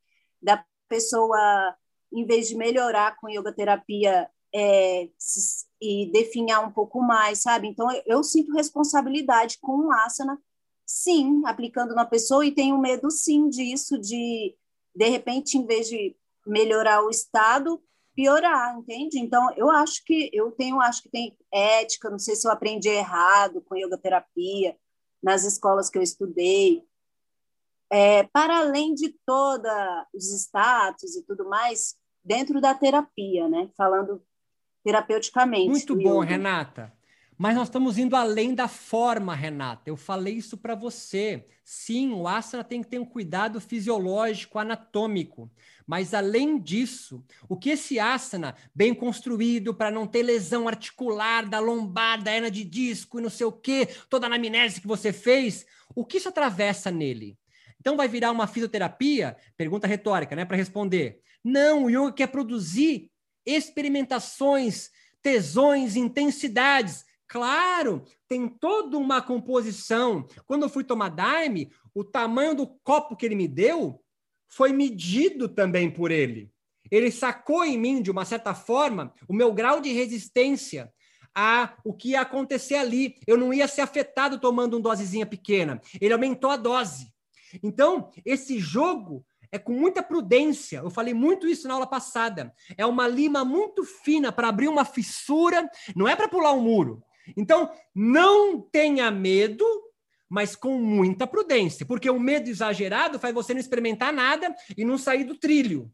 [0.42, 1.76] da pessoa,
[2.14, 5.10] em vez de melhorar com yoga terapia é,
[5.82, 7.68] e definhar um pouco mais, sabe?
[7.68, 10.40] Então, eu, eu sinto responsabilidade com o asana,
[10.86, 14.56] sim, aplicando na pessoa, e tenho medo, sim, disso, de,
[14.96, 17.82] de repente, em vez de melhorar o estado,
[18.16, 19.20] piorar, entende?
[19.20, 22.90] Então, eu acho que eu tenho, acho que tem ética, não sei se eu aprendi
[22.90, 24.76] errado com yoga terapia
[25.22, 26.84] nas escolas que eu estudei.
[27.92, 29.72] É, para além de todos
[30.14, 33.70] os status e tudo mais, dentro da terapia, né?
[33.78, 34.22] Falando
[34.88, 35.70] terapeuticamente.
[35.70, 36.22] Muito bom.
[36.22, 36.94] Renata.
[37.38, 39.84] Mas nós estamos indo além da forma, Renata.
[39.90, 41.46] Eu falei isso para você.
[41.62, 45.52] Sim, o asana tem que ter um cuidado fisiológico, anatômico.
[45.86, 51.60] Mas além disso, o que esse asana, bem construído para não ter lesão articular da
[51.60, 55.12] lombar, da hernia de disco e não sei o quê, toda a anamnese que você
[55.12, 57.38] fez, o que isso atravessa nele?
[57.80, 59.36] Então vai virar uma fisioterapia?
[59.58, 61.20] Pergunta retórica, né, para responder.
[61.44, 63.12] Não, o yoga quer produzir
[63.48, 64.92] experimentações,
[65.24, 70.26] tesões, intensidades Claro, tem toda uma composição.
[70.46, 74.02] Quando eu fui tomar Daime, o tamanho do copo que ele me deu
[74.48, 76.50] foi medido também por ele.
[76.90, 80.92] Ele sacou em mim, de uma certa forma, o meu grau de resistência
[81.36, 83.16] a o que ia acontecer ali.
[83.28, 85.82] Eu não ia ser afetado tomando uma dosezinha pequena.
[86.00, 87.14] Ele aumentou a dose.
[87.62, 90.80] Então, esse jogo é com muita prudência.
[90.80, 92.54] Eu falei muito isso na aula passada.
[92.78, 97.04] É uma lima muito fina para abrir uma fissura, não é para pular um muro.
[97.36, 99.66] Então, não tenha medo,
[100.30, 104.98] mas com muita prudência, porque o medo exagerado faz você não experimentar nada e não
[104.98, 105.92] sair do trilho.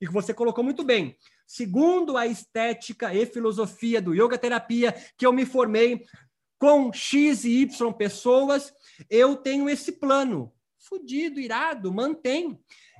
[0.00, 1.16] E que você colocou muito bem.
[1.46, 6.02] Segundo a estética e filosofia do yoga terapia, que eu me formei
[6.58, 8.72] com X e Y pessoas,
[9.10, 10.52] eu tenho esse plano.
[10.78, 12.58] Fudido, irado, mantém.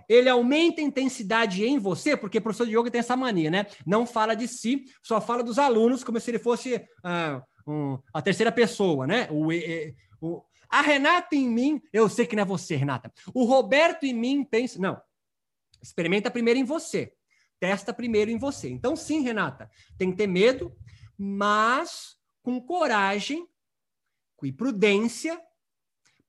[0.09, 3.66] Ele aumenta a intensidade em você, porque o professor de yoga tem essa mania, né?
[3.87, 8.23] Não fala de si, só fala dos alunos como se ele fosse ah, um, a
[8.23, 9.29] terceira pessoa, né?
[9.31, 9.49] O,
[10.20, 13.12] o, a Renata em mim, eu sei que não é você, Renata.
[13.35, 14.79] O Roberto em mim pensa.
[14.79, 15.01] Não.
[15.83, 17.12] Experimenta primeiro em você.
[17.61, 18.70] Testa primeiro em você.
[18.70, 20.74] Então, sim, Renata, tem que ter medo,
[21.16, 23.47] mas com coragem
[24.43, 25.41] e prudência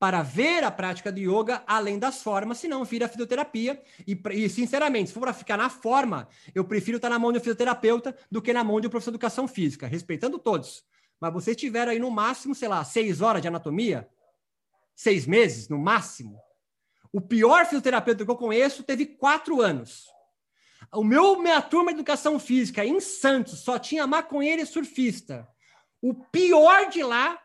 [0.04, 3.82] para ver a prática de yoga além das formas, senão vira fisioterapia.
[4.06, 7.38] E, e sinceramente, se for para ficar na forma, eu prefiro estar na mão de
[7.38, 10.84] um fisioterapeuta do que na mão de um professor de educação física, respeitando todos.
[11.22, 14.06] Mas vocês tiveram aí no máximo, sei lá, seis horas de anatomia,
[14.94, 16.38] seis meses no máximo.
[17.10, 20.08] O pior fisioterapeuta que eu conheço teve quatro anos.
[20.92, 25.48] O meu, minha turma de educação física em Santos só tinha maconheiro e surfista.
[26.02, 27.40] O pior de lá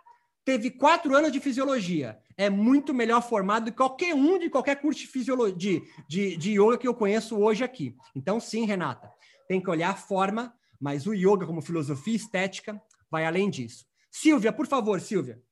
[0.44, 4.76] teve quatro anos de fisiologia é muito melhor formado do que qualquer um de qualquer
[4.76, 7.96] curso de fisiologia, de, de, yoga que eu conheço hoje aqui.
[8.14, 9.10] Então, sim, Renata,
[9.48, 13.84] tem que olhar a forma, mas o yoga como filosofia estética vai além disso.
[14.08, 15.42] Silvia, por favor, Silvia.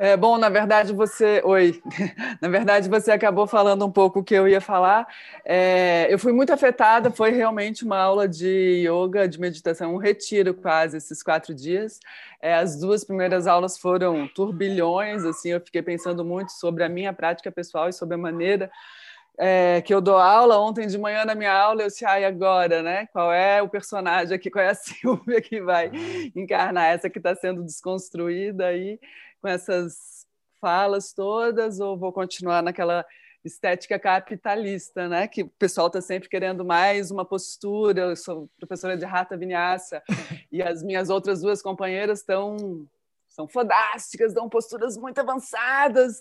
[0.00, 1.82] É, bom, na verdade você, oi,
[2.40, 5.08] na verdade você acabou falando um pouco o que eu ia falar.
[5.44, 10.54] É, eu fui muito afetada, foi realmente uma aula de yoga, de meditação, um retiro
[10.54, 11.98] quase esses quatro dias.
[12.40, 17.12] É, as duas primeiras aulas foram turbilhões, assim, eu fiquei pensando muito sobre a minha
[17.12, 18.70] prática pessoal e sobre a maneira
[19.38, 20.58] é, que eu dou aula.
[20.58, 23.06] Ontem de manhã na minha aula eu disse, ai, agora, né?
[23.12, 25.90] Qual é o personagem aqui, qual é a Silvia que vai
[26.36, 28.98] encarnar essa que está sendo desconstruída aí?
[29.40, 30.26] Com essas
[30.60, 33.04] falas todas ou vou continuar naquela
[33.44, 35.28] estética capitalista, né?
[35.28, 38.00] Que o pessoal está sempre querendo mais uma postura.
[38.00, 40.02] Eu sou professora de Rata Vinyasa
[40.50, 42.86] e as minhas outras duas companheiras estão
[43.28, 46.20] são fodásticas, dão posturas muito avançadas.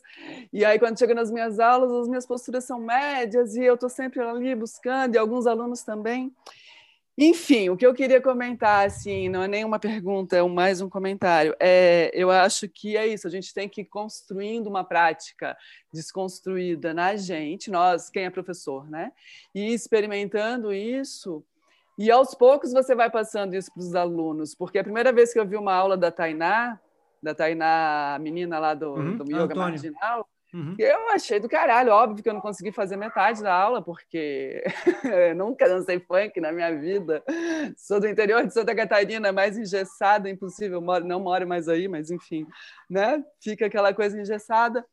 [0.54, 3.90] E aí, quando chega nas minhas aulas, as minhas posturas são médias e eu estou
[3.90, 6.32] sempre ali buscando, e alguns alunos também.
[7.20, 11.56] Enfim, o que eu queria comentar, assim, não é nenhuma pergunta, é mais um comentário.
[11.60, 15.58] É, eu acho que é isso, a gente tem que ir construindo uma prática
[15.92, 19.12] desconstruída na gente, nós, quem é professor, né?
[19.56, 21.44] E experimentando isso,
[21.98, 25.40] e aos poucos você vai passando isso para os alunos, porque a primeira vez que
[25.40, 26.80] eu vi uma aula da Tainá,
[27.22, 29.58] da Tainá, menina lá do, uhum, do Yoga Antônio.
[29.58, 30.76] Marginal, Uhum.
[30.80, 34.64] Eu achei do caralho, óbvio que eu não consegui fazer metade da aula, porque
[35.36, 37.24] nunca dancei funk na minha vida.
[37.76, 42.48] Sou do interior de Santa Catarina, mais engessada, impossível, não moro mais aí, mas enfim,
[42.90, 43.24] né?
[43.42, 44.86] Fica aquela coisa engessada.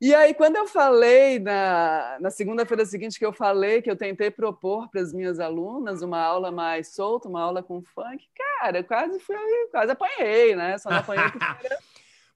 [0.00, 4.30] E aí, quando eu falei, na, na segunda-feira seguinte, que eu falei que eu tentei
[4.30, 9.20] propor para as minhas alunas uma aula mais solta, uma aula com funk, cara, quase
[9.20, 9.36] fui,
[9.70, 10.78] quase apanhei, né?
[10.78, 11.78] Só não apanhei porque era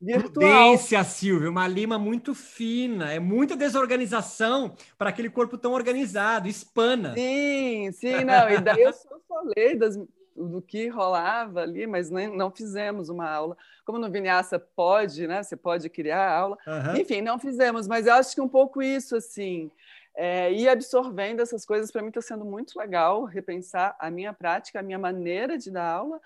[0.04, 0.32] virtual.
[0.32, 7.14] Prudência, Silvio, uma lima muito fina, é muita desorganização para aquele corpo tão organizado, espana.
[7.14, 9.96] Sim, sim, não, e daí eu só falei das,
[10.36, 13.56] do que rolava ali, mas nem, não fizemos uma aula.
[13.84, 15.42] Como no Vinyasa pode, né?
[15.42, 16.58] Você pode criar aula.
[16.66, 16.96] Uhum.
[16.96, 19.70] Enfim, não fizemos, mas eu acho que um pouco isso, assim,
[20.16, 24.80] é, ir absorvendo essas coisas, para mim está sendo muito legal repensar a minha prática,
[24.80, 26.20] a minha maneira de dar aula,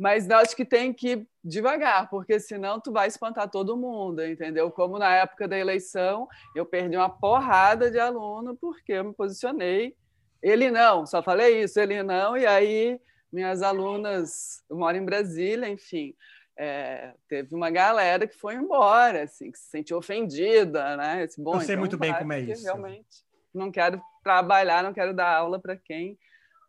[0.00, 4.70] mas acho que tem que ir devagar, porque senão tu vai espantar todo mundo, entendeu?
[4.70, 9.94] Como na época da eleição, eu perdi uma porrada de aluno porque eu me posicionei.
[10.42, 12.98] Ele não, só falei isso, ele não, e aí
[13.30, 16.14] minhas alunas, eu moro em Brasília, enfim,
[16.58, 21.24] é, teve uma galera que foi embora, assim, que se sentiu ofendida, né?
[21.24, 22.64] Esse, bom, eu sei então, muito bem como é isso.
[22.64, 23.22] Realmente,
[23.52, 26.18] não quero trabalhar, não quero dar aula para quem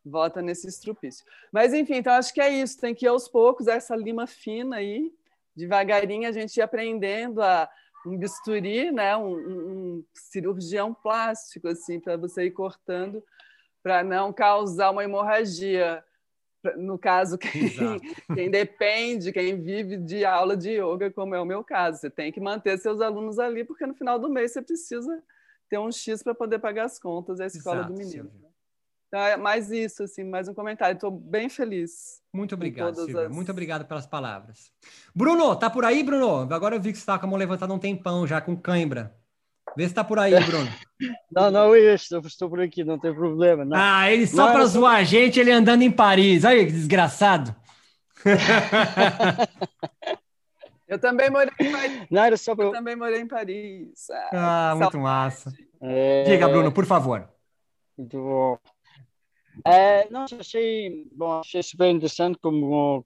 [0.05, 1.25] vota nesse estrupício.
[1.51, 4.77] Mas, enfim, então acho que é isso, tem que ir aos poucos, essa lima fina
[4.77, 5.13] aí,
[5.55, 7.69] devagarinho a gente ir aprendendo a
[8.05, 13.23] um bisturi, né, um, um cirurgião plástico, assim, para você ir cortando,
[13.83, 16.03] para não causar uma hemorragia.
[16.77, 17.51] No caso, quem,
[18.33, 22.31] quem depende, quem vive de aula de yoga, como é o meu caso, você tem
[22.31, 25.23] que manter seus alunos ali, porque no final do mês você precisa
[25.69, 28.29] ter um X para poder pagar as contas, é a escola Exato, do menino.
[28.29, 28.50] Silvia.
[29.11, 30.95] Então, é mais isso, assim, mais um comentário.
[30.95, 32.21] Estou bem feliz.
[32.33, 33.27] Muito obrigado, Silvia.
[33.27, 33.35] As...
[33.35, 34.71] Muito obrigado pelas palavras.
[35.13, 36.47] Bruno, tá por aí, Bruno?
[36.53, 39.13] Agora eu vi que você está com a mão levantada um tempão já, com cãibra.
[39.75, 40.71] Vê se tá por aí, Bruno.
[41.29, 43.65] não, não, eu estou, por aqui, não tem problema.
[43.65, 43.75] Não.
[43.75, 46.45] Ah, ele só para zoar a gente, ele andando em Paris.
[46.45, 47.53] Olha que desgraçado.
[50.87, 52.07] eu também morei em Paris.
[52.09, 52.63] Não, era só pra...
[52.63, 54.07] Eu também morei em Paris.
[54.31, 55.51] Ah, ah muito massa.
[55.81, 56.23] É...
[56.23, 57.27] Diga, Bruno, por favor.
[57.97, 58.57] Muito bom.
[59.65, 63.03] É, não, achei, bom, achei super interessante, como,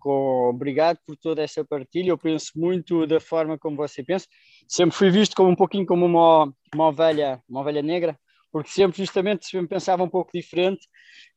[0.49, 4.27] obrigado por toda essa partilha, eu penso muito da forma como você pensa,
[4.67, 8.17] sempre fui visto como um pouquinho como uma, uma ovelha, uma ovelha negra,
[8.51, 10.87] porque sempre justamente sempre pensava um pouco diferente,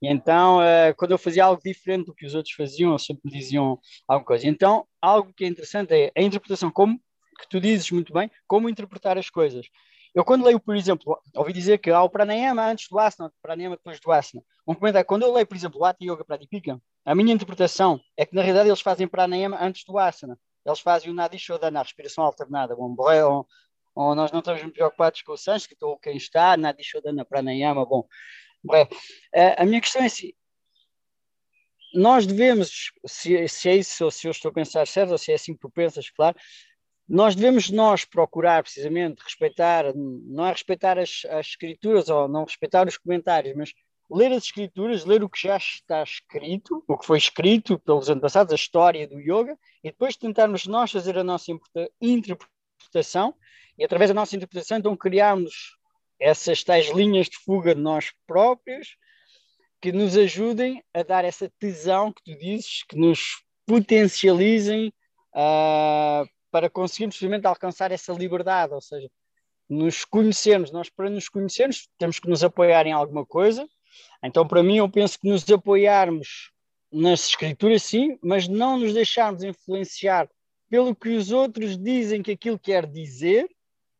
[0.01, 3.31] e então uh, quando eu fazia algo diferente do que os outros faziam, eles sempre
[3.31, 4.47] diziam alguma coisa.
[4.47, 6.97] Então, algo que é interessante é a interpretação, como
[7.41, 9.67] que tu dizes muito bem, como interpretar as coisas.
[10.15, 13.77] Eu quando leio, por exemplo, ouvi dizer que há o pranayama antes do asana, pranayama
[13.77, 14.43] depois do asana.
[14.67, 18.27] Um comentário, quando eu leio, por exemplo, o Hatha Yoga Pradipika, a minha interpretação é
[18.27, 20.39] que na realidade eles fazem pranayama antes do asana.
[20.65, 23.47] Eles fazem o Nadi Shodhana, a respiração alternada, ou, ou,
[23.95, 28.07] ou nós não estamos preocupados com o sânscrito ou quem está, Nadi Shodhana, pranayama, bom.
[29.33, 30.33] É, a minha questão é assim,
[31.95, 35.33] nós devemos, se, se é isso, ou se eu estou a pensar certo, ou se
[35.33, 36.37] é assim que tu pensas, claro,
[37.09, 42.87] nós devemos nós procurar precisamente respeitar, não é respeitar as, as escrituras ou não respeitar
[42.87, 43.73] os comentários, mas
[44.11, 48.53] ler as escrituras, ler o que já está escrito, o que foi escrito pelos antepassados,
[48.53, 51.51] a história do yoga, e depois tentarmos nós fazer a nossa
[52.01, 53.35] interpretação,
[53.79, 55.77] e através da nossa interpretação, então criarmos
[56.21, 58.97] essas tais linhas de fuga de nós próprios
[59.81, 64.93] que nos ajudem a dar essa tesão que tu dizes, que nos potencializem
[65.35, 69.11] uh, para conseguirmos simplesmente alcançar essa liberdade, ou seja,
[69.69, 73.69] nos conhecermos, nós para nos conhecermos temos que nos apoiar em alguma coisa,
[74.23, 76.51] então para mim eu penso que nos apoiarmos
[76.91, 80.29] nas escrituras sim, mas não nos deixarmos influenciar
[80.71, 83.49] pelo que os outros dizem que aquilo quer dizer,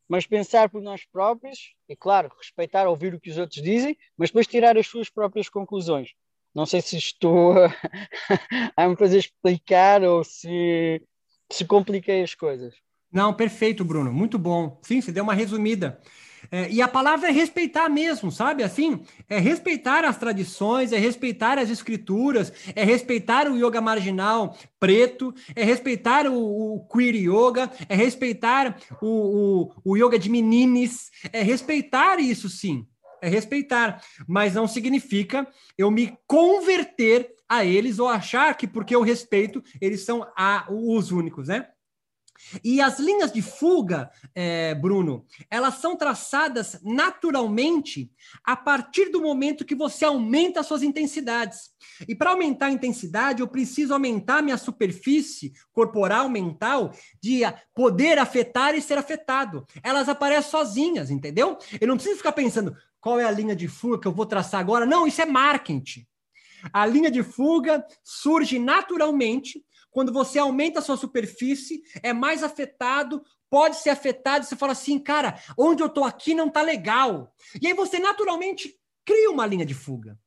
[0.07, 4.29] mas pensar por nós próprios, e claro, respeitar, ouvir o que os outros dizem, mas
[4.29, 6.13] depois tirar as suas próprias conclusões.
[6.53, 7.53] Não sei se estou
[8.75, 11.01] a me fazer explicar ou se
[11.51, 12.75] se compliquei as coisas.
[13.11, 14.13] Não, perfeito, Bruno.
[14.13, 14.79] Muito bom.
[14.83, 15.99] Sim, você deu uma resumida.
[16.51, 18.63] É, e a palavra é respeitar mesmo, sabe?
[18.63, 25.33] Assim, é respeitar as tradições, é respeitar as escrituras, é respeitar o yoga marginal preto,
[25.55, 31.41] é respeitar o, o queer yoga, é respeitar o, o, o yoga de menines, é
[31.41, 32.87] respeitar isso sim,
[33.21, 34.01] é respeitar.
[34.27, 35.47] Mas não significa
[35.77, 41.11] eu me converter a eles ou achar que porque eu respeito, eles são a, os
[41.11, 41.67] únicos, né?
[42.63, 48.11] E as linhas de fuga, é, Bruno, elas são traçadas naturalmente
[48.43, 51.71] a partir do momento que você aumenta as suas intensidades.
[52.07, 57.41] E para aumentar a intensidade, eu preciso aumentar minha superfície corporal, mental, de
[57.75, 59.65] poder afetar e ser afetado.
[59.83, 61.57] Elas aparecem sozinhas, entendeu?
[61.79, 64.59] Eu não preciso ficar pensando qual é a linha de fuga que eu vou traçar
[64.59, 64.85] agora.
[64.85, 66.05] Não, isso é marketing.
[66.71, 73.23] A linha de fuga surge naturalmente quando você aumenta a sua superfície, é mais afetado,
[73.49, 77.33] pode ser afetado, você fala assim, cara, onde eu estou aqui não está legal.
[77.61, 80.17] E aí você naturalmente cria uma linha de fuga.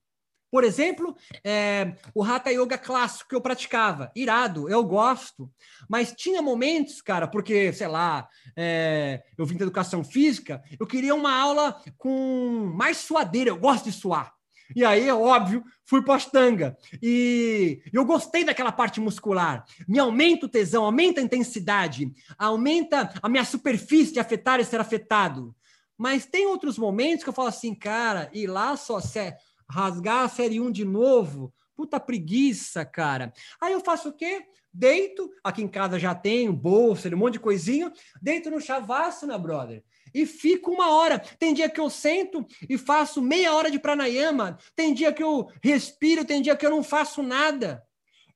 [0.51, 5.51] Por exemplo, é, o Hatha Yoga clássico que eu praticava, irado, eu gosto,
[5.89, 11.15] mas tinha momentos, cara, porque, sei lá, é, eu vim da educação física, eu queria
[11.15, 14.35] uma aula com mais suadeira, eu gosto de suar.
[14.75, 16.77] E aí, é óbvio, fui para Astanga.
[17.03, 19.65] E eu gostei daquela parte muscular.
[19.87, 24.81] Me aumenta o tesão, aumenta a intensidade, aumenta a minha superfície de afetar e ser
[24.81, 25.55] afetado.
[25.99, 29.35] Mas tem outros momentos que eu falo assim, cara, e lá só se
[29.69, 33.33] rasgar a série 1 de novo, puta preguiça, cara.
[33.61, 34.43] Aí eu faço o quê?
[34.73, 39.83] Deito, aqui em casa já tenho bolsa, um monte de coisinho, deito no Shavasana, brother
[40.15, 41.19] e fico uma hora.
[41.19, 45.49] Tem dia que eu sento e faço meia hora de pranayama, tem dia que eu
[45.63, 47.83] respiro, tem dia que eu não faço nada.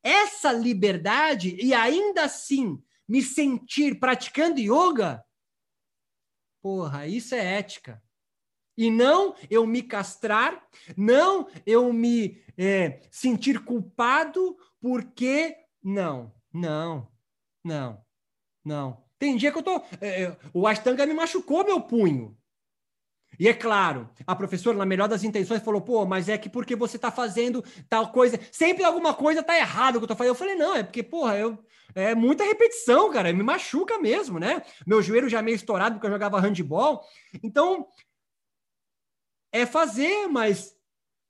[0.02, 5.24] Essa liberdade e ainda assim me sentir praticando yoga,
[6.62, 8.02] porra, isso é ética.
[8.76, 10.66] E não eu me castrar,
[10.96, 17.10] não eu me é, sentir culpado porque não, não,
[17.64, 18.04] não,
[18.64, 19.05] não.
[19.18, 19.82] Tem dia que eu tô.
[20.00, 22.36] É, é, o Ashtanga me machucou meu punho.
[23.38, 26.74] E é claro, a professora, na melhor das intenções, falou: pô, mas é que porque
[26.74, 30.32] você tá fazendo tal coisa, sempre alguma coisa tá errado que eu tô fazendo.
[30.32, 31.58] Eu falei: não, é porque, porra, eu,
[31.94, 34.62] é muita repetição, cara, me machuca mesmo, né?
[34.86, 37.02] Meu joelho já é meio estourado porque eu jogava handball.
[37.42, 37.86] Então,
[39.52, 40.74] é fazer, mas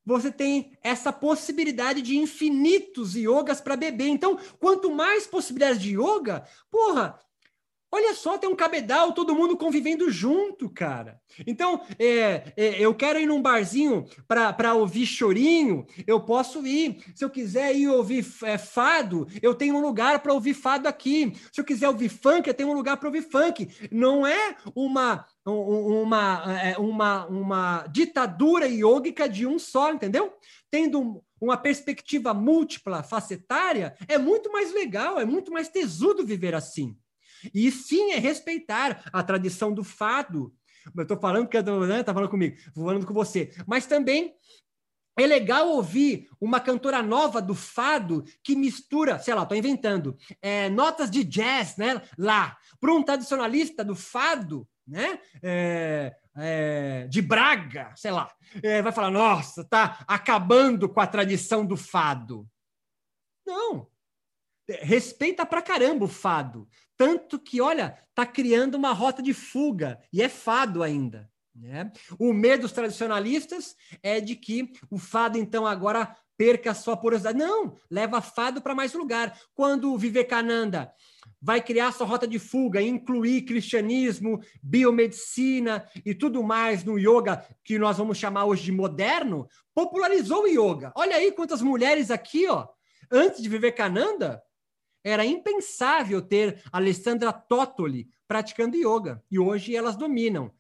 [0.04, 4.06] você tem essa possibilidade de infinitos yogas para beber.
[4.06, 7.18] Então, quanto mais possibilidades de yoga, porra,
[7.96, 11.18] Olha só, tem um cabedal, todo mundo convivendo junto, cara.
[11.46, 17.02] Então, é, é, eu quero ir num barzinho para ouvir chorinho, eu posso ir.
[17.14, 21.32] Se eu quiser ir ouvir é, fado, eu tenho um lugar para ouvir fado aqui.
[21.50, 23.66] Se eu quiser ouvir funk, eu tenho um lugar para ouvir funk.
[23.90, 30.34] Não é uma uma, é, uma, uma ditadura iógica de um só, entendeu?
[30.70, 36.94] Tendo uma perspectiva múltipla, facetária, é muito mais legal, é muito mais tesudo viver assim.
[37.54, 40.54] E sim, é respeitar a tradição do fado.
[40.94, 43.52] Eu estou falando que está né, falando comigo, falando com você.
[43.66, 44.34] Mas também
[45.18, 50.68] é legal ouvir uma cantora nova do fado que mistura, sei lá, estou inventando, é,
[50.68, 52.02] notas de jazz, né?
[52.18, 55.18] Lá, para um tradicionalista do fado, né?
[55.42, 58.30] É, é, de Braga, sei lá,
[58.62, 62.46] é, vai falar, nossa, tá acabando com a tradição do fado.
[63.46, 63.88] Não.
[64.68, 66.68] Respeita pra caramba o fado.
[66.96, 71.30] Tanto que, olha, tá criando uma rota de fuga, e é fado ainda.
[71.54, 71.90] Né?
[72.18, 77.38] O medo dos tradicionalistas é de que o fado, então, agora perca a sua porosidade.
[77.38, 79.38] Não, leva fado para mais lugar.
[79.54, 80.92] Quando o Vivekananda
[81.40, 87.78] vai criar sua rota de fuga, incluir cristianismo, biomedicina e tudo mais no yoga, que
[87.78, 90.92] nós vamos chamar hoje de moderno, popularizou o yoga.
[90.94, 92.66] Olha aí quantas mulheres aqui, ó,
[93.10, 94.42] antes de Vivekananda,
[95.06, 99.22] era impensável ter Alessandra Tottoli praticando yoga.
[99.30, 100.52] E hoje elas dominam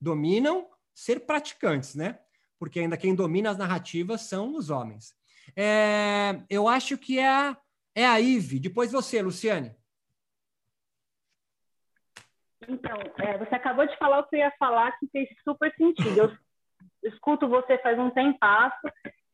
[0.00, 2.18] dominam ser praticantes, né?
[2.58, 5.16] Porque ainda quem domina as narrativas são os homens.
[5.56, 7.56] É, eu acho que é a,
[7.94, 8.58] é a Ive.
[8.58, 9.74] Depois você, Luciane.
[12.68, 16.18] Então, é, você acabou de falar o que eu ia falar, que fez super sentido.
[16.18, 16.36] Eu
[17.10, 18.38] escuto você faz um tempo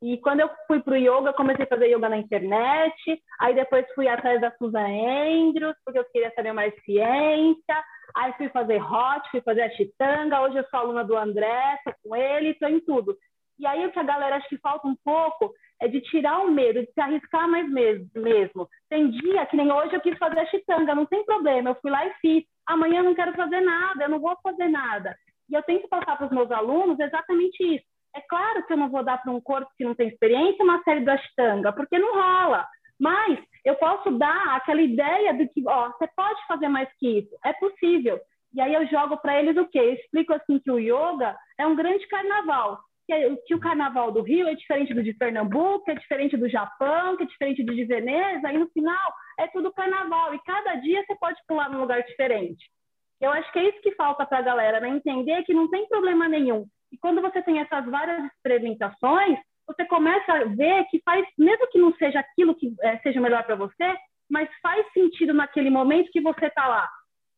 [0.02, 3.86] e quando eu fui para o yoga, comecei a fazer yoga na internet, aí depois
[3.94, 7.84] fui atrás da Susan Andrews, porque eu queria saber mais ciência,
[8.16, 11.92] aí fui fazer hot, fui fazer a chitanga, hoje eu sou aluna do André, tô
[12.02, 13.14] com ele, tô em tudo.
[13.58, 15.52] E aí o que a galera acha que falta um pouco
[15.82, 18.66] é de tirar o medo, de se arriscar mais mesmo.
[18.88, 21.90] Tem dia que nem hoje eu quis fazer a chitanga, não tem problema, eu fui
[21.90, 22.44] lá e fiz.
[22.66, 25.14] Amanhã eu não quero fazer nada, eu não vou fazer nada.
[25.50, 28.76] E eu tenho que passar para os meus alunos exatamente isso é claro que eu
[28.76, 31.98] não vou dar para um corpo que não tem experiência uma série do Ashtanga, porque
[31.98, 32.66] não rola.
[32.98, 37.36] Mas eu posso dar aquela ideia de que, ó, você pode fazer mais que isso,
[37.44, 38.20] é possível.
[38.52, 39.78] E aí eu jogo para eles o quê?
[39.78, 42.80] Eu explico assim que o yoga é um grande carnaval.
[43.06, 47.16] Que, que o carnaval do Rio é diferente do de Pernambuco, é diferente do Japão,
[47.16, 50.34] que é diferente do de Veneza, e no final é tudo carnaval.
[50.34, 52.64] E cada dia você pode pular num lugar diferente.
[53.20, 54.88] Eu acho que é isso que falta para a galera, né?
[54.88, 60.32] Entender que não tem problema nenhum e quando você tem essas várias experimentações, você começa
[60.32, 63.96] a ver que faz, mesmo que não seja aquilo que é, seja melhor para você,
[64.28, 66.88] mas faz sentido naquele momento que você está lá.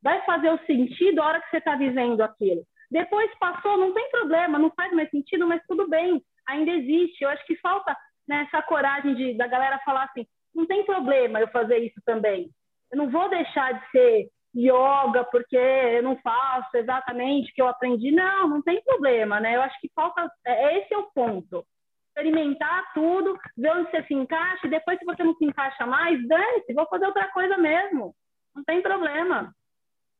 [0.03, 2.65] Vai fazer o sentido a hora que você está vivendo aquilo.
[2.91, 7.23] Depois passou, não tem problema, não faz mais sentido, mas tudo bem, ainda existe.
[7.23, 7.97] Eu acho que falta
[8.29, 12.51] né, essa coragem de, da galera falar assim: não tem problema eu fazer isso também.
[12.91, 17.69] Eu não vou deixar de ser yoga porque eu não faço exatamente o que eu
[17.69, 18.11] aprendi.
[18.13, 19.57] Não, não tem problema, né?
[19.57, 20.31] Eu acho que falta.
[20.45, 21.67] É, esse é o ponto.
[22.09, 26.29] Experimentar tudo, ver onde você se encaixa, e depois, se você não se encaixa mais,
[26.29, 28.15] dane-se, vou fazer outra coisa mesmo.
[28.55, 29.55] Não tem problema.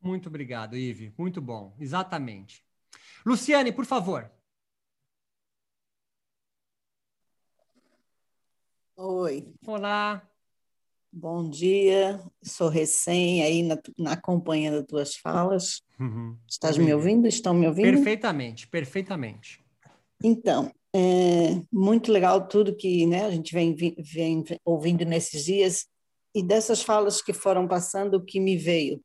[0.01, 1.15] Muito obrigado, Ive.
[1.19, 1.77] Muito bom.
[1.79, 2.65] Exatamente.
[3.25, 4.31] Luciane, por favor.
[8.97, 9.53] Oi.
[9.67, 10.32] Olá.
[11.15, 15.83] Bom dia, sou recém aí na, na acompanhando tuas falas.
[16.01, 16.39] Uhum.
[16.49, 17.29] Estás me ouvindo?
[17.29, 17.85] Estão me ouvindo?
[17.85, 19.63] Perfeitamente, perfeitamente.
[20.25, 25.87] Então, é muito legal tudo que né, a gente vem, vem ouvindo nesses dias
[26.35, 28.99] e dessas falas que foram passando, o que me veio.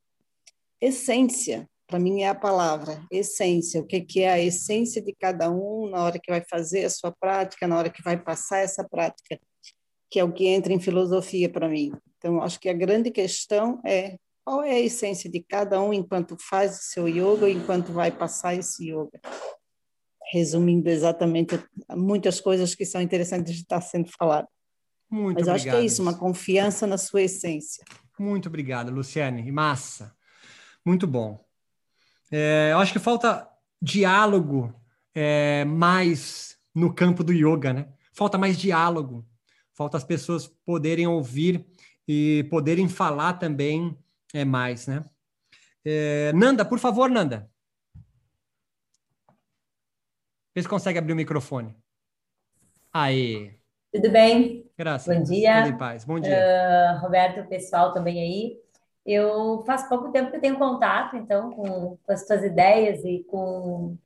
[0.80, 3.82] Essência, para mim é a palavra, essência.
[3.82, 6.90] O que, que é a essência de cada um na hora que vai fazer a
[6.90, 9.38] sua prática, na hora que vai passar essa prática
[10.10, 11.92] que é o que entra em filosofia para mim.
[12.16, 16.36] Então, acho que a grande questão é qual é a essência de cada um enquanto
[16.40, 19.20] faz o seu yoga, enquanto vai passar esse yoga.
[20.32, 24.48] Resumindo exatamente muitas coisas que são interessantes de estar sendo falado.
[25.10, 25.56] Muito Mas obrigado.
[25.56, 27.84] acho que é isso, uma confiança na sua essência.
[28.18, 29.50] Muito obrigado, Luciane.
[29.50, 30.14] Massa.
[30.84, 31.44] Muito bom.
[32.30, 33.48] É, eu acho que falta
[33.80, 34.74] diálogo
[35.14, 37.88] é, mais no campo do yoga, né?
[38.12, 39.26] Falta mais diálogo
[39.78, 41.64] falta as pessoas poderem ouvir
[42.06, 43.96] e poderem falar também
[44.34, 45.04] é mais, né?
[45.84, 47.48] É, Nanda, por favor, Nanda.
[50.52, 51.76] Vê se consegue abrir o microfone.
[52.92, 53.56] Aí.
[53.92, 54.68] Tudo bem?
[54.76, 55.16] Graças.
[55.16, 55.62] Bom dia.
[55.62, 56.04] Tudo em paz.
[56.04, 56.36] Bom dia.
[56.36, 58.58] Uh, Roberto, pessoal também aí.
[59.06, 63.24] Eu faz pouco tempo que eu tenho contato, então, com, com as suas ideias e
[63.30, 63.96] com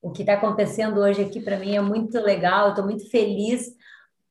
[0.00, 2.68] o que está acontecendo hoje aqui, para mim é muito legal.
[2.68, 3.74] Estou muito feliz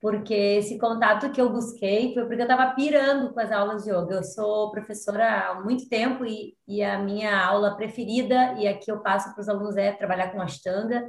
[0.04, 3.90] porque esse contato que eu busquei foi porque eu estava pirando com as aulas de
[3.90, 4.16] yoga.
[4.16, 9.00] Eu sou professora há muito tempo e, e a minha aula preferida, e aqui eu
[9.00, 11.08] passo para os alunos, é trabalhar com Ashtanga.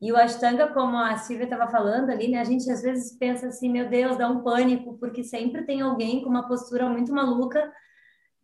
[0.00, 3.48] E o Ashtanga, como a Silvia estava falando ali, né, a gente às vezes pensa
[3.48, 7.72] assim, meu Deus, dá um pânico, porque sempre tem alguém com uma postura muito maluca.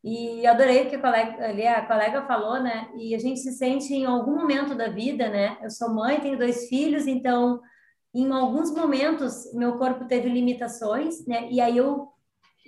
[0.03, 2.91] E adorei o que a colega, ali, a colega falou, né?
[2.97, 5.57] E a gente se sente em algum momento da vida, né?
[5.63, 7.61] Eu sou mãe, tenho dois filhos, então
[8.15, 11.49] em alguns momentos meu corpo teve limitações, né?
[11.51, 12.09] E aí eu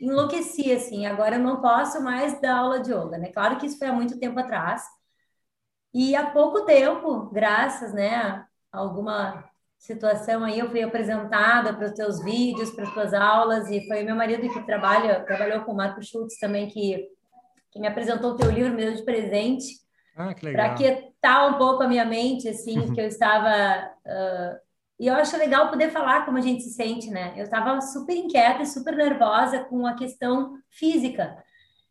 [0.00, 3.30] enlouqueci assim, agora eu não posso mais dar aula de yoga, né?
[3.32, 4.82] Claro que isso foi há muito tempo atrás.
[5.94, 9.44] E há pouco tempo, graças, né, a alguma
[9.78, 14.02] situação aí, eu fui apresentada para os teus vídeos, para as tuas aulas, e foi
[14.02, 17.08] meu marido que trabalha, trabalhou com o Marco Schultz também, que,
[17.70, 19.66] que me apresentou o teu livro, me deu de presente.
[20.16, 20.50] Ah, que.
[20.50, 24.65] Para quietar um pouco a minha mente, assim, que eu estava uh,
[24.98, 27.34] e eu acho legal poder falar como a gente se sente, né?
[27.36, 31.36] Eu estava super inquieta e super nervosa com a questão física.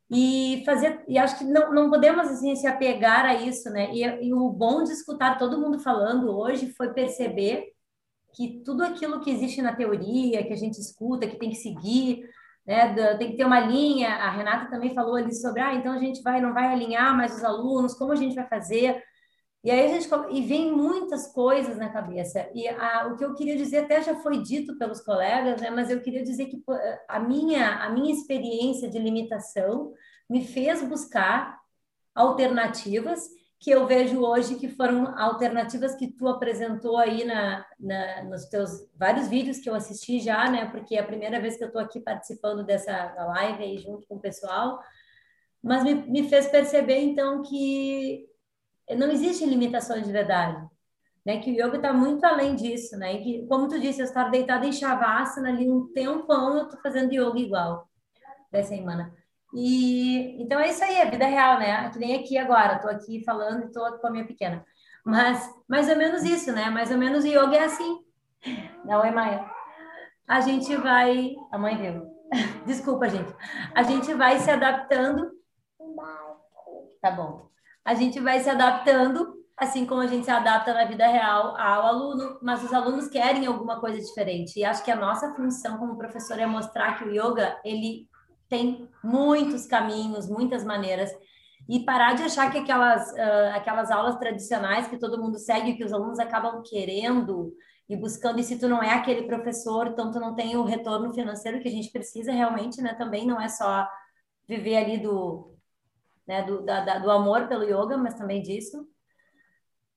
[0.10, 3.92] E fazer, e acho que não, não podemos assim se apegar a isso, né?
[3.94, 7.66] E, e o bom de escutar todo mundo falando hoje foi perceber
[8.36, 12.28] que tudo aquilo que existe na teoria, que a gente escuta, que tem que seguir,
[12.66, 12.94] né?
[13.18, 14.10] Tem que ter uma linha.
[14.10, 17.36] A Renata também falou ali sobre, ah, então a gente vai, não vai alinhar mais
[17.36, 19.02] os alunos, como a gente vai fazer?
[19.66, 22.48] E aí a gente e vem muitas coisas na cabeça.
[22.54, 25.72] E a, o que eu queria dizer até já foi dito pelos colegas, né?
[25.72, 26.64] Mas eu queria dizer que
[27.08, 29.92] a minha a minha experiência de limitação
[30.30, 31.60] me fez buscar
[32.14, 33.28] alternativas
[33.60, 38.70] que eu vejo hoje que foram alternativas que tu apresentou aí na, na nos teus
[38.96, 40.70] vários vídeos que eu assisti já, né?
[40.70, 44.18] Porque é a primeira vez que eu estou aqui participando dessa live aí junto com
[44.18, 44.80] o pessoal,
[45.64, 48.35] mas me, me fez perceber então que
[48.94, 50.64] não existem limitações de verdade.
[51.26, 53.16] Né, que o yoga está muito além disso, né?
[53.16, 56.80] E que, como tu disse, eu estava deitada em shavasana ali um tempão, eu estou
[56.82, 57.90] fazendo yoga igual
[58.52, 59.12] dessa semana.
[59.52, 61.90] E então é isso aí, a vida real, né?
[61.90, 64.64] Que nem aqui agora, estou aqui falando e estou com a minha pequena.
[65.04, 66.70] Mas mais ou menos isso, né?
[66.70, 68.06] Mais ou menos o yoga é assim.
[68.86, 69.50] Não é, Maia?
[70.28, 71.36] A gente vai.
[71.52, 72.06] A mãe viu.
[72.68, 73.34] Desculpa, gente.
[73.74, 75.32] A gente vai se adaptando.
[77.02, 77.55] Tá bom
[77.86, 81.86] a gente vai se adaptando, assim como a gente se adapta na vida real ao
[81.86, 84.60] aluno, mas os alunos querem alguma coisa diferente.
[84.60, 88.10] E acho que a nossa função como professor é mostrar que o yoga, ele
[88.50, 91.12] tem muitos caminhos, muitas maneiras,
[91.70, 95.84] e parar de achar que aquelas, uh, aquelas aulas tradicionais que todo mundo segue, que
[95.84, 97.54] os alunos acabam querendo
[97.88, 101.14] e buscando, e se tu não é aquele professor, então tu não tem o retorno
[101.14, 102.94] financeiro que a gente precisa realmente, né?
[102.96, 103.88] Também não é só
[104.48, 105.55] viver ali do,
[106.28, 108.88] né, do, da, do amor pelo yoga, mas também disso.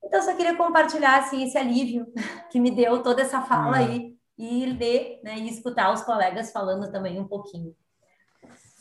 [0.03, 2.07] Então, só queria compartilhar assim, esse alívio
[2.51, 3.79] que me deu toda essa fala ah.
[3.79, 7.75] aí e ler né, e escutar os colegas falando também um pouquinho.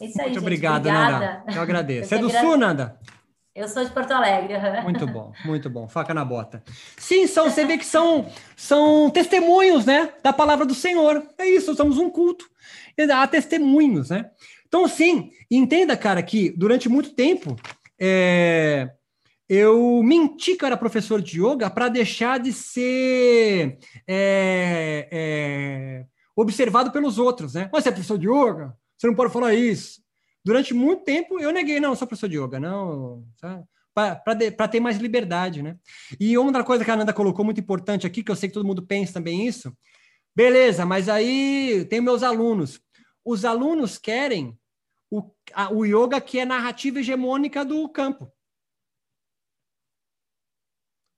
[0.01, 0.39] É isso aí, Muito gente.
[0.39, 1.19] obrigado, Obrigada.
[1.19, 1.45] Nanda.
[1.53, 2.09] Eu agradeço.
[2.09, 2.99] Você é do Sul, Nanda?
[3.53, 4.55] Eu sou de Porto Alegre.
[4.85, 5.89] Muito bom, muito bom.
[5.89, 6.63] Faca na bota.
[6.97, 10.13] Sim, são, você vê que são, são testemunhos, né?
[10.23, 11.27] Da palavra do Senhor.
[11.37, 12.49] É isso, somos um culto.
[13.13, 14.31] Há testemunhos, né?
[14.69, 17.57] Então, sim, entenda, cara, que durante muito tempo
[17.99, 18.91] é,
[19.49, 26.93] eu menti que eu era professor de yoga para deixar de ser é, é, observado
[26.93, 27.69] pelos outros, né?
[27.73, 28.77] Você é professor de yoga?
[28.97, 30.03] Você não pode falar isso.
[30.45, 33.25] Durante muito tempo eu neguei, não, eu sou professor de yoga, não,
[33.95, 35.77] para ter mais liberdade, né?
[36.21, 38.67] E outra coisa que a Ananda colocou muito importante aqui, que eu sei que todo
[38.67, 39.73] mundo pensa também isso,
[40.37, 42.81] beleza, mas aí tem meus alunos.
[43.31, 44.59] Os alunos querem
[45.11, 48.33] o, a, o yoga que é narrativa hegemônica do campo.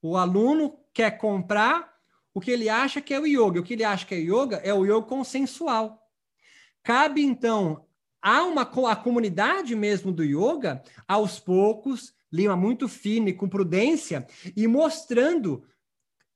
[0.03, 1.97] O aluno quer comprar
[2.35, 3.61] o que ele acha que é o yoga.
[3.61, 6.05] O que ele acha que é yoga é o yoga consensual.
[6.83, 7.87] Cabe, então,
[8.21, 14.27] a uma a comunidade mesmo do yoga, aos poucos, lima muito fino e com prudência,
[14.57, 15.65] e mostrando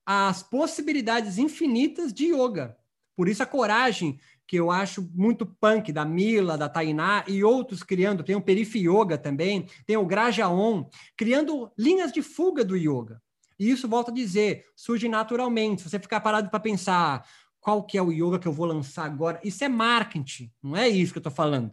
[0.06, 2.78] as possibilidades infinitas de yoga.
[3.16, 4.20] Por isso a coragem
[4.54, 8.78] que eu acho muito punk, da Mila, da Tainá e outros criando, tem o Perif
[8.78, 10.84] Yoga também, tem o Grajaon,
[11.16, 13.20] criando linhas de fuga do yoga.
[13.58, 15.82] E isso, volto a dizer, surge naturalmente.
[15.82, 17.28] Se você ficar parado para pensar
[17.58, 20.88] qual que é o yoga que eu vou lançar agora, isso é marketing, não é
[20.88, 21.72] isso que eu estou falando.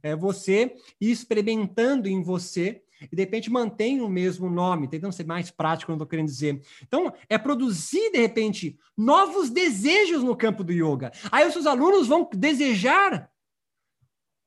[0.00, 5.50] É você experimentando em você e de repente mantém o mesmo nome, tentando ser mais
[5.50, 6.60] prático, não estou querendo dizer.
[6.82, 11.12] Então, é produzir, de repente, novos desejos no campo do yoga.
[11.30, 13.30] Aí os seus alunos vão desejar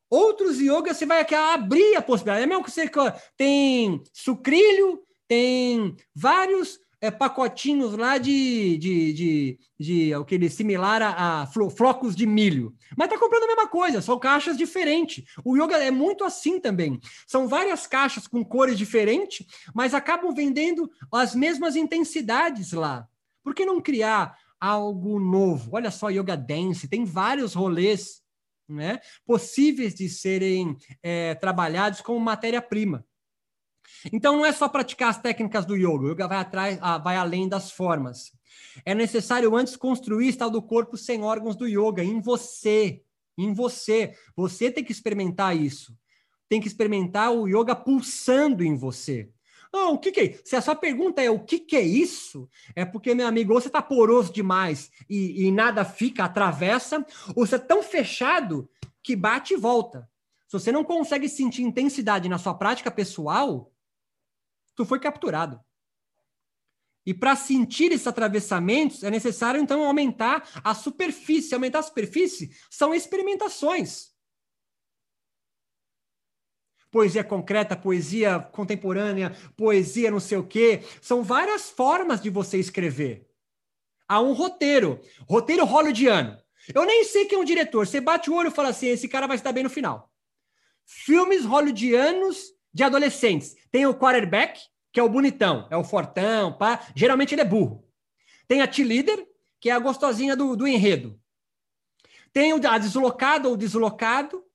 [0.09, 2.43] outros yogas, você vai abrir a possibilidade.
[2.43, 2.89] É mesmo que você
[3.35, 11.47] tem sucrilho, tem vários é, pacotinhos lá de, de, de, de aquele similar a, a,
[11.47, 12.75] flocos de milho.
[12.97, 15.23] Mas tá comprando a mesma coisa, são caixas diferentes.
[15.43, 16.99] O yoga é muito assim também.
[17.27, 23.07] São várias caixas com cores diferentes, mas acabam vendendo as mesmas intensidades lá.
[23.43, 25.71] Por que não criar algo novo?
[25.73, 28.21] Olha só, yoga dance, tem vários rolês
[28.67, 33.05] né, possíveis de serem é, trabalhados como matéria-prima.
[34.11, 37.17] Então não é só praticar as técnicas do yoga, o yoga vai atrás, ah, vai
[37.17, 38.31] além das formas.
[38.85, 43.01] É necessário antes construir tal do corpo sem órgãos do yoga em você,
[43.37, 44.13] em você.
[44.35, 45.97] Você tem que experimentar isso.
[46.49, 49.29] Tem que experimentar o yoga pulsando em você.
[49.73, 50.39] O que, que é?
[50.43, 53.61] Se a sua pergunta é o que, que é isso, é porque, meu amigo, ou
[53.61, 57.05] você está poroso demais e, e nada fica, atravessa,
[57.35, 58.69] ou você é tão fechado
[59.03, 60.09] que bate e volta.
[60.47, 63.71] Se você não consegue sentir intensidade na sua prática pessoal,
[64.77, 65.59] tu foi capturado.
[67.05, 71.53] E para sentir esses atravessamentos, é necessário, então, aumentar a superfície.
[71.53, 74.09] Aumentar a superfície são experimentações.
[76.91, 80.83] Poesia concreta, poesia contemporânea, poesia não sei o quê.
[81.01, 83.25] São várias formas de você escrever.
[84.07, 84.99] Há um roteiro.
[85.29, 86.37] Roteiro hollywoodiano.
[86.75, 87.87] Eu nem sei quem é o diretor.
[87.87, 90.11] Você bate o olho e fala assim, esse cara vai se dar bem no final.
[90.85, 93.55] Filmes hollywoodianos de adolescentes.
[93.71, 94.61] Tem o quarterback,
[94.93, 96.85] que é o bonitão, é o fortão, pá.
[96.95, 97.83] Geralmente ele é burro.
[98.47, 99.27] Tem a T-Leader,
[99.59, 101.19] que é a gostosinha do, do enredo.
[102.31, 104.45] Tem a deslocada ou deslocado,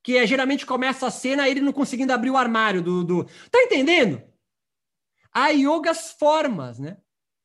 [0.00, 3.24] que é, geralmente começa a cena ele não conseguindo abrir o armário do, do...
[3.50, 4.22] Tá entendendo?
[5.32, 6.98] Há yogas formas, né?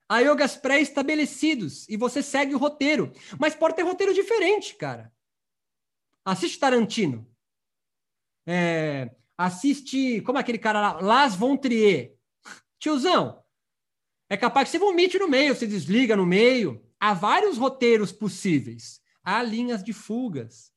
[0.08, 3.12] Há yogas pré-estabelecidos e você segue o roteiro.
[3.40, 5.12] Mas pode ter roteiro diferente, cara.
[6.24, 7.28] Assiste Tarantino.
[8.46, 12.16] É, assiste, como é aquele cara lá, Las Von Trier.
[12.80, 13.44] Tiozão,
[14.30, 16.84] é capaz que você vomite no meio, você desliga no meio.
[17.00, 19.02] Há vários roteiros possíveis.
[19.24, 20.72] Há linhas de fugas.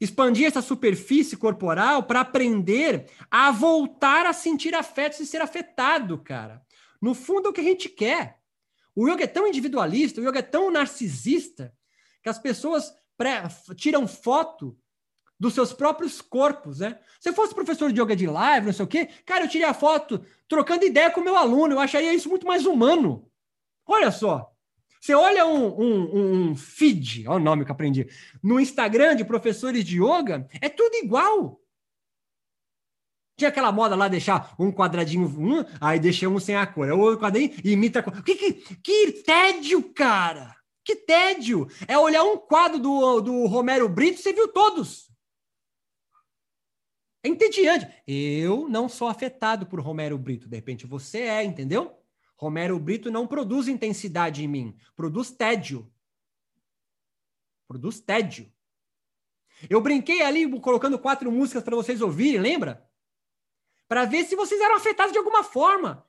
[0.00, 6.62] Expandir essa superfície corporal para aprender a voltar a sentir afetos e ser afetado, cara.
[7.00, 8.38] No fundo, é o que a gente quer.
[8.94, 11.74] O yoga é tão individualista, o yoga é tão narcisista,
[12.22, 12.92] que as pessoas
[13.76, 14.78] tiram foto
[15.42, 17.00] dos seus próprios corpos, né?
[17.18, 19.66] Se eu fosse professor de yoga de live, não sei o quê, cara, eu tirei
[19.66, 23.28] a foto trocando ideia com o meu aluno, eu acharia isso muito mais humano.
[23.84, 24.52] Olha só,
[25.00, 28.06] você olha um, um, um feed, olha o nome que aprendi,
[28.40, 31.60] no Instagram de professores de yoga, é tudo igual.
[33.36, 36.92] Tinha aquela moda lá, deixar um quadradinho, um, aí deixei um sem a cor, é
[36.92, 38.22] o quadradinho imita a cor.
[38.22, 40.54] Que, que, que tédio, cara!
[40.84, 41.66] Que tédio!
[41.88, 45.11] É olhar um quadro do, do Romero Brito, você viu todos.
[47.24, 47.86] É entediante.
[48.06, 50.48] Eu não sou afetado por Romero Brito.
[50.48, 51.96] De repente você é, entendeu?
[52.36, 55.88] Romero Brito não produz intensidade em mim, produz tédio.
[57.68, 58.52] Produz tédio.
[59.70, 62.84] Eu brinquei ali colocando quatro músicas para vocês ouvirem, lembra?
[63.86, 66.04] Para ver se vocês eram afetados de alguma forma.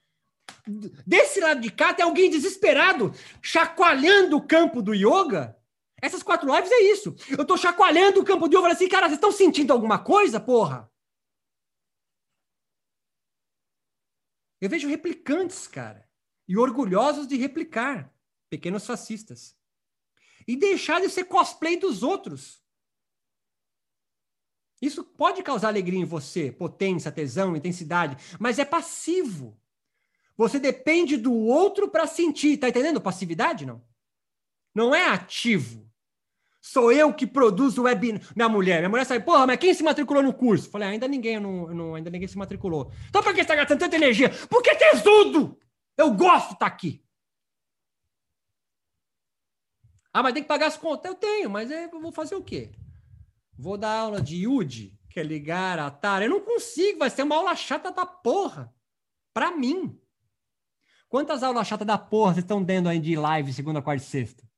[1.06, 5.56] Desse lado de cá tem alguém desesperado, chacoalhando o campo do yoga.
[6.02, 7.16] Essas quatro lives é isso.
[7.30, 10.92] Eu tô chacoalhando o campo do yoga assim, cara, vocês estão sentindo alguma coisa, porra?
[14.64, 16.10] Eu vejo replicantes, cara,
[16.48, 18.16] e orgulhosos de replicar,
[18.50, 19.58] pequenos fascistas.
[20.48, 22.64] E deixar de ser cosplay dos outros.
[24.82, 29.62] Isso pode causar alegria em você, potência, tesão, intensidade, mas é passivo.
[30.38, 32.56] Você depende do outro para sentir.
[32.56, 33.86] Tá entendendo passividade, não?
[34.74, 35.92] Não é ativo.
[36.66, 38.22] Sou eu que produzo o web.
[38.34, 38.80] Minha mulher.
[38.80, 40.70] Minha mulher sabe, porra, mas quem se matriculou no curso?
[40.70, 42.90] Falei, ah, ainda ninguém, não, não, ainda ninguém se matriculou.
[43.10, 44.30] Então por que você está gastando tanta energia?
[44.50, 45.60] Porque é tesudo!
[45.98, 47.04] Eu gosto de estar tá aqui.
[50.14, 51.12] Ah, mas tem que pagar as contas.
[51.12, 52.72] Eu tenho, mas eu vou fazer o quê?
[53.58, 56.26] Vou dar aula de UD, que é ligar a Atari.
[56.26, 58.74] Eu não consigo, vai ser uma aula chata da porra.
[59.34, 60.00] Pra mim.
[61.10, 64.53] Quantas aulas chatas da porra vocês estão dando aí de live segunda, quarta e sexta?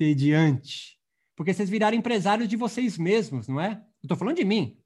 [0.00, 0.98] Entediante.
[1.36, 3.72] Porque vocês viraram empresários de vocês mesmos, não é?
[4.02, 4.78] Eu estou falando de mim.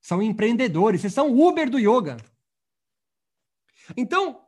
[0.00, 2.16] São empreendedores, vocês são Uber do yoga.
[3.96, 4.44] Então,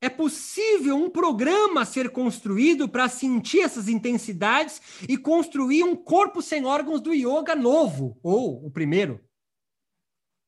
[0.00, 6.64] é possível um programa ser construído para sentir essas intensidades e construir um corpo sem
[6.64, 9.20] órgãos do yoga novo, ou o primeiro,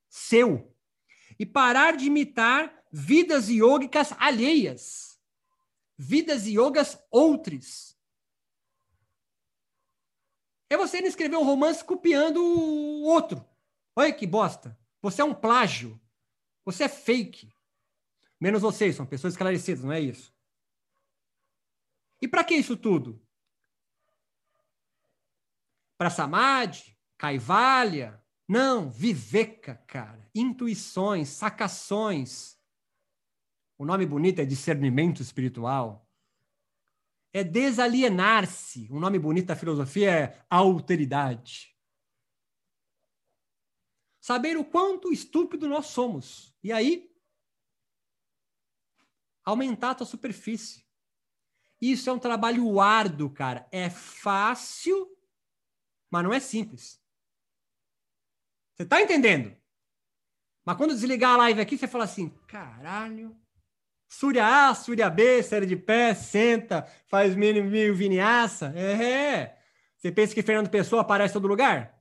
[0.09, 0.74] seu.
[1.39, 5.19] E parar de imitar vidas yogicas alheias,
[5.97, 7.90] vidas yogas outras.
[10.71, 13.45] É você não escrever um romance copiando o outro.
[13.97, 14.79] Olha que bosta.
[15.03, 16.01] Você é um plágio.
[16.65, 17.53] Você é fake.
[18.41, 20.33] Menos vocês, são pessoas esclarecidas, não é isso?
[22.23, 23.21] E para que isso tudo?
[25.99, 26.97] Para Samadhi?
[27.19, 28.25] Caivalha?
[28.49, 30.31] Não, viveca, cara.
[30.35, 32.59] Intuições, sacações.
[33.77, 36.10] O nome bonito é discernimento espiritual.
[37.32, 38.89] É desalienar-se.
[38.90, 41.77] O nome bonito da filosofia é alteridade.
[44.20, 46.55] Saber o quanto estúpido nós somos.
[46.62, 47.11] E aí,
[49.44, 50.86] aumentar a tua superfície.
[51.81, 53.66] Isso é um trabalho árduo, cara.
[53.73, 55.16] É fácil,
[56.11, 57.01] mas não é simples.
[58.74, 59.57] Você tá entendendo?
[60.65, 63.36] Mas quando desligar a live aqui, você fala assim: caralho.
[64.12, 68.74] Surya A, Surya B, série de pé, senta, faz mil, mil vinhaça.
[68.77, 69.57] É.
[69.97, 71.97] Você pensa que Fernando Pessoa aparece em todo lugar?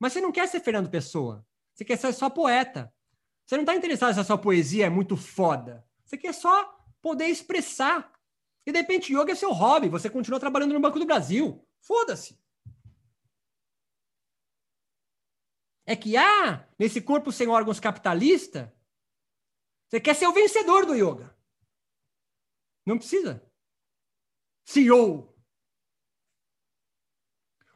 [0.00, 1.46] Mas você não quer ser Fernando Pessoa.
[1.74, 2.90] Você quer ser só poeta.
[3.44, 5.84] Você não está interessado se a sua poesia é muito foda.
[6.06, 6.64] Você quer só
[7.02, 8.10] poder expressar.
[8.64, 9.90] E de repente, yoga é seu hobby.
[9.90, 11.62] Você continua trabalhando no Banco do Brasil.
[11.82, 12.38] Foda-se.
[15.84, 18.74] É que, ah, nesse corpo sem órgãos capitalista,
[19.88, 21.34] você quer ser o vencedor do yoga.
[22.84, 23.42] Não precisa.
[24.64, 25.34] CEO.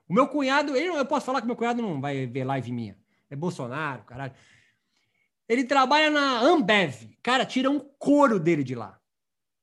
[0.08, 2.98] O meu cunhado, ele, eu posso falar que meu cunhado não vai ver live minha.
[3.30, 4.34] É Bolsonaro, caralho.
[5.48, 7.16] Ele trabalha na Ambev.
[7.22, 9.00] Cara, tira um couro dele de lá.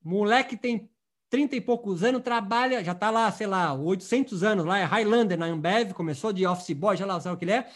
[0.03, 0.89] Moleque tem
[1.29, 5.37] 30 e poucos anos, trabalha, já tá lá, sei lá, 800 anos lá, é Highlander
[5.37, 7.69] na Ambev, começou de office boy, já lá sabe o que ele é.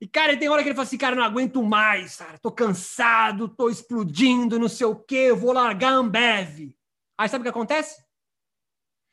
[0.00, 3.48] E, cara, tem hora que ele fala assim, cara, não aguento mais, cara, tô cansado,
[3.48, 6.74] tô explodindo, não sei o quê, eu vou largar a Ambev.
[7.18, 8.02] Aí sabe o que acontece?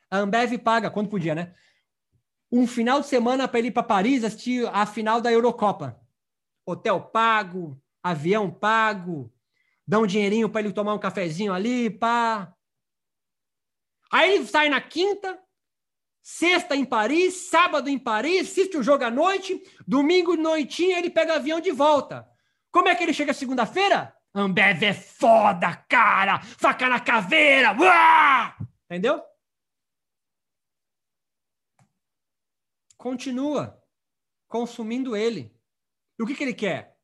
[0.10, 1.54] A Ambev paga, quando podia, né?
[2.50, 6.00] Um final de semana para ele ir para Paris assistir a final da Eurocopa.
[6.66, 9.30] Hotel pago, avião pago,
[9.86, 12.54] dá um dinheirinho para ele tomar um cafezinho ali, pá.
[14.10, 15.38] Aí ele sai na quinta,
[16.30, 21.36] Sexta em Paris, sábado em Paris, assiste o jogo à noite, domingo noitinha ele pega
[21.36, 22.30] avião de volta.
[22.70, 24.14] Como é que ele chega segunda-feira?
[24.36, 26.42] Ambev é foda, cara!
[26.42, 27.74] Faca na caveira!
[28.84, 29.24] Entendeu?
[32.98, 33.82] Continua
[34.50, 35.58] consumindo ele.
[36.20, 37.00] E o que, que ele quer?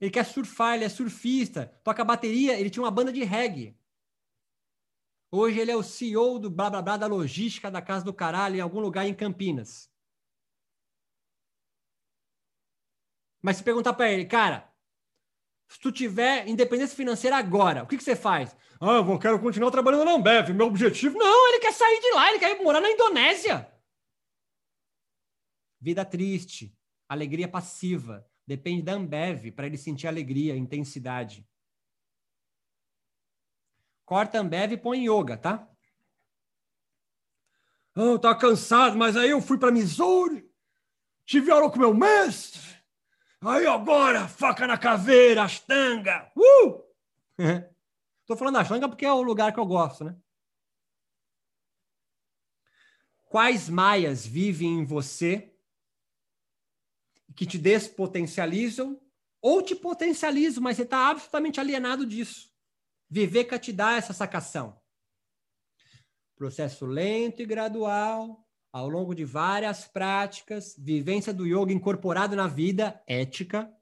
[0.00, 3.77] Ele quer surfar, ele é surfista, toca bateria, ele tinha uma banda de reggae.
[5.30, 8.56] Hoje ele é o CEO do blá blá blá da logística da casa do caralho
[8.56, 9.90] em algum lugar em Campinas.
[13.42, 14.72] Mas se perguntar para ele, cara,
[15.68, 18.56] se tu tiver independência financeira agora, o que, que você faz?
[18.80, 20.50] Ah, eu vou, quero continuar trabalhando na Ambev.
[20.50, 21.18] Meu objetivo.
[21.18, 23.70] Não, ele quer sair de lá, ele quer morar na Indonésia.
[25.80, 26.74] Vida triste,
[27.08, 28.26] alegria passiva.
[28.46, 31.46] Depende da Ambev para ele sentir alegria, intensidade.
[34.08, 35.68] Corta Ambev e põe yoga, tá?
[37.94, 40.50] Oh, tá cansado, mas aí eu fui para Missouri,
[41.26, 42.62] tive aula com meu mestre.
[43.42, 46.32] Aí agora, faca na caveira, astanga.
[46.34, 46.82] Uh!
[48.26, 50.16] Tô falando astanga porque é o lugar que eu gosto, né?
[53.26, 55.54] Quais maias vivem em você
[57.36, 58.98] que te despotencializam
[59.42, 62.47] ou te potencializam, mas você está absolutamente alienado disso?
[63.10, 64.78] Viveka te dá essa sacação.
[66.36, 73.02] Processo lento e gradual, ao longo de várias práticas, vivência do yoga incorporado na vida,
[73.06, 73.72] ética.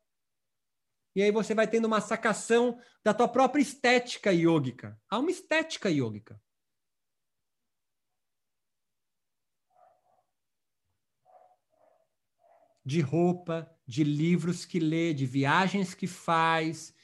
[1.14, 5.00] E aí você vai tendo uma sacação da tua própria estética yógica.
[5.10, 6.40] Há uma estética yógica.
[12.84, 16.94] De roupa, de livros que lê, de viagens que faz,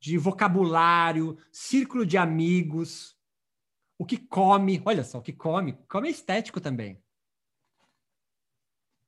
[0.00, 3.16] de vocabulário, círculo de amigos,
[3.98, 6.98] o que come, olha só, o que come, come é estético também.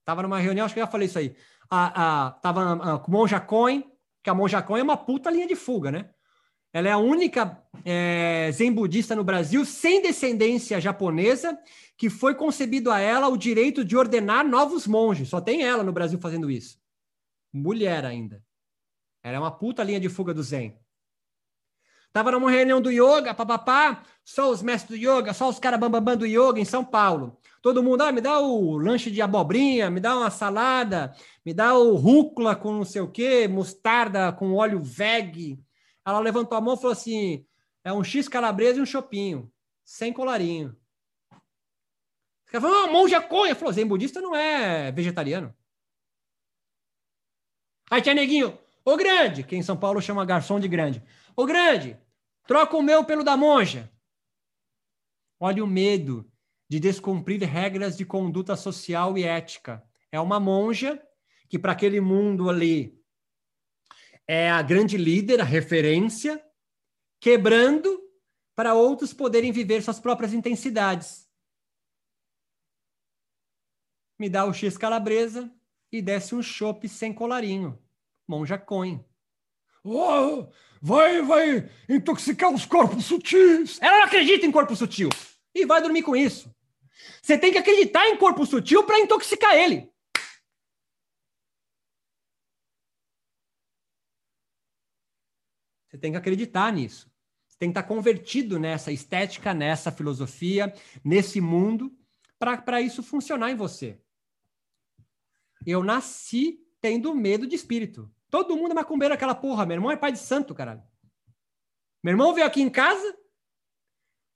[0.05, 1.35] Tava numa reunião, acho que eu já falei isso aí.
[1.71, 3.91] A, a, tava com Monja Coin,
[4.23, 6.11] que a Monja Coin é uma puta linha de fuga, né?
[6.75, 11.59] Ela é a única é, zen budista no Brasil sem descendência japonesa
[11.97, 15.29] que foi concebido a ela o direito de ordenar novos monges.
[15.29, 16.79] Só tem ela no Brasil fazendo isso.
[17.53, 18.43] Mulher ainda.
[19.23, 20.82] Ela é uma puta linha de fuga do zen.
[22.13, 26.17] Tava numa reunião do yoga, papapá, só os mestres do yoga, só os caras bambambam
[26.17, 27.39] do yoga em São Paulo.
[27.63, 31.15] Todo mundo, ah, me dá o lanche de abobrinha, me dá uma salada,
[31.47, 35.59] me dá o rúcula com não sei o quê, mostarda com óleo veg.
[36.05, 37.47] Ela levantou a mão e falou assim:
[37.85, 39.51] é um X calabresa e um chopinho,
[39.85, 40.77] sem colarinho.
[42.53, 43.55] Ela falou, ah, monja conha.
[43.55, 45.55] Falou, zen budista não é vegetariano.
[47.91, 51.03] Aí tinha neguinho, ô grande, que em São Paulo chama garçom de grande.
[51.35, 51.99] Ô grande,
[52.47, 53.91] troca o meu pelo da monja.
[55.41, 56.31] Olha o medo
[56.69, 59.83] de descumprir regras de conduta social e ética.
[60.11, 61.03] É uma monja
[61.49, 62.99] que, para aquele mundo ali,
[64.27, 66.43] é a grande líder, a referência,
[67.21, 68.01] quebrando
[68.55, 71.29] para outros poderem viver suas próprias intensidades.
[74.19, 75.53] Me dá o X calabresa
[75.91, 77.83] e desce um chopp sem colarinho.
[78.29, 79.05] Monja coin.
[79.85, 80.47] Oh,
[80.81, 83.81] vai, vai intoxicar os corpos sutis.
[83.81, 85.09] Ela não acredita em corpo sutil.
[85.55, 86.55] E vai dormir com isso.
[87.21, 89.91] Você tem que acreditar em corpo sutil para intoxicar ele.
[95.89, 97.13] Você tem que acreditar nisso.
[97.47, 100.73] Você tem que estar convertido nessa estética, nessa filosofia,
[101.05, 101.95] nesse mundo,
[102.39, 104.01] para isso funcionar em você.
[105.67, 108.13] Eu nasci tendo medo de espírito.
[108.33, 109.67] Todo mundo é macumbeiro aquela porra.
[109.67, 110.83] Meu irmão é pai de santo, caralho.
[112.03, 113.07] Meu irmão veio aqui em casa.
[113.11, 113.17] O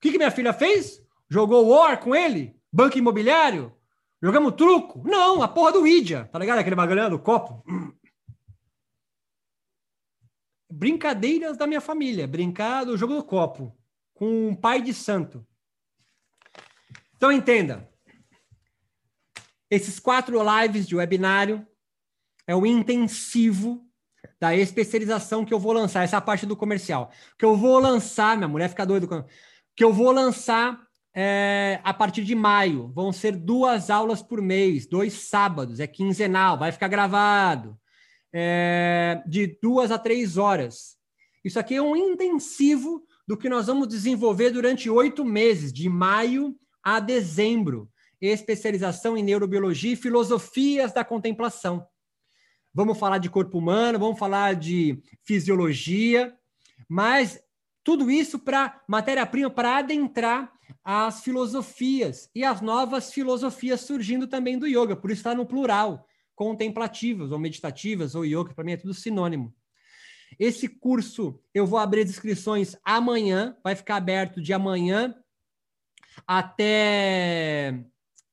[0.02, 1.02] que, que minha filha fez?
[1.30, 2.60] Jogou War com ele?
[2.70, 3.74] Banco imobiliário?
[4.22, 5.02] Jogamos truco?
[5.08, 6.26] Não, a porra do Idia.
[6.26, 6.58] Tá ligado?
[6.58, 7.64] Aquele bagulho do copo.
[10.70, 12.28] Brincadeiras da minha família.
[12.28, 13.74] Brincar do jogo do copo.
[14.12, 15.46] Com um pai de santo.
[17.16, 17.90] Então entenda.
[19.70, 21.66] Esses quatro lives de webinário
[22.46, 23.85] é o intensivo
[24.40, 26.04] da especialização que eu vou lançar.
[26.04, 27.10] Essa é parte do comercial.
[27.38, 29.26] Que eu vou lançar, minha mulher fica doida.
[29.74, 30.80] Que eu vou lançar
[31.14, 32.92] é, a partir de maio.
[32.94, 37.78] Vão ser duas aulas por mês, dois sábados, é quinzenal, vai ficar gravado.
[38.32, 40.96] É, de duas a três horas.
[41.44, 46.54] Isso aqui é um intensivo do que nós vamos desenvolver durante oito meses, de maio
[46.82, 47.90] a dezembro
[48.20, 51.86] especialização em neurobiologia e filosofias da contemplação.
[52.76, 56.36] Vamos falar de corpo humano, vamos falar de fisiologia,
[56.86, 57.42] mas
[57.82, 60.52] tudo isso para matéria-prima para adentrar
[60.84, 66.06] as filosofias e as novas filosofias surgindo também do yoga, por isso está no plural,
[66.34, 69.54] contemplativas ou meditativas ou yoga, para mim é tudo sinônimo.
[70.38, 75.14] Esse curso eu vou abrir as inscrições amanhã, vai ficar aberto de amanhã
[76.26, 77.82] até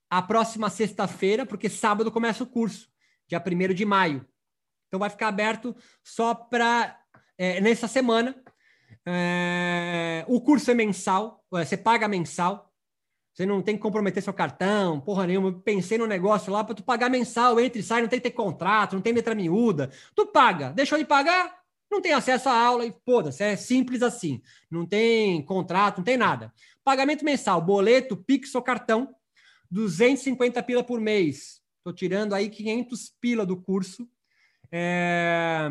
[0.10, 2.90] a próxima sexta-feira, porque sábado começa o curso,
[3.26, 4.28] dia 1 de maio.
[4.94, 6.96] Então vai ficar aberto só para
[7.36, 8.36] é, nessa semana.
[9.04, 12.72] É, o curso é mensal, é, você paga mensal.
[13.34, 15.52] Você não tem que comprometer seu cartão, porra nenhuma.
[15.52, 18.36] Pensei no negócio lá para tu pagar mensal, entre e sai, não tem que ter
[18.36, 19.90] contrato, não tem letra miúda.
[20.14, 21.58] Tu paga, deixou de pagar,
[21.90, 24.44] não tem acesso à aula e foda-se, é simples assim.
[24.70, 26.54] Não tem contrato, não tem nada.
[26.84, 29.16] Pagamento mensal, boleto, Pix ou cartão,
[29.72, 31.64] 250 pila por mês.
[31.80, 34.08] Estou tirando aí 500 pila do curso.
[34.74, 35.70] É...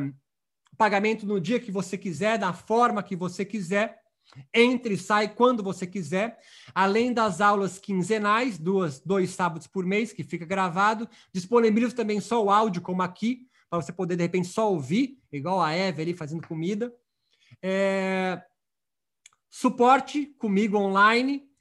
[0.78, 4.00] Pagamento no dia que você quiser, da forma que você quiser.
[4.54, 6.38] Entre e sai quando você quiser.
[6.74, 11.08] Além das aulas quinzenais, duas, dois sábados por mês, que fica gravado.
[11.32, 15.60] Disponibilizo também só o áudio, como aqui, para você poder, de repente, só ouvir, igual
[15.60, 16.94] a Eve ali fazendo comida.
[17.60, 18.40] É...
[19.50, 21.52] Suporte comigo online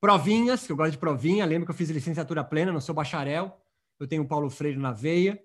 [0.00, 3.60] Provinhas, que eu gosto de provinha, lembro que eu fiz licenciatura plena, não sou bacharel,
[3.98, 5.40] eu tenho o Paulo Freire na veia.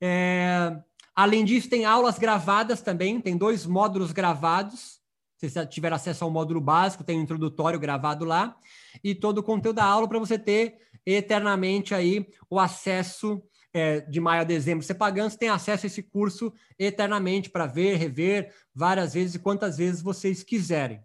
[0.00, 0.76] É,
[1.14, 4.98] além disso, tem aulas gravadas também, tem dois módulos gravados.
[5.36, 8.56] Se você tiver acesso ao módulo básico, tem o um introdutório gravado lá,
[9.02, 13.42] e todo o conteúdo da aula para você ter eternamente aí o acesso
[13.72, 14.84] é, de maio a dezembro.
[14.84, 19.38] Você pagando, você tem acesso a esse curso eternamente para ver, rever várias vezes e
[19.38, 21.00] quantas vezes vocês quiserem.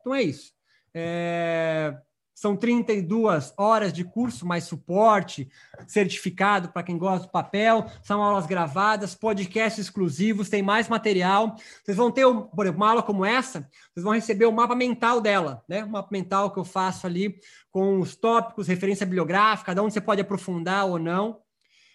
[0.00, 0.52] Então é isso.
[0.94, 1.96] É,
[2.36, 5.48] são 32 horas de curso, mais suporte,
[5.86, 11.56] certificado para quem gosta do papel, são aulas gravadas, podcasts exclusivos, tem mais material.
[11.82, 15.18] Vocês vão ter, por exemplo, uma aula como essa, vocês vão receber o mapa mental
[15.18, 15.82] dela, né?
[15.82, 17.40] O mapa mental que eu faço ali
[17.70, 21.40] com os tópicos, referência bibliográfica, de onde você pode aprofundar ou não.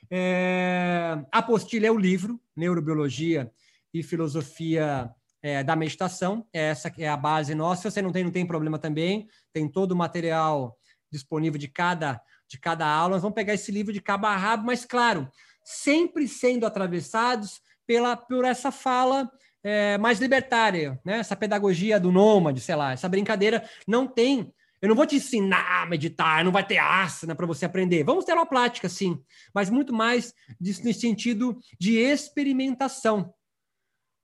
[0.09, 1.23] É...
[1.31, 3.51] Apostila é o livro, Neurobiologia
[3.93, 6.45] e Filosofia é, da meditação.
[6.53, 7.81] Essa é a base nossa.
[7.81, 9.27] Se você não tem, não tem problema também.
[9.53, 10.77] Tem todo o material
[11.11, 13.15] disponível de cada, de cada aula.
[13.15, 15.29] Nós vamos pegar esse livro de cabo a rabo, mas, claro,
[15.63, 19.29] sempre sendo atravessados pela, por essa fala
[19.63, 21.19] é, mais libertária, né?
[21.19, 24.51] essa pedagogia do nômade, sei lá, essa brincadeira não tem.
[24.81, 28.03] Eu não vou te ensinar a meditar, não vai ter asana para você aprender.
[28.03, 29.21] Vamos ter uma prática, sim,
[29.53, 33.31] mas muito mais no sentido de experimentação.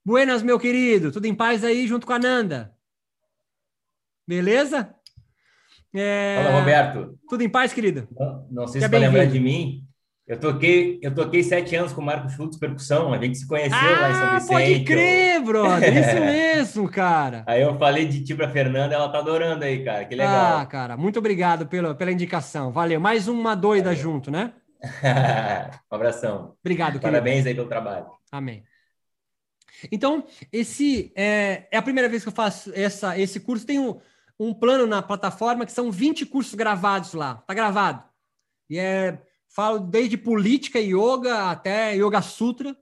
[0.07, 1.11] Buenas, meu querido.
[1.11, 2.71] Tudo em paz aí junto com a Nanda?
[4.25, 4.95] Beleza?
[5.93, 6.41] É...
[6.41, 7.19] Fala, Roberto.
[7.27, 8.07] Tudo em paz, querido?
[8.17, 9.83] Não, não sei Seja se vai lembrar de mim,
[10.25, 13.77] Eu toquei, eu toquei sete anos com o Marco Schultz Percussão, a gente se conheceu
[13.77, 14.49] ah, lá em São Vicente.
[14.53, 17.43] pode crer, brother, isso mesmo, cara.
[17.45, 20.59] Aí eu falei de ti pra Fernanda, ela tá adorando aí, cara, que legal.
[20.59, 23.01] Ah, cara, muito obrigado pela, pela indicação, valeu.
[23.01, 23.99] Mais uma doida Valeu.
[24.01, 24.53] junto, né?
[25.91, 26.55] um abração.
[26.63, 27.11] Obrigado, querido.
[27.11, 28.05] Parabéns aí pelo trabalho.
[28.31, 28.63] Amém.
[29.91, 33.65] Então, esse é, é, a primeira vez que eu faço essa, esse curso.
[33.65, 33.99] Tem um,
[34.39, 37.35] um plano na plataforma que são 20 cursos gravados lá.
[37.47, 38.03] Tá gravado.
[38.69, 39.21] E é
[39.57, 42.77] Falo desde política e yoga até yoga sutra.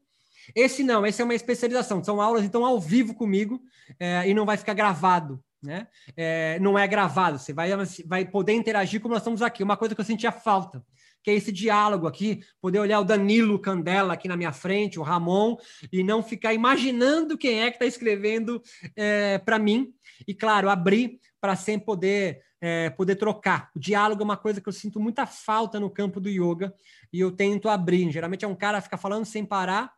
[0.53, 2.03] Esse não, esse é uma especialização.
[2.03, 3.61] São aulas, então, ao vivo comigo
[3.99, 5.41] é, e não vai ficar gravado.
[5.63, 5.88] Né?
[6.17, 7.72] É, não é gravado, você vai,
[8.05, 9.63] vai poder interagir como nós estamos aqui.
[9.63, 10.85] Uma coisa que eu sentia falta,
[11.26, 15.02] que é esse diálogo aqui, poder olhar o Danilo Candela aqui na minha frente, o
[15.02, 15.57] Ramon,
[15.91, 18.61] e não ficar imaginando quem é que está escrevendo
[18.95, 19.91] é, para mim.
[20.27, 23.72] E, claro, abrir para sempre poder é, poder trocar.
[23.76, 26.72] O diálogo é uma coisa que eu sinto muita falta no campo do yoga
[27.11, 28.11] e eu tento abrir.
[28.11, 29.91] Geralmente é um cara que fica falando sem parar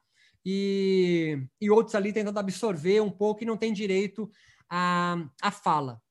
[0.46, 4.32] e, e outros ali tentando absorver um pouco e não tem direito
[4.70, 6.02] à, à fala.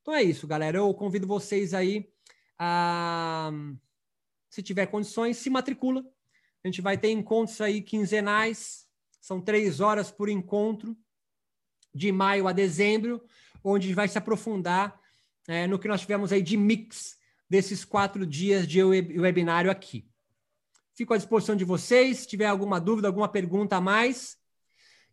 [0.00, 0.78] Então é isso, galera.
[0.78, 2.08] Eu convido vocês aí
[2.58, 3.50] a,
[4.52, 6.04] se tiver condições, se matricula.
[6.62, 8.86] A gente vai ter encontros aí quinzenais,
[9.18, 10.94] são três horas por encontro,
[11.94, 13.24] de maio a dezembro,
[13.64, 15.00] onde vai se aprofundar
[15.48, 17.16] é, no que nós tivemos aí de mix
[17.48, 20.06] desses quatro dias de webinário aqui.
[20.94, 24.36] Fico à disposição de vocês, se tiver alguma dúvida, alguma pergunta a mais.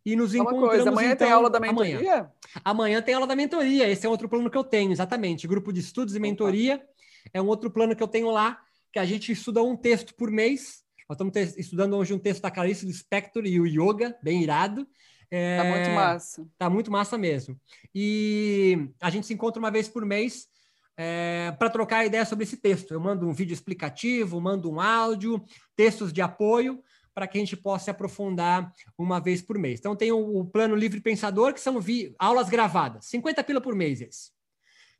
[0.04, 1.96] E nos Uma encontramos coisa, amanhã então, tem aula da mentoria?
[1.96, 2.32] Amanhã.
[2.62, 5.48] amanhã tem aula da mentoria, esse é outro plano que eu tenho, exatamente.
[5.48, 6.86] Grupo de estudos e mentoria
[7.32, 8.62] é um outro plano que eu tenho lá,
[8.92, 10.82] que a gente estuda um texto por mês.
[11.08, 14.86] Nós estamos estudando hoje um texto da Clarice do Spector e o Yoga, bem irado.
[15.30, 16.48] É, tá muito massa.
[16.58, 17.58] Tá muito massa mesmo.
[17.94, 20.48] E a gente se encontra uma vez por mês
[20.96, 22.92] é, para trocar ideia sobre esse texto.
[22.92, 25.44] Eu mando um vídeo explicativo, mando um áudio,
[25.76, 26.82] textos de apoio
[27.14, 29.78] para que a gente possa se aprofundar uma vez por mês.
[29.80, 31.78] Então tem o, o plano Livre Pensador, que são
[32.18, 34.30] aulas gravadas, 50 pila por mês esse.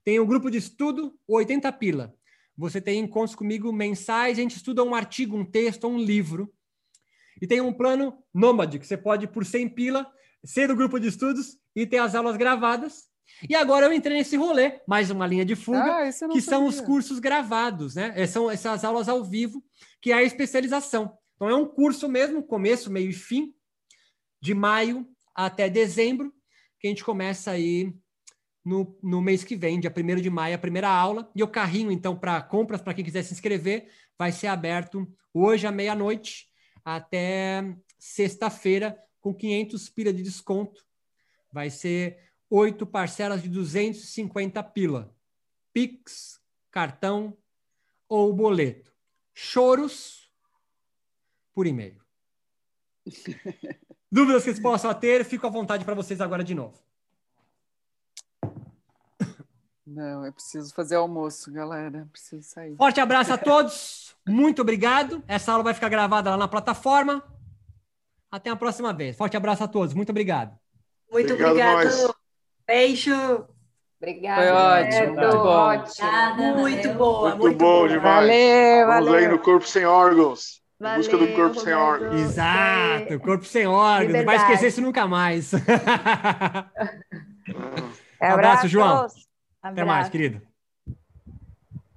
[0.05, 2.15] Tem o grupo de estudo, 80 pila.
[2.61, 6.53] Você tem encontros comigo mensais, a gente estuda um artigo, um texto, um livro.
[7.41, 10.07] E tem um plano nômade, que você pode, por 100 pila,
[10.45, 13.09] ser do grupo de estudos e ter as aulas gravadas.
[13.49, 16.41] E agora eu entrei nesse rolê, mais uma linha de fuga, ah, que sabia.
[16.43, 18.12] são os cursos gravados, né?
[18.15, 19.65] É, são essas aulas ao vivo,
[20.03, 21.16] que é a especialização.
[21.37, 23.55] Então é um curso mesmo, começo, meio e fim,
[24.39, 26.31] de maio até dezembro,
[26.78, 27.95] que a gente começa aí
[28.65, 31.31] no, no mês que vem, dia 1 de maio, a primeira aula.
[31.35, 33.89] E o carrinho, então, para compras, para quem quiser se inscrever,
[34.19, 36.49] vai ser aberto hoje à meia-noite
[36.85, 40.85] até sexta-feira, com 500 pila de desconto.
[41.53, 42.19] Vai ser
[42.49, 45.15] oito parcelas de 250 pila.
[45.73, 47.37] Pix, cartão
[48.09, 48.93] ou boleto.
[49.35, 50.31] Choros
[51.55, 52.01] por e-mail.
[54.11, 56.90] Dúvidas que vocês possam ter, fico à vontade para vocês agora de novo.
[59.91, 62.07] Não, é preciso fazer almoço, galera.
[62.12, 62.77] Preciso sair.
[62.77, 64.15] Forte abraço a todos.
[64.27, 65.23] Muito obrigado.
[65.27, 67.23] Essa aula vai ficar gravada lá na plataforma.
[68.31, 69.17] Até a próxima vez.
[69.17, 69.93] Forte abraço a todos.
[69.93, 70.57] Muito obrigado.
[71.11, 71.79] Muito obrigado.
[71.79, 72.15] obrigado.
[72.65, 73.49] Beijo.
[74.01, 74.43] Obrigada.
[74.43, 75.15] Foi ótimo.
[75.15, 75.49] Muito bom.
[75.49, 76.57] Ótimo.
[76.57, 77.29] Muito boa.
[77.31, 78.03] Muito, muito bom, demais.
[78.29, 79.15] Valeu, Vamos valeu.
[79.15, 80.62] aí no Corpo Sem Órgãos.
[80.79, 82.21] Valeu, busca do Corpo Sem Órgãos.
[82.21, 83.21] Exato.
[83.21, 84.12] Corpo Sem Órgãos.
[84.12, 85.53] Não vai esquecer isso nunca mais.
[85.53, 85.59] um
[88.25, 89.09] abraço, João.
[89.62, 89.81] Abraço.
[89.81, 90.43] Até mais, querido.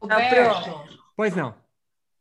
[0.01, 0.97] Roberto.
[1.15, 1.55] Pois não.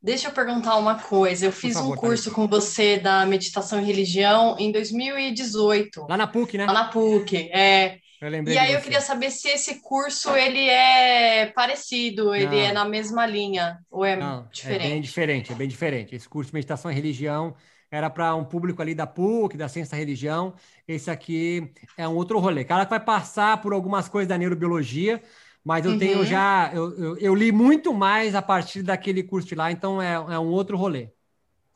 [0.03, 1.47] Deixa eu perguntar uma coisa.
[1.47, 6.07] Eu fiz favor, um curso com você da meditação e religião em 2018.
[6.09, 6.67] Lá na PUC, né?
[6.67, 7.99] Lá na PUC, é.
[8.21, 12.55] Eu e aí eu queria saber se esse curso ele é parecido, ele Não.
[12.55, 14.87] é na mesma linha ou é Não, diferente?
[14.87, 16.15] É bem diferente, é bem diferente.
[16.15, 17.53] Esse curso de meditação e religião
[17.93, 20.55] era para um público ali da PUC, da ciência da religião.
[20.89, 22.65] Esse aqui é um outro rolê.
[22.65, 25.23] Cara que vai passar por algumas coisas da neurobiologia,
[25.63, 25.99] mas eu uhum.
[25.99, 30.15] tenho já, eu, eu, eu, li muito mais a partir daquele curso lá, então é,
[30.15, 31.11] é um outro rolê.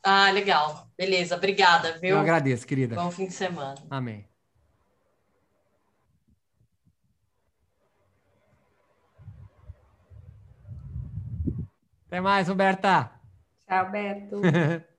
[0.03, 0.89] Ah, legal.
[0.97, 2.11] Beleza, obrigada, viu?
[2.11, 2.95] Eu agradeço, querida.
[2.95, 3.75] Bom fim de semana.
[3.87, 4.27] Amém.
[12.07, 13.11] Até mais, Roberta.
[13.67, 14.41] Tchau, Beto.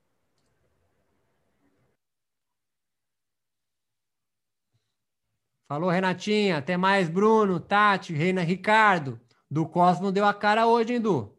[5.69, 6.57] Falou, Renatinha.
[6.57, 9.21] Até mais, Bruno, Tati, Reina, Ricardo.
[9.51, 11.37] Do Cosmo deu a cara hoje, hein, Du?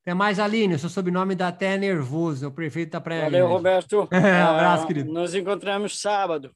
[0.00, 0.74] Até mais, Aline.
[0.74, 2.48] O seu sobrenome dá até nervoso.
[2.48, 4.08] O prefeito tá para Valeu, Roberto.
[4.10, 4.16] um
[4.46, 5.12] abraço, querido.
[5.12, 6.50] Nos encontramos sábado.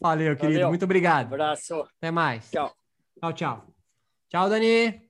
[0.00, 0.54] Valeu, querido.
[0.54, 0.68] Valeu.
[0.70, 1.26] Muito obrigado.
[1.26, 1.86] abraço.
[1.98, 2.50] Até mais.
[2.50, 2.74] Tchau.
[3.20, 3.66] Tchau, tchau.
[4.28, 5.03] Tchau, Dani.